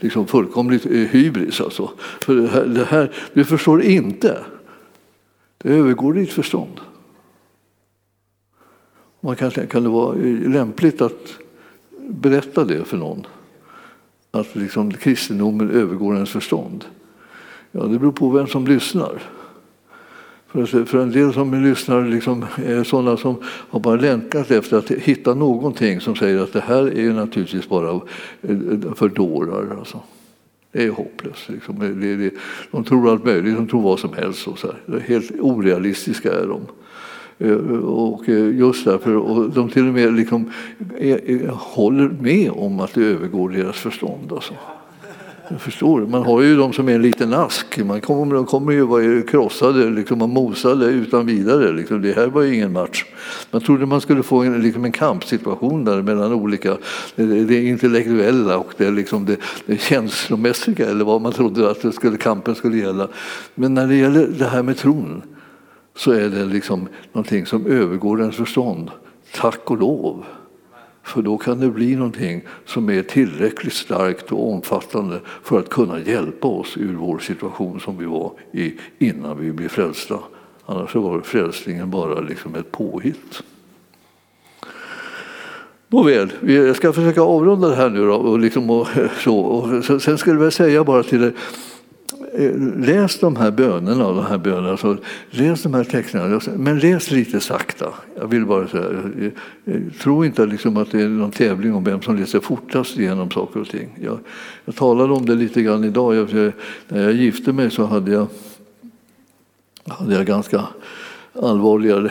liksom 0.00 0.26
fullkomligt 0.26 0.86
eh, 0.86 0.92
hybris. 0.92 1.60
Alltså. 1.60 1.90
För 2.20 2.34
det 2.34 2.48
här, 2.48 2.64
det 2.64 2.84
här, 2.84 3.12
du 3.32 3.44
förstår 3.44 3.82
inte. 3.82 4.38
Det 5.58 5.68
övergår 5.68 6.14
ditt 6.14 6.32
förstånd. 6.32 6.80
Man 9.20 9.36
kan, 9.36 9.50
kan 9.50 9.82
det 9.82 9.88
vara 9.88 10.16
eh, 10.16 10.50
lämpligt 10.50 11.00
att 11.00 11.38
berätta 12.08 12.64
det 12.64 12.84
för 12.84 12.96
någon? 12.96 13.26
Att 14.30 14.56
liksom 14.56 14.92
kristendomen 14.92 15.70
övergår 15.70 16.14
ens 16.14 16.30
förstånd? 16.30 16.84
Ja, 17.72 17.82
det 17.82 17.98
beror 17.98 18.12
på 18.12 18.28
vem 18.28 18.46
som 18.46 18.66
lyssnar. 18.66 19.22
För, 20.52 20.96
en 20.96 21.10
del 21.10 21.32
som 21.32 21.64
lyssnar 21.64 22.04
liksom 22.08 22.44
är 22.56 22.84
sådana 22.84 23.16
som 23.16 23.36
har 23.44 23.80
bara 23.80 23.96
längtat 23.96 24.50
efter 24.50 24.76
att 24.76 24.90
hitta 24.90 25.34
någonting 25.34 26.00
som 26.00 26.16
säger 26.16 26.42
att 26.42 26.52
det 26.52 26.60
här 26.60 26.98
är 26.98 27.12
naturligtvis 27.12 27.68
bara 27.68 27.90
eh, 27.90 28.00
eh, 28.50 28.94
för 28.94 29.08
dårar. 29.08 29.76
Alltså. 29.78 30.00
Det 30.72 30.84
är 30.84 30.90
hopplöst. 30.90 31.48
Liksom. 31.48 32.30
De 32.70 32.84
tror 32.84 33.10
allt 33.10 33.24
möjligt, 33.24 33.56
de 33.56 33.66
tror 33.66 33.82
vad 33.82 33.98
som 33.98 34.12
helst. 34.12 34.48
Och 34.48 34.58
så 34.58 34.66
här. 34.66 35.00
Helt 35.00 35.30
orealistiska 35.40 36.32
är 36.32 36.46
de. 36.46 36.60
Eh, 37.38 37.56
och 37.78 38.28
just 38.28 38.84
därför, 38.84 39.16
och 39.16 39.50
de 39.50 39.68
till 39.68 39.88
och 39.88 39.94
med 39.94 40.14
liksom 40.14 40.50
håller 41.50 42.08
med 42.08 42.50
om 42.50 42.80
att 42.80 42.94
det 42.94 43.04
övergår 43.04 43.48
deras 43.48 43.76
förstånd. 43.76 44.32
Alltså. 44.32 44.54
Jag 45.48 45.60
förstår. 45.60 46.00
Man 46.00 46.22
har 46.22 46.42
ju 46.42 46.56
dem 46.56 46.72
som 46.72 46.88
är 46.88 46.94
en 46.94 47.02
liten 47.02 47.34
ask. 47.34 47.78
Man 47.78 48.00
kommer, 48.00 48.34
de 48.34 48.46
kommer 48.46 48.72
ju 48.72 48.86
vara 48.86 49.22
krossade 49.22 49.90
liksom, 49.90 50.22
och 50.22 50.28
mosade 50.28 50.86
utan 50.86 51.26
vidare. 51.26 51.72
Liksom. 51.72 52.02
Det 52.02 52.12
här 52.12 52.26
var 52.26 52.42
ju 52.42 52.54
ingen 52.54 52.72
match. 52.72 53.04
Man 53.50 53.60
trodde 53.60 53.86
man 53.86 54.00
skulle 54.00 54.22
få 54.22 54.42
en, 54.42 54.62
liksom 54.62 54.84
en 54.84 54.92
kampsituation 54.92 55.84
där 55.84 56.02
mellan 56.02 56.32
olika, 56.32 56.70
eh, 56.70 56.76
det, 57.14 57.44
det 57.44 57.64
intellektuella 57.64 58.58
och 58.58 58.72
det, 58.76 58.90
liksom 58.90 59.24
det, 59.24 59.36
det 59.66 59.80
känslomässiga 59.80 60.90
eller 60.90 61.04
vad 61.04 61.20
man 61.20 61.32
trodde 61.32 61.70
att 61.70 61.82
det 61.82 61.92
skulle, 61.92 62.16
kampen 62.16 62.54
skulle 62.54 62.76
gälla. 62.76 63.08
Men 63.54 63.74
när 63.74 63.86
det 63.86 63.94
gäller 63.96 64.26
det 64.38 64.46
här 64.46 64.62
med 64.62 64.76
tron 64.76 65.22
så 65.96 66.12
är 66.12 66.28
det 66.28 66.44
liksom 66.44 66.88
någonting 67.12 67.46
som 67.46 67.66
övergår 67.66 68.20
ens 68.20 68.36
förstånd. 68.36 68.90
Tack 69.34 69.70
och 69.70 69.78
lov. 69.78 70.24
För 71.02 71.22
då 71.22 71.38
kan 71.38 71.60
det 71.60 71.70
bli 71.70 71.96
någonting 71.96 72.42
som 72.66 72.90
är 72.90 73.02
tillräckligt 73.02 73.72
starkt 73.72 74.32
och 74.32 74.52
omfattande 74.52 75.20
för 75.42 75.58
att 75.58 75.68
kunna 75.68 76.00
hjälpa 76.00 76.48
oss 76.48 76.76
ur 76.76 76.94
vår 76.94 77.18
situation 77.18 77.80
som 77.80 77.98
vi 77.98 78.04
var 78.04 78.32
i 78.52 78.74
innan 78.98 79.40
vi 79.40 79.52
blev 79.52 79.68
frälsta. 79.68 80.18
Annars 80.66 80.94
var 80.94 81.20
frälsningen 81.20 81.90
bara 81.90 82.20
liksom 82.20 82.54
ett 82.54 82.72
påhitt. 82.72 83.42
Nåväl, 85.88 86.32
jag 86.46 86.76
ska 86.76 86.92
försöka 86.92 87.22
avrunda 87.22 87.68
det 87.68 87.76
här 87.76 87.90
nu 87.90 88.06
då, 88.06 88.14
och, 88.14 88.38
liksom 88.38 88.70
och, 88.70 88.88
så, 89.18 89.38
och 89.38 89.84
sen 90.02 90.18
skulle 90.18 90.44
jag 90.44 90.52
säga 90.52 90.84
bara 90.84 91.02
till 91.02 91.22
er 91.22 91.32
Eh, 92.34 92.52
läs 92.76 93.18
de 93.18 93.36
här 93.36 93.50
bönerna, 93.50 94.12
de 94.12 94.26
här 94.26 94.38
bönerna 94.38 94.76
så 94.76 94.96
läs 95.30 95.62
de 95.62 95.74
här 95.74 95.84
texterna, 95.84 96.40
men 96.56 96.78
läs 96.78 97.10
lite 97.10 97.40
sakta. 97.40 97.88
Jag 98.16 98.26
vill 98.26 98.46
bara 98.46 98.68
säga, 98.68 98.84
eh, 98.84 99.26
eh, 99.74 99.80
tro 100.00 100.24
inte 100.24 100.46
liksom 100.46 100.76
att 100.76 100.90
det 100.90 101.02
är 101.02 101.08
någon 101.08 101.30
tävling 101.30 101.74
om 101.74 101.84
vem 101.84 102.02
som 102.02 102.16
läser 102.16 102.40
fortast 102.40 102.98
igenom 102.98 103.30
saker 103.30 103.60
och 103.60 103.68
ting. 103.68 103.98
Jag, 104.00 104.18
jag 104.64 104.76
talade 104.76 105.12
om 105.12 105.26
det 105.26 105.34
lite 105.34 105.62
grann 105.62 105.84
idag. 105.84 106.14
Jag, 106.14 106.52
när 106.88 107.02
jag 107.02 107.12
gifte 107.12 107.52
mig 107.52 107.70
så 107.70 107.84
hade 107.84 108.12
jag, 108.12 108.26
hade 109.88 110.14
jag 110.14 110.26
ganska 110.26 110.64
allvarliga 111.42 112.10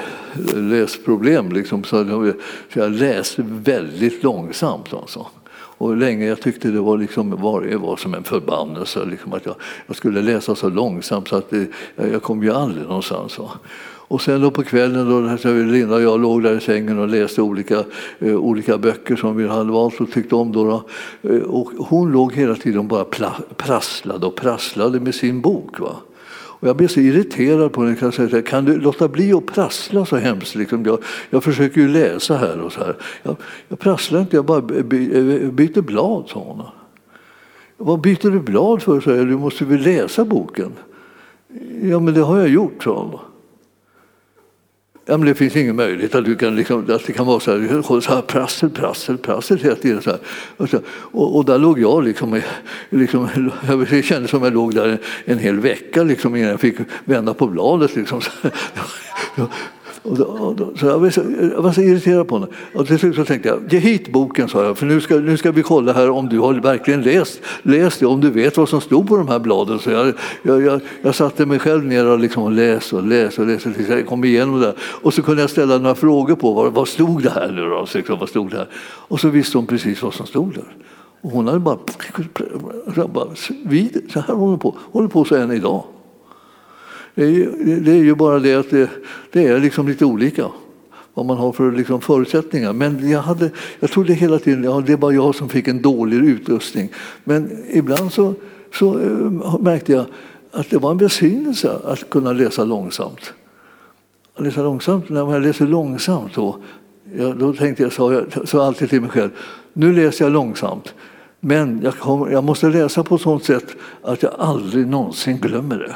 läsproblem. 0.56 1.52
Liksom, 1.52 1.84
så 1.84 2.34
jag 2.74 2.92
läste 2.92 3.44
väldigt 3.48 4.24
långsamt. 4.24 4.94
Alltså. 4.94 5.28
Och 5.82 5.98
länge 5.98 6.26
jag 6.26 6.42
tyckte 6.42 6.68
det 6.68 6.80
var, 6.80 6.98
liksom, 6.98 7.30
var, 7.30 7.76
var 7.76 7.98
som 7.98 8.14
en 8.14 8.24
förbannelse 8.24 9.06
liksom, 9.06 9.34
att 9.34 9.46
jag, 9.46 9.56
jag, 9.88 9.96
skulle 9.96 10.22
läsa 10.22 10.56
så 10.56 10.70
långsamt 10.70 11.28
så 11.28 11.36
att 11.36 11.50
det, 11.50 11.68
jag 11.96 12.22
kom 12.22 12.44
ju 12.44 12.52
aldrig 12.52 12.88
någonstans. 12.88 13.40
Va? 13.40 13.52
Och 13.84 14.22
sen 14.22 14.42
då 14.42 14.52
på 14.52 14.64
kvällen 14.64 15.10
då 15.10 15.50
Linda 15.50 15.96
och 15.96 16.02
jag 16.02 16.20
låg 16.20 16.44
där 16.44 16.58
i 16.58 16.60
sängen 16.60 17.00
och 17.00 17.08
läste 17.08 17.42
olika, 17.42 17.84
eh, 18.20 18.36
olika 18.36 18.78
böcker 18.78 19.16
som 19.16 19.38
vi 19.38 19.48
hade 19.48 19.72
valt 19.72 20.02
och 20.02 20.12
tyckte 20.12 20.36
om. 20.36 20.52
Då, 20.52 20.64
då. 20.64 20.84
Eh, 21.30 21.42
och 21.42 21.72
hon 21.78 22.12
låg 22.12 22.34
hela 22.34 22.56
tiden 22.56 22.88
bara 22.88 23.06
prasslade 23.58 24.26
och 24.26 24.36
prasslade 24.36 25.00
med 25.00 25.16
sin 25.16 25.42
bok. 25.42 25.80
Va? 25.80 25.96
Och 26.62 26.68
jag 26.68 26.76
blev 26.76 26.88
så 26.88 27.00
irriterad 27.00 27.72
på 27.72 27.84
henne. 27.84 27.96
Kan, 27.96 28.44
kan 28.44 28.66
du 28.66 28.80
låta 28.80 29.08
bli 29.08 29.34
att 29.34 29.46
prassla 29.46 30.06
så 30.06 30.16
hemskt? 30.16 30.56
Liksom 30.56 30.86
jag, 30.86 31.00
jag 31.30 31.44
försöker 31.44 31.82
ju 31.82 31.88
läsa 31.88 32.38
här 32.38 32.60
och 32.60 32.74
så 32.74 32.80
här. 32.80 32.96
Jag, 33.24 33.36
jag 33.68 33.80
prasslar 33.80 34.22
inte, 34.22 34.36
jag 34.36 34.46
bara 34.46 34.58
eh, 34.58 34.84
byter 35.52 35.82
blad, 35.82 36.30
sa 36.30 36.40
hon. 36.40 36.62
Vad 37.78 38.02
byter 38.02 38.32
du 38.32 38.40
blad 38.40 38.82
för? 38.82 39.02
Så 39.02 39.16
här, 39.16 39.26
du 39.26 39.38
måste 39.38 39.66
väl 39.66 39.82
läsa 39.82 40.26
boken? 40.26 40.72
Ja, 41.82 42.00
men 42.00 42.14
det 42.14 42.22
har 42.22 42.38
jag 42.38 42.50
gjort, 42.50 42.84
sa 42.84 43.04
hon. 43.04 43.20
Ja, 45.12 45.18
men 45.18 45.28
det 45.28 45.36
finns 45.36 45.56
ingen 45.56 45.76
möjlighet 45.76 46.16
att, 46.16 46.26
du 46.26 46.36
kan 46.36 46.56
liksom, 46.56 46.86
att 46.90 47.06
det 47.06 47.14
kan 47.14 47.26
vara 47.26 47.40
så 47.40 47.52
här, 47.52 48.02
så 48.02 48.14
här 48.14 48.22
prassel, 48.22 48.70
prassel, 48.70 49.18
prassel 49.18 49.60
hela 49.60 49.76
tiden. 49.76 50.02
Så 50.02 50.10
här. 50.10 50.20
Och, 50.58 50.70
så, 50.70 50.80
och, 50.90 51.38
och, 51.38 51.46
där 51.46 51.58
låg 51.58 51.80
jag, 51.80 52.04
liksom, 52.04 52.42
liksom, 52.90 53.30
det 53.90 54.04
kändes 54.04 54.32
som 54.32 54.44
jag 54.44 54.54
låg 54.54 54.76
där 54.76 54.88
en, 54.88 54.98
en 55.26 55.40
hel 55.40 55.60
vecka 55.60 56.04
liksom, 56.04 56.36
innan 56.36 56.50
jag 56.50 56.60
fick 56.60 56.76
vända 57.06 57.34
på 57.34 57.48
bladet. 57.48 57.96
Liksom. 57.96 58.22
Och 60.04 60.18
då, 60.18 60.24
och 60.24 60.56
då, 60.56 60.72
så 60.76 60.86
jag, 60.86 61.00
var 61.00 61.10
så, 61.10 61.22
jag 61.56 61.62
var 61.62 61.72
så 61.72 61.82
irriterad 61.82 62.28
på 62.28 62.36
henne. 62.36 62.48
Och 62.76 62.88
till 62.88 63.00
slut 63.00 63.16
så 63.16 63.26
tänkte 63.26 63.50
jag, 63.50 63.74
ge 63.74 63.80
hit 63.80 64.12
boken 64.12 64.50
sa 64.50 64.64
jag, 64.64 64.78
för 64.78 64.86
nu 64.86 65.02
ska, 65.02 65.16
nu 65.16 65.38
ska 65.38 65.52
vi 65.52 65.64
kolla 65.64 65.94
här 65.94 66.10
om 66.10 66.30
du 66.30 66.40
har 66.40 66.54
verkligen 66.54 67.02
läst, 67.02 67.42
läst 67.64 68.00
det, 68.00 68.06
om 68.06 68.22
du 68.22 68.30
vet 68.30 68.58
vad 68.58 68.70
som 68.70 68.82
stod 68.82 69.08
på 69.08 69.18
de 69.18 69.28
här 69.28 69.40
bladen. 69.40 69.80
Så 69.80 69.92
jag, 69.92 70.14
jag, 70.42 70.62
jag, 70.62 70.82
jag 71.02 71.16
satte 71.16 71.46
mig 71.46 71.60
själv 71.60 71.86
ner 71.86 72.08
och, 72.08 72.20
liksom 72.20 72.44
och 72.44 72.52
läste 72.52 72.96
och 72.96 73.08
läste 73.08 73.42
och 73.42 73.48
läste 73.48 73.74
tills 73.74 73.90
jag 73.90 74.06
kom 74.08 74.24
igenom 74.24 74.60
det. 74.60 74.74
Och 74.80 75.14
så 75.14 75.22
kunde 75.22 75.42
jag 75.42 75.50
ställa 75.50 75.78
några 75.78 75.96
frågor 75.96 76.36
på 76.36 76.54
vad, 76.54 76.74
vad 76.74 76.88
stod 76.88 77.24
det 77.24 77.30
här 77.30 77.52
nu 77.52 77.70
då? 77.70 77.86
Så, 77.86 77.98
liksom, 77.98 78.20
vad 78.20 78.30
stod 78.30 78.52
det 78.52 78.58
här? 78.58 78.68
Och 78.84 79.20
så 79.20 79.30
visste 79.30 79.58
hon 79.58 79.68
precis 79.68 80.04
vad 80.04 80.14
som 80.14 80.26
stod 80.26 80.54
där. 80.54 80.76
Och 81.22 81.32
hon 81.32 81.48
hade 81.48 81.60
bara, 81.60 81.78
bara 83.08 83.28
vid, 83.66 84.02
så 84.14 84.20
här 84.20 84.34
håller 84.34 84.50
hon 84.50 84.60
på, 84.60 84.76
håller 84.92 85.08
på 85.08 85.26
så 85.26 85.36
än 85.36 85.52
idag. 85.52 85.84
Det 87.16 87.24
är, 87.24 87.50
det 87.80 87.92
är 87.92 88.04
ju 88.04 88.16
bara 88.16 88.40
det 88.40 88.56
att 88.56 88.70
det, 88.70 88.90
det 89.32 89.48
är 89.48 89.60
liksom 89.60 89.88
lite 89.88 90.06
olika 90.06 90.46
vad 91.14 91.26
man 91.26 91.38
har 91.38 91.52
för 91.52 91.72
liksom 91.72 92.02
förutsättningar. 92.02 92.74
Men 92.74 93.10
jag, 93.10 93.22
hade, 93.22 93.52
jag 93.80 93.92
trodde 93.92 94.14
hela 94.14 94.40
tiden 94.40 94.60
att 94.60 94.66
ja, 94.66 94.82
det 94.82 94.96
var 94.96 95.12
jag 95.12 95.36
som 95.36 95.50
fick 95.50 95.68
en 95.68 95.82
dålig 95.82 96.18
utrustning. 96.18 96.90
Men 97.24 97.64
ibland 97.70 98.14
så, 98.14 98.34
så 98.74 99.00
eh, 99.00 99.60
märkte 99.60 99.92
jag 99.92 100.06
att 100.52 100.70
det 100.70 100.78
var 100.78 100.92
en 100.92 100.98
välsignelse 100.98 101.72
att 101.86 102.10
kunna 102.10 102.34
läsa 102.34 102.64
långsamt. 102.64 103.34
Att 104.36 104.44
läsa 104.44 104.64
långsamt, 104.64 105.10
när 105.10 105.32
jag 105.34 105.42
läser 105.42 105.68
långsamt 105.68 106.36
då, 106.36 106.58
jag, 107.18 107.38
då 107.38 107.54
tänkte 107.54 107.84
jag, 107.84 107.94
sa 107.94 108.14
jag 108.14 108.48
sa 108.48 108.66
alltid 108.66 108.90
till 108.90 109.02
mig 109.02 109.10
själv, 109.10 109.30
nu 109.74 109.94
läser 109.94 110.26
jag 110.26 110.32
långsamt. 110.32 110.94
Men 111.40 111.82
jag, 111.84 111.98
kom, 111.98 112.32
jag 112.32 112.44
måste 112.44 112.70
läsa 112.70 113.04
på 113.04 113.16
ett 113.16 113.22
sådant 113.22 113.44
sätt 113.44 113.76
att 114.02 114.24
jag 114.24 114.32
aldrig 114.38 114.88
någonsin 114.88 115.38
glömmer 115.38 115.78
det. 115.78 115.96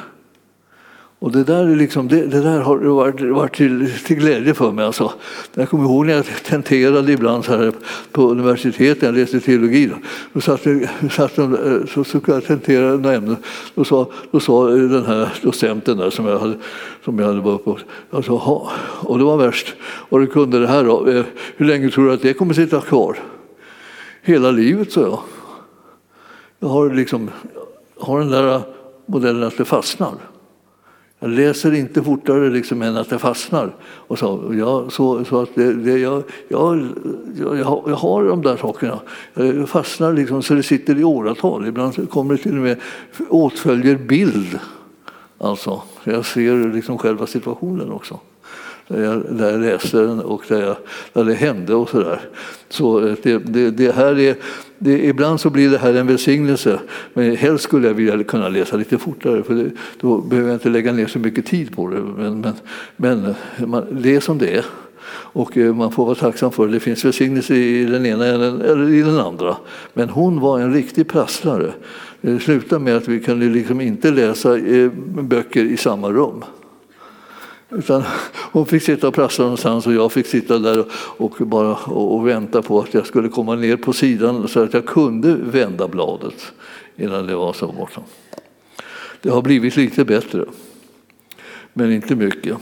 Och 1.25 1.31
det 1.31 1.43
där, 1.43 1.67
är 1.67 1.75
liksom, 1.75 2.07
det, 2.07 2.25
det 2.25 2.41
där 2.41 2.59
har 2.59 2.77
varit, 2.77 3.21
varit 3.21 3.55
till, 3.55 3.91
till, 4.05 4.15
glädje 4.15 4.53
för 4.53 4.71
mig. 4.71 4.85
Alltså. 4.85 5.13
Jag 5.53 5.69
kommer 5.69 5.83
ihåg 5.83 6.05
när 6.05 6.13
jag 6.13 6.25
tenterade 6.25 7.11
ibland 7.11 7.45
så 7.45 7.57
här 7.57 7.73
på 8.11 8.29
universitetet, 8.29 9.03
jag 9.03 9.15
läste 9.15 9.39
teologi. 9.39 9.87
Då, 9.87 9.95
då 10.33 10.41
satt, 10.41 10.61
satt 11.11 11.35
de, 11.35 11.57
så 11.93 12.03
skulle 12.03 12.33
jag 12.33 12.45
tentera 12.45 12.95
några 12.95 13.15
ämnen. 13.15 13.37
Då 13.75 13.83
sa, 13.83 14.11
då 14.31 14.39
sa 14.39 14.67
den 14.67 15.05
här 15.05 15.33
docenten 15.41 15.97
där 15.97 16.09
som 16.09 16.25
jag 16.25 16.39
hade, 16.39 16.57
som 17.05 17.19
jag 17.19 17.27
hade 17.27 17.41
varit 17.41 17.63
på, 17.63 17.77
alltså, 18.11 18.33
och 18.99 19.17
det 19.17 19.23
var 19.23 19.37
värst. 19.37 19.75
Och 19.83 20.19
du 20.19 20.27
kunde 20.27 20.59
det 20.59 20.67
här 20.67 20.83
då, 20.83 21.07
eh, 21.07 21.25
hur 21.57 21.65
länge 21.65 21.89
tror 21.89 22.07
du 22.07 22.13
att 22.13 22.21
det 22.21 22.33
kommer 22.33 22.53
sitta 22.53 22.81
kvar? 22.81 23.19
Hela 24.21 24.51
livet, 24.51 24.91
sa 24.91 25.01
jag. 25.01 25.19
Jag 26.59 26.67
har, 26.67 26.89
liksom, 26.89 27.29
har 27.99 28.19
den 28.19 28.29
där 28.29 28.61
modellen 29.05 29.43
att 29.43 29.57
det 29.57 29.65
fastnar. 29.65 30.13
Jag 31.25 31.33
läser 31.33 31.73
inte 31.73 32.03
fortare 32.03 32.49
liksom 32.49 32.81
än 32.81 32.97
att 32.97 33.09
det 33.09 33.19
fastnar. 33.19 33.75
Och 33.83 34.19
så, 34.19 34.53
jag, 34.57 34.91
så, 34.91 35.25
så 35.25 35.41
att 35.41 35.49
det, 35.55 35.73
det, 35.73 35.99
jag, 35.99 36.23
jag, 36.47 36.87
jag, 37.39 37.57
jag 37.57 37.95
har 37.95 38.23
de 38.23 38.41
där 38.41 38.57
sakerna. 38.57 38.99
Jag 39.33 39.69
fastnar 39.69 40.13
liksom 40.13 40.43
så 40.43 40.53
det 40.53 40.63
sitter 40.63 40.99
i 40.99 41.03
åratal. 41.03 41.67
Ibland 41.67 42.09
kommer 42.09 42.35
det 42.35 42.43
till 42.43 42.57
och 42.57 42.63
med 42.63 42.77
åtföljer 43.29 43.95
bild. 43.95 44.59
Alltså, 45.37 45.81
jag 46.03 46.25
ser 46.25 46.73
liksom 46.73 46.97
själva 46.97 47.27
situationen 47.27 47.91
också 47.91 48.19
där 48.87 49.03
jag, 49.03 49.23
där 49.29 49.51
jag 49.51 49.61
läste 49.61 49.97
den 49.97 50.19
och 50.19 50.43
där, 50.47 50.61
jag, 50.61 50.75
där 51.13 51.23
det 51.23 51.33
hände 51.33 51.75
och 51.75 51.89
sådär. 51.89 52.21
Så 52.69 53.07
eh, 53.07 53.15
det, 53.23 53.37
det, 53.37 53.71
det 53.71 53.95
här 53.95 54.19
är, 54.19 54.35
det, 54.79 55.05
ibland 55.05 55.39
så 55.39 55.49
blir 55.49 55.69
det 55.69 55.77
här 55.77 55.93
en 55.93 56.07
välsignelse, 56.07 56.79
men 57.13 57.35
helst 57.35 57.63
skulle 57.63 57.87
jag 57.87 57.93
vilja 57.93 58.23
kunna 58.23 58.49
läsa 58.49 58.77
lite 58.77 58.97
fortare 58.97 59.43
för 59.43 59.55
det, 59.55 59.71
då 59.99 60.17
behöver 60.21 60.49
jag 60.49 60.55
inte 60.55 60.69
lägga 60.69 60.91
ner 60.91 61.07
så 61.07 61.19
mycket 61.19 61.45
tid 61.45 61.75
på 61.75 61.89
det. 61.89 62.01
Men, 62.17 62.41
men, 62.41 62.55
men 62.95 63.35
man, 63.69 63.85
det 63.91 64.15
är 64.15 64.19
som 64.19 64.37
det 64.37 64.55
är. 64.55 64.65
Och 65.35 65.57
eh, 65.57 65.73
man 65.73 65.91
får 65.91 66.05
vara 66.05 66.15
tacksam 66.15 66.51
för 66.51 66.67
det. 66.67 66.73
Det 66.73 66.79
finns 66.79 67.05
välsignelse 67.05 67.55
i 67.55 67.85
den 67.85 68.05
ena 68.05 68.25
eller 68.25 68.89
i 68.89 69.01
den 69.01 69.19
andra. 69.19 69.57
Men 69.93 70.09
hon 70.09 70.39
var 70.39 70.59
en 70.59 70.73
riktig 70.73 71.07
prasslare. 71.07 71.71
Det 72.21 72.31
eh, 72.31 72.39
slutade 72.39 72.83
med 72.83 72.97
att 72.97 73.07
vi 73.07 73.19
kunde 73.19 73.45
liksom 73.45 73.81
inte 73.81 74.11
läsa 74.11 74.57
eh, 74.57 74.91
böcker 75.21 75.63
i 75.63 75.77
samma 75.77 76.11
rum. 76.11 76.43
Utan 77.77 78.03
hon 78.51 78.65
fick 78.65 78.83
sitta 78.83 79.07
och 79.07 79.13
prassla 79.13 79.43
någonstans 79.43 79.87
och 79.87 79.93
jag 79.93 80.11
fick 80.11 80.27
sitta 80.27 80.59
där 80.59 80.85
och, 80.93 81.35
bara 81.39 81.75
och 81.75 82.27
vänta 82.27 82.61
på 82.61 82.79
att 82.79 82.93
jag 82.93 83.05
skulle 83.05 83.29
komma 83.29 83.55
ner 83.55 83.77
på 83.77 83.93
sidan 83.93 84.47
så 84.47 84.63
att 84.63 84.73
jag 84.73 84.85
kunde 84.85 85.35
vända 85.35 85.87
bladet 85.87 86.53
innan 86.95 87.27
det 87.27 87.35
var 87.35 87.53
så 87.53 87.67
borta. 87.67 88.01
Det 89.21 89.29
har 89.29 89.41
blivit 89.41 89.75
lite 89.75 90.05
bättre, 90.05 90.45
men 91.73 91.91
inte 91.91 92.15
mycket. 92.15 92.57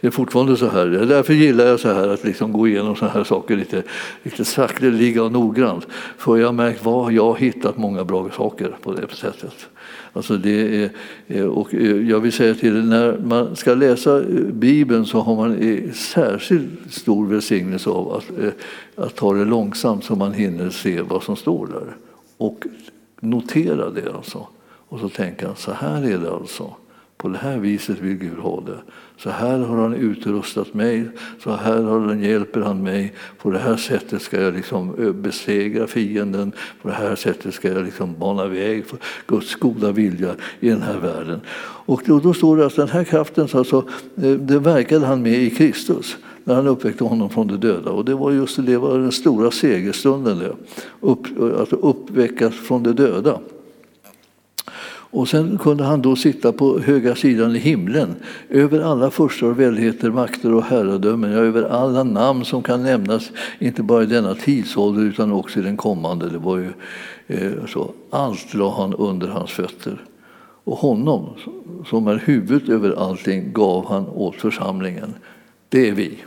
Det 0.00 0.06
är 0.06 0.10
fortfarande 0.10 0.56
så 0.56 0.68
här. 0.68 0.86
Därför 0.86 1.34
gillar 1.34 1.66
jag 1.66 1.80
så 1.80 1.92
här 1.92 2.08
att 2.08 2.24
liksom 2.24 2.52
gå 2.52 2.68
igenom 2.68 2.96
sådana 2.96 3.14
här 3.14 3.24
saker 3.24 3.56
lite, 3.56 3.82
lite 4.22 4.44
sakteliga 4.44 5.22
och 5.22 5.32
noggrant. 5.32 5.86
För 6.18 6.36
jag 6.36 6.48
har 6.48 6.52
märkt 6.52 6.84
var 6.84 7.10
jag 7.10 7.24
har 7.24 7.36
hittat 7.36 7.76
många 7.76 8.04
bra 8.04 8.30
saker 8.30 8.76
på 8.82 8.92
det 8.92 9.14
sättet. 9.14 9.68
Alltså 10.16 10.36
det 10.36 10.84
är, 10.84 10.90
eh, 11.26 11.44
och 11.44 11.74
eh, 11.74 12.08
jag 12.08 12.20
vill 12.20 12.32
säga 12.32 12.54
till 12.54 12.76
er, 12.76 12.82
när 12.82 13.18
man 13.18 13.56
ska 13.56 13.74
läsa 13.74 14.18
eh, 14.18 14.24
Bibeln 14.52 15.06
så 15.06 15.20
har 15.20 15.36
man 15.36 15.92
särskilt 15.94 16.92
stor 16.92 17.26
välsignelse 17.26 17.90
av 17.90 18.12
att, 18.12 18.30
att 18.96 19.16
ta 19.16 19.34
det 19.34 19.44
långsamt 19.44 20.04
så 20.04 20.16
man 20.16 20.32
hinner 20.32 20.70
se 20.70 21.00
vad 21.00 21.22
som 21.22 21.36
står 21.36 21.66
där. 21.66 21.96
Och 22.36 22.66
notera 23.20 23.90
det 23.90 24.12
alltså. 24.14 24.46
Och 24.88 25.00
så 25.00 25.08
tänka, 25.08 25.54
så 25.54 25.72
här 25.72 26.02
är 26.02 26.18
det 26.18 26.32
alltså. 26.32 26.74
På 27.24 27.30
det 27.30 27.38
här 27.38 27.58
viset 27.58 28.00
vill 28.00 28.16
Gud 28.16 28.38
ha 28.38 28.60
det. 28.60 28.78
Så 29.16 29.30
här 29.30 29.58
har 29.58 29.76
han 29.76 29.94
utrustat 29.94 30.74
mig, 30.74 31.08
så 31.42 31.50
här 31.50 31.82
har 31.82 32.00
han, 32.00 32.22
hjälper 32.22 32.60
han 32.60 32.82
mig. 32.82 33.14
På 33.38 33.50
det 33.50 33.58
här 33.58 33.76
sättet 33.76 34.22
ska 34.22 34.42
jag 34.42 34.54
liksom 34.54 35.12
besegra 35.22 35.86
fienden, 35.86 36.52
på 36.82 36.88
det 36.88 36.94
här 36.94 37.16
sättet 37.16 37.54
ska 37.54 37.68
jag 37.68 37.84
liksom 37.84 38.14
bana 38.18 38.46
väg 38.46 38.86
för 38.86 38.98
Guds 39.26 39.54
goda 39.54 39.92
vilja 39.92 40.34
i 40.60 40.68
den 40.68 40.82
här 40.82 40.98
världen. 40.98 41.40
Och 41.86 42.02
då, 42.06 42.18
då 42.18 42.34
står 42.34 42.56
det 42.56 42.66
att 42.66 42.76
den 42.76 42.88
här 42.88 43.04
kraften, 43.04 43.48
alltså, 43.52 43.84
eh, 44.16 44.30
det 44.30 44.58
verkade 44.58 45.06
han 45.06 45.22
med 45.22 45.38
i 45.38 45.50
Kristus 45.50 46.16
när 46.44 46.54
han 46.54 46.66
uppväckte 46.66 47.04
honom 47.04 47.30
från 47.30 47.46
de 47.46 47.56
döda. 47.56 47.90
Och 47.90 48.04
det 48.04 48.14
var 48.14 48.32
just 48.32 48.56
det, 48.56 48.62
det 48.62 48.78
var 48.78 48.98
den 48.98 49.12
stora 49.12 49.50
segerstunden, 49.50 50.38
det. 50.38 50.56
Upp, 51.00 51.26
alltså 51.58 51.76
uppväckas 51.76 52.54
från 52.54 52.82
de 52.82 52.92
döda. 52.92 53.40
Och 55.14 55.28
sen 55.28 55.58
kunde 55.58 55.84
han 55.84 56.02
då 56.02 56.16
sitta 56.16 56.52
på 56.52 56.78
högra 56.78 57.14
sidan 57.14 57.56
i 57.56 57.58
himlen 57.58 58.14
över 58.48 58.80
alla 58.80 59.10
förstar 59.10 59.46
och 59.46 59.60
väldigheter, 59.60 60.10
makter 60.10 60.54
och 60.54 60.62
herradömen, 60.64 61.32
ja, 61.32 61.38
över 61.38 61.62
alla 61.62 62.04
namn 62.04 62.44
som 62.44 62.62
kan 62.62 62.82
nämnas, 62.82 63.30
inte 63.58 63.82
bara 63.82 64.02
i 64.02 64.06
denna 64.06 64.34
tidsålder 64.34 65.02
utan 65.02 65.32
också 65.32 65.58
i 65.58 65.62
den 65.62 65.76
kommande. 65.76 66.28
Det 66.28 66.38
var 66.38 66.56
ju, 66.56 66.72
eh, 67.26 67.66
så. 67.68 67.90
Allt 68.10 68.54
la 68.54 68.76
han 68.76 68.94
under 68.94 69.28
hans 69.28 69.50
fötter. 69.50 70.04
Och 70.64 70.78
honom, 70.78 71.28
som 71.86 72.06
är 72.06 72.16
huvudet 72.24 72.68
över 72.68 73.08
allting, 73.08 73.52
gav 73.52 73.86
han 73.88 74.08
åt 74.08 74.34
församlingen. 74.34 75.14
Det 75.68 75.88
är 75.88 75.92
vi. 75.92 76.18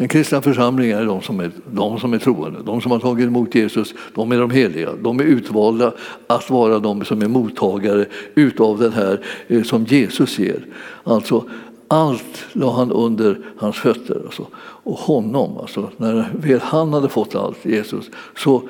Den 0.00 0.08
kristna 0.08 0.42
församlingen 0.42 0.98
är 0.98 1.06
de 1.06 1.22
som 1.22 1.40
är, 1.40 1.50
de 1.72 2.00
som 2.00 2.12
är 2.12 2.18
troende, 2.18 2.62
de 2.62 2.80
som 2.80 2.92
har 2.92 2.98
tagit 2.98 3.26
emot 3.26 3.54
Jesus, 3.54 3.94
de 4.14 4.32
är 4.32 4.40
de 4.40 4.50
heliga. 4.50 4.90
De 5.02 5.20
är 5.20 5.24
utvalda 5.24 5.92
att 6.26 6.50
vara 6.50 6.78
de 6.78 7.04
som 7.04 7.22
är 7.22 7.28
mottagare 7.28 8.06
utav 8.34 8.78
den 8.78 8.92
här 8.92 9.20
eh, 9.48 9.62
som 9.62 9.84
Jesus 9.84 10.38
ger. 10.38 10.66
Alltså, 11.04 11.44
allt 11.88 12.46
la 12.52 12.72
han 12.72 12.92
under 12.92 13.38
hans 13.56 13.76
fötter. 13.76 14.22
Alltså. 14.24 14.46
Och 14.58 14.98
honom, 14.98 15.56
alltså, 15.56 15.90
när 15.96 16.28
väl 16.32 16.60
han 16.60 16.92
hade 16.92 17.08
fått 17.08 17.34
allt, 17.34 17.64
Jesus, 17.64 18.10
så, 18.36 18.62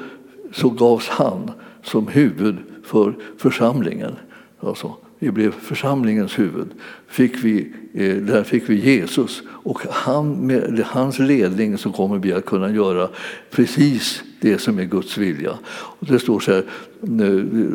så 0.53 0.71
gavs 0.71 1.09
han 1.09 1.51
som 1.83 2.09
huvud 2.09 2.57
för 2.85 3.15
församlingen. 3.39 4.13
Alltså, 4.61 4.95
vi 5.23 5.31
blev 5.31 5.51
församlingens 5.51 6.39
huvud. 6.39 6.69
Fick 7.07 7.45
vi, 7.45 7.73
eh, 7.95 8.17
där 8.17 8.45
fick 8.45 8.69
vi 8.69 8.75
Jesus 8.75 9.43
och 9.49 9.81
han, 9.91 10.47
med 10.47 10.85
hans 10.87 11.19
ledning 11.19 11.79
så 11.79 11.93
kommer 11.93 12.19
vi 12.19 12.33
att 12.33 12.47
kunna 12.47 12.71
göra 12.71 13.09
precis 13.51 14.23
det 14.41 14.59
som 14.59 14.79
är 14.79 14.85
Guds 14.85 15.19
vilja. 15.19 15.59
Och 15.71 16.07
det 16.07 16.19
står 16.19 16.41
så 16.41 16.53
här, 16.53 16.65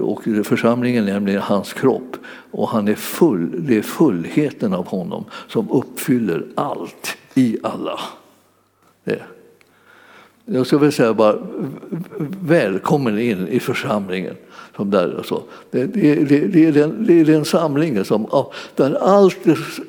och 0.01 0.23
församlingen 0.43 1.07
är 1.07 1.13
nämligen 1.13 1.41
hans 1.41 1.73
kropp 1.73 2.17
och 2.51 2.69
han 2.69 2.87
är 2.87 2.95
full, 2.95 3.65
det 3.67 3.77
är 3.77 3.81
fullheten 3.81 4.73
av 4.73 4.87
honom 4.87 5.25
som 5.47 5.71
uppfyller 5.71 6.45
allt 6.55 7.17
i 7.33 7.57
alla. 7.63 7.99
Det. 9.03 9.21
Jag 10.45 10.65
skulle 10.67 10.79
vilja 10.79 10.91
säga 10.91 11.13
bara 11.13 11.37
välkommen 12.41 13.19
in 13.19 13.47
i 13.47 13.59
församlingen. 13.59 14.35
Som 14.76 14.89
där 14.89 15.15
och 15.15 15.26
så. 15.26 15.41
Det, 15.71 15.86
det, 15.86 16.15
det, 16.15 16.39
det, 16.39 16.65
är 16.65 16.71
den, 16.71 17.05
det 17.07 17.19
är 17.19 17.26
den 17.26 17.45
samlingen 17.45 18.05
som, 18.05 18.45
där 18.76 18.97
allt 19.01 19.38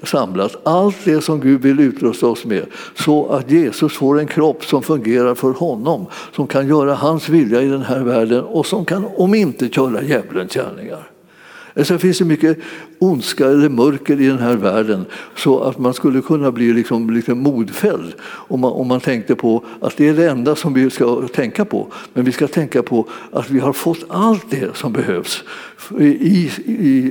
samlas, 0.02 0.56
allt 0.62 0.96
det 1.04 1.20
som 1.20 1.40
Gud 1.40 1.62
vill 1.62 1.80
utrusta 1.80 2.26
oss 2.26 2.44
med 2.44 2.66
så 2.94 3.26
att 3.26 3.50
Jesus 3.50 3.92
får 3.92 4.20
en 4.20 4.26
kropp 4.26 4.64
som 4.64 4.82
fungerar 4.82 5.34
för 5.34 5.52
honom, 5.52 6.06
som 6.32 6.46
kan 6.46 6.68
göra 6.68 6.94
hans 6.94 7.28
vilja 7.28 7.62
i 7.62 7.68
den 7.68 7.82
här 7.82 8.00
världen 8.00 8.44
och 8.44 8.66
som 8.66 8.84
kan 8.84 9.04
omintetgöra 9.16 10.02
djävulens 10.02 10.54
gärningar. 10.54 11.15
Eh, 11.76 11.84
sen 11.84 11.98
finns 11.98 12.18
det 12.18 12.24
mycket 12.24 12.58
ondska 12.98 13.46
eller 13.46 13.68
mörker 13.68 14.20
i 14.20 14.26
den 14.26 14.38
här 14.38 14.56
världen 14.56 15.04
så 15.36 15.60
att 15.60 15.78
man 15.78 15.94
skulle 15.94 16.22
kunna 16.22 16.52
bli 16.52 16.72
liksom 16.72 17.10
lite 17.10 17.34
modfälld 17.34 18.14
om 18.22 18.60
man, 18.60 18.72
om 18.72 18.88
man 18.88 19.00
tänkte 19.00 19.34
på 19.34 19.64
att 19.80 19.96
det 19.96 20.08
är 20.08 20.14
det 20.14 20.30
enda 20.30 20.56
som 20.56 20.74
vi 20.74 20.90
ska 20.90 21.28
tänka 21.28 21.64
på. 21.64 21.86
Men 22.12 22.24
vi 22.24 22.32
ska 22.32 22.48
tänka 22.48 22.82
på 22.82 23.08
att 23.32 23.50
vi 23.50 23.58
har 23.58 23.72
fått 23.72 24.04
allt 24.08 24.50
det 24.50 24.76
som 24.76 24.92
behövs 24.92 25.44
i, 25.98 26.04
i, 26.04 26.50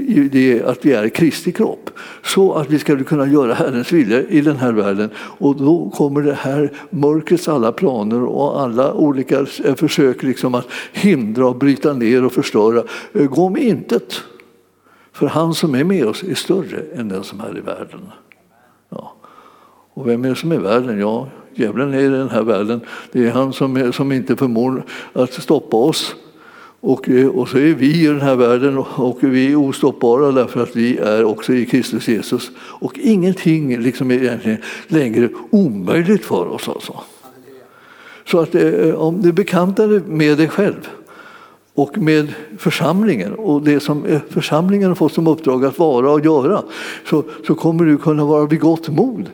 i 0.08 0.30
det 0.32 0.64
att 0.64 0.86
vi 0.86 0.94
är 0.94 1.10
Kristi 1.10 1.52
kropp 1.52 1.90
så 2.24 2.54
att 2.54 2.70
vi 2.70 2.80
ska 2.80 3.04
kunna 3.04 3.28
göra 3.28 3.54
Herrens 3.54 3.92
vilja 3.92 4.22
i 4.22 4.42
den 4.42 4.58
här 4.58 4.72
världen. 4.72 5.10
Och 5.18 5.56
då 5.56 5.90
kommer 5.90 6.22
det 6.22 6.34
här 6.34 6.72
mörkrets 6.90 7.48
alla 7.48 7.72
planer 7.72 8.24
och 8.24 8.62
alla 8.62 8.94
olika 8.94 9.46
försök 9.76 10.24
liksom 10.24 10.56
att 10.56 10.68
hindra 10.94 11.48
och 11.48 11.56
bryta 11.56 11.94
ner 11.94 12.26
och 12.26 12.32
förstöra 12.32 12.84
eh, 13.14 13.26
gå 13.26 13.46
om 13.46 13.58
intet. 13.58 14.24
För 15.16 15.28
han 15.28 15.54
som 15.54 15.76
är 15.76 15.84
med 15.84 16.08
oss 16.08 16.24
är 16.24 16.36
större 16.36 16.84
än 16.96 17.10
den 17.10 17.24
som 17.24 17.40
är 17.40 17.58
i 17.58 17.62
världen. 17.62 18.12
Ja. 18.90 19.14
Och 19.94 20.08
vem 20.08 20.26
är 20.26 20.30
det 20.30 20.36
som 20.36 20.52
är 20.52 20.56
i 20.56 20.58
världen? 20.58 21.00
Ja, 21.00 21.28
djävulen 21.54 21.94
är 21.94 22.00
i 22.00 22.08
den 22.08 22.30
här 22.30 22.44
världen. 22.44 22.82
Det 23.12 23.28
är 23.28 23.32
han 23.32 23.54
som, 23.54 23.78
är, 23.78 23.92
som 23.92 24.12
inte 24.12 24.36
förmår 24.36 24.84
att 25.14 25.34
stoppa 25.34 25.78
oss 25.78 26.16
Och, 26.80 27.10
eh, 27.10 27.28
och 27.28 27.50
så 27.50 27.58
är 27.58 27.74
vi 27.74 28.04
i 28.04 28.08
den 28.08 28.22
här 28.22 28.36
världen 28.36 28.78
och 28.78 29.18
vi 29.22 29.52
är 29.52 29.56
ostoppbara 29.56 30.32
därför 30.32 30.64
att 30.64 30.76
vi 30.76 30.98
är 30.98 31.24
också 31.24 31.54
i 31.54 31.66
Kristus 31.66 32.08
Jesus. 32.08 32.52
Och 32.58 33.00
ingenting 33.00 33.80
liksom 33.80 34.12
är 34.12 34.16
egentligen 34.16 34.58
längre 34.88 35.30
omöjligt 35.50 36.26
för 36.26 36.48
oss. 36.48 36.70
Alltså. 36.70 37.00
Så 38.26 38.40
att 38.40 38.56
eh, 38.56 38.96
om 38.96 39.22
du 39.22 39.32
bekantar 39.32 39.88
dig 39.88 40.02
med 40.08 40.38
dig 40.38 40.48
själv 40.48 40.90
och 41.76 41.98
med 41.98 42.34
församlingen 42.58 43.34
och 43.34 43.62
det 43.62 43.80
som 43.80 44.06
eh, 44.06 44.22
församlingen 44.30 44.88
har 44.88 44.96
fått 44.96 45.14
som 45.14 45.28
uppdrag 45.28 45.66
att 45.66 45.80
vara 45.80 46.12
och 46.12 46.26
göra 46.26 46.64
så, 47.10 47.24
så 47.48 47.56
kommer 47.56 47.86
du 47.86 47.98
kunna 47.98 48.26
vara 48.26 48.46
vid 48.46 48.60
gott 48.60 48.90
mod. 48.90 49.30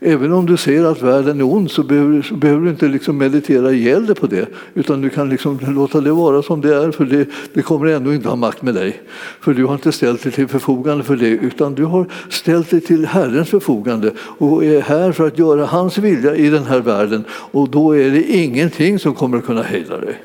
Även 0.00 0.32
om 0.32 0.46
du 0.46 0.56
ser 0.56 0.84
att 0.84 1.02
världen 1.02 1.40
är 1.40 1.44
ond 1.44 1.70
så 1.70 1.82
behöver, 1.82 2.22
så 2.22 2.34
behöver 2.34 2.64
du 2.64 2.70
inte 2.70 2.88
liksom 2.88 3.18
meditera 3.18 3.72
ihjäl 3.72 4.06
dig 4.06 4.14
på 4.14 4.26
det 4.26 4.48
utan 4.74 5.00
du 5.00 5.10
kan 5.10 5.28
liksom 5.28 5.58
låta 5.60 6.00
det 6.00 6.12
vara 6.12 6.42
som 6.42 6.60
det 6.60 6.76
är 6.76 6.90
för 6.90 7.04
det, 7.04 7.28
det 7.52 7.62
kommer 7.62 7.86
ändå 7.86 8.14
inte 8.14 8.28
ha 8.28 8.36
makt 8.36 8.62
med 8.62 8.74
dig. 8.74 9.02
För 9.40 9.54
du 9.54 9.64
har 9.64 9.74
inte 9.74 9.92
ställt 9.92 10.22
dig 10.22 10.32
till 10.32 10.48
förfogande 10.48 11.04
för 11.04 11.16
det 11.16 11.28
utan 11.28 11.74
du 11.74 11.84
har 11.84 12.06
ställt 12.28 12.70
dig 12.70 12.80
till 12.80 13.06
Herrens 13.06 13.48
förfogande 13.48 14.10
och 14.18 14.64
är 14.64 14.80
här 14.80 15.12
för 15.12 15.26
att 15.26 15.38
göra 15.38 15.66
hans 15.66 15.98
vilja 15.98 16.36
i 16.36 16.50
den 16.50 16.64
här 16.64 16.80
världen 16.80 17.24
och 17.30 17.68
då 17.68 17.96
är 17.96 18.10
det 18.10 18.22
ingenting 18.22 18.98
som 18.98 19.14
kommer 19.14 19.38
att 19.38 19.46
kunna 19.46 19.62
hejda 19.62 20.00
dig. 20.00 20.16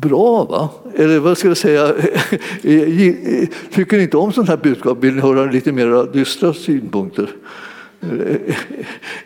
Bra, 0.00 0.44
va? 0.44 0.68
Eller 0.94 1.18
vad 1.18 1.38
ska 1.38 1.48
jag 1.48 1.56
säga? 1.56 1.94
Eh, 2.62 3.06
eh, 3.06 3.48
tycker 3.70 3.96
ni 3.96 4.02
inte 4.02 4.16
om 4.16 4.32
sådana 4.32 4.50
här 4.50 4.56
budskap? 4.56 4.98
Vill 5.04 5.14
ni 5.14 5.20
höra 5.20 5.44
lite 5.44 5.72
mer 5.72 6.12
dystra 6.12 6.54
synpunkter? 6.54 7.30
Eh, 8.00 8.56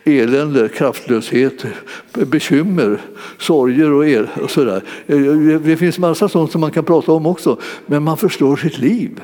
elände, 0.04 0.68
kraftlöshet, 0.68 1.64
bekymmer, 2.12 3.00
sorger 3.38 3.92
och, 3.92 4.08
el 4.08 4.28
och 4.42 4.50
sådär. 4.50 4.82
Det 5.58 5.76
finns 5.76 5.98
massa 5.98 6.28
sånt 6.28 6.52
som 6.52 6.60
man 6.60 6.70
kan 6.70 6.84
prata 6.84 7.12
om 7.12 7.26
också, 7.26 7.58
men 7.86 8.02
man 8.02 8.16
förstår 8.16 8.56
sitt 8.56 8.78
liv. 8.78 9.20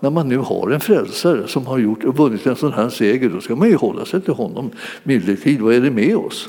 När 0.00 0.10
man 0.10 0.28
nu 0.28 0.36
har 0.36 0.70
en 0.70 0.80
frälsare 0.80 1.48
som 1.48 1.66
har 1.66 1.78
gjort 1.78 2.04
vunnit 2.04 2.46
en 2.46 2.56
sån 2.56 2.72
här 2.72 2.88
seger, 2.88 3.28
då 3.28 3.40
ska 3.40 3.56
man 3.56 3.68
ju 3.68 3.76
hålla 3.76 4.04
sig 4.04 4.20
till 4.20 4.34
honom 4.34 4.70
medeltid. 5.02 5.60
Vad 5.60 5.74
är 5.74 5.80
det 5.80 5.90
med 5.90 6.16
oss? 6.16 6.48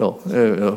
Ja, 0.00 0.18
eh, 0.24 0.74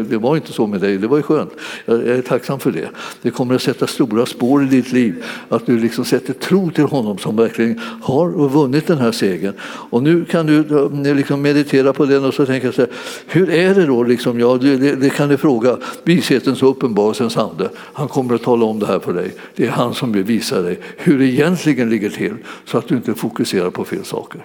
det 0.00 0.18
var 0.18 0.36
inte 0.36 0.52
så 0.52 0.66
med 0.66 0.80
dig, 0.80 0.98
det 0.98 1.06
var 1.06 1.16
ju 1.16 1.22
skönt. 1.22 1.50
Jag 1.84 2.06
är 2.06 2.22
tacksam 2.22 2.60
för 2.60 2.72
det. 2.72 2.88
Det 3.22 3.30
kommer 3.30 3.54
att 3.54 3.62
sätta 3.62 3.86
stora 3.86 4.26
spår 4.26 4.62
i 4.62 4.66
ditt 4.66 4.92
liv, 4.92 5.24
att 5.48 5.66
du 5.66 5.78
liksom 5.78 6.04
sätter 6.04 6.32
tro 6.32 6.70
till 6.70 6.84
honom 6.84 7.18
som 7.18 7.36
verkligen 7.36 7.80
har 8.02 8.48
vunnit 8.48 8.86
den 8.86 8.98
här 8.98 9.12
segern. 9.12 9.54
Och 9.62 10.02
nu 10.02 10.24
kan 10.24 10.46
du 10.46 10.58
eh, 10.58 11.16
liksom 11.16 11.42
meditera 11.42 11.92
på 11.92 12.04
den 12.04 12.24
och 12.24 12.34
så 12.34 12.46
tänka 12.46 12.72
så 12.72 12.80
här, 12.80 12.90
hur 13.26 13.50
är 13.50 13.74
det 13.74 13.86
då? 13.86 14.02
Liksom, 14.02 14.40
ja, 14.40 14.58
det, 14.60 14.76
det 14.76 15.10
kan 15.10 15.28
du 15.28 15.36
fråga 15.36 15.76
vishetens 16.02 16.62
och 16.62 16.70
uppenbarelsens 16.70 17.36
ande. 17.36 17.70
Han 17.76 18.08
kommer 18.08 18.34
att 18.34 18.42
tala 18.42 18.64
om 18.64 18.78
det 18.78 18.86
här 18.86 18.98
för 18.98 19.12
dig. 19.12 19.34
Det 19.54 19.66
är 19.66 19.70
han 19.70 19.94
som 19.94 20.12
vill 20.12 20.24
visa 20.24 20.62
dig 20.62 20.78
hur 20.96 21.18
det 21.18 21.26
egentligen 21.26 21.90
ligger 21.90 22.10
till 22.10 22.34
så 22.64 22.78
att 22.78 22.88
du 22.88 22.94
inte 22.94 23.14
fokuserar 23.14 23.70
på 23.70 23.84
fel 23.84 24.04
saker. 24.04 24.40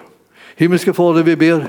Himmelske 0.56 0.92
Fader, 0.92 1.22
vi 1.22 1.36
ber 1.36 1.66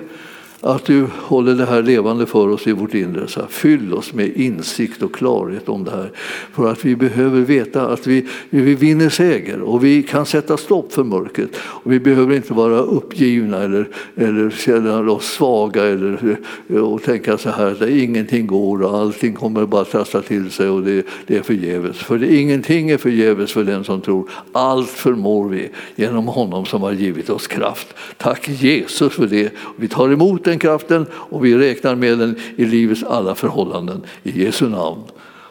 att 0.62 0.86
du 0.86 1.08
håller 1.22 1.56
det 1.56 1.66
här 1.66 1.82
levande 1.82 2.26
för 2.26 2.50
oss 2.50 2.68
i 2.68 2.72
vårt 2.72 2.94
inre. 2.94 3.28
Så 3.28 3.40
här, 3.40 3.48
fyll 3.48 3.94
oss 3.94 4.14
med 4.14 4.38
insikt 4.38 5.02
och 5.02 5.16
klarhet 5.16 5.70
om 5.70 5.84
det 5.84 5.92
här. 5.92 6.12
För 6.54 6.72
att 6.72 6.86
vi 6.86 6.96
behöver 6.96 7.42
veta 7.42 7.88
att 7.88 8.08
vi, 8.08 8.28
vi 8.50 8.76
vinner 8.76 9.10
seger 9.10 9.62
och 9.62 9.84
vi 9.84 10.04
kan 10.04 10.26
sätta 10.26 10.58
stopp 10.58 10.94
för 10.94 11.04
mörkret. 11.04 11.50
Och 11.58 11.92
vi 11.92 12.00
behöver 12.00 12.36
inte 12.36 12.54
vara 12.54 12.80
uppgivna 12.80 13.58
eller, 13.58 13.88
eller 14.16 14.50
känna 14.50 15.12
oss 15.12 15.26
svaga 15.26 15.84
eller, 15.84 16.38
och 16.82 17.04
tänka 17.04 17.38
så 17.38 17.50
här 17.50 17.72
att 17.72 17.90
ingenting 17.90 18.48
går 18.48 18.82
och 18.82 18.98
allting 18.98 19.34
kommer 19.34 19.66
bara 19.66 19.86
trassla 19.86 20.22
till 20.22 20.52
sig 20.52 20.70
och 20.70 20.84
det, 20.84 21.06
det 21.28 21.38
är 21.38 21.42
förgäves. 21.42 21.98
För 21.98 22.18
det, 22.18 22.36
ingenting 22.36 22.90
är 22.90 22.98
förgäves 22.98 23.52
för 23.52 23.64
den 23.64 23.84
som 23.84 24.02
tror. 24.02 24.30
Allt 24.52 24.90
förmår 24.90 25.50
vi 25.50 25.70
genom 25.96 26.28
honom 26.28 26.66
som 26.66 26.82
har 26.82 26.92
givit 26.92 27.30
oss 27.30 27.48
kraft. 27.48 27.88
Tack 28.18 28.50
Jesus 28.50 29.14
för 29.14 29.28
det. 29.28 29.54
Vi 29.76 29.88
tar 29.88 30.10
emot 30.10 30.48
den 30.52 30.60
kraften 30.60 31.06
och 31.14 31.46
vi 31.46 31.58
räknar 31.58 31.96
med 31.96 32.18
den 32.18 32.36
i 32.56 32.66
livets 32.66 33.04
alla 33.04 33.36
förhållanden. 33.36 34.04
I 34.24 34.44
Jesu 34.44 34.70
namn. 34.70 35.04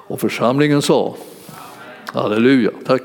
Och 0.09 0.21
församlingen 0.21 0.83
sa 0.83 1.17
Halleluja, 2.07 2.71
tack. 2.87 3.03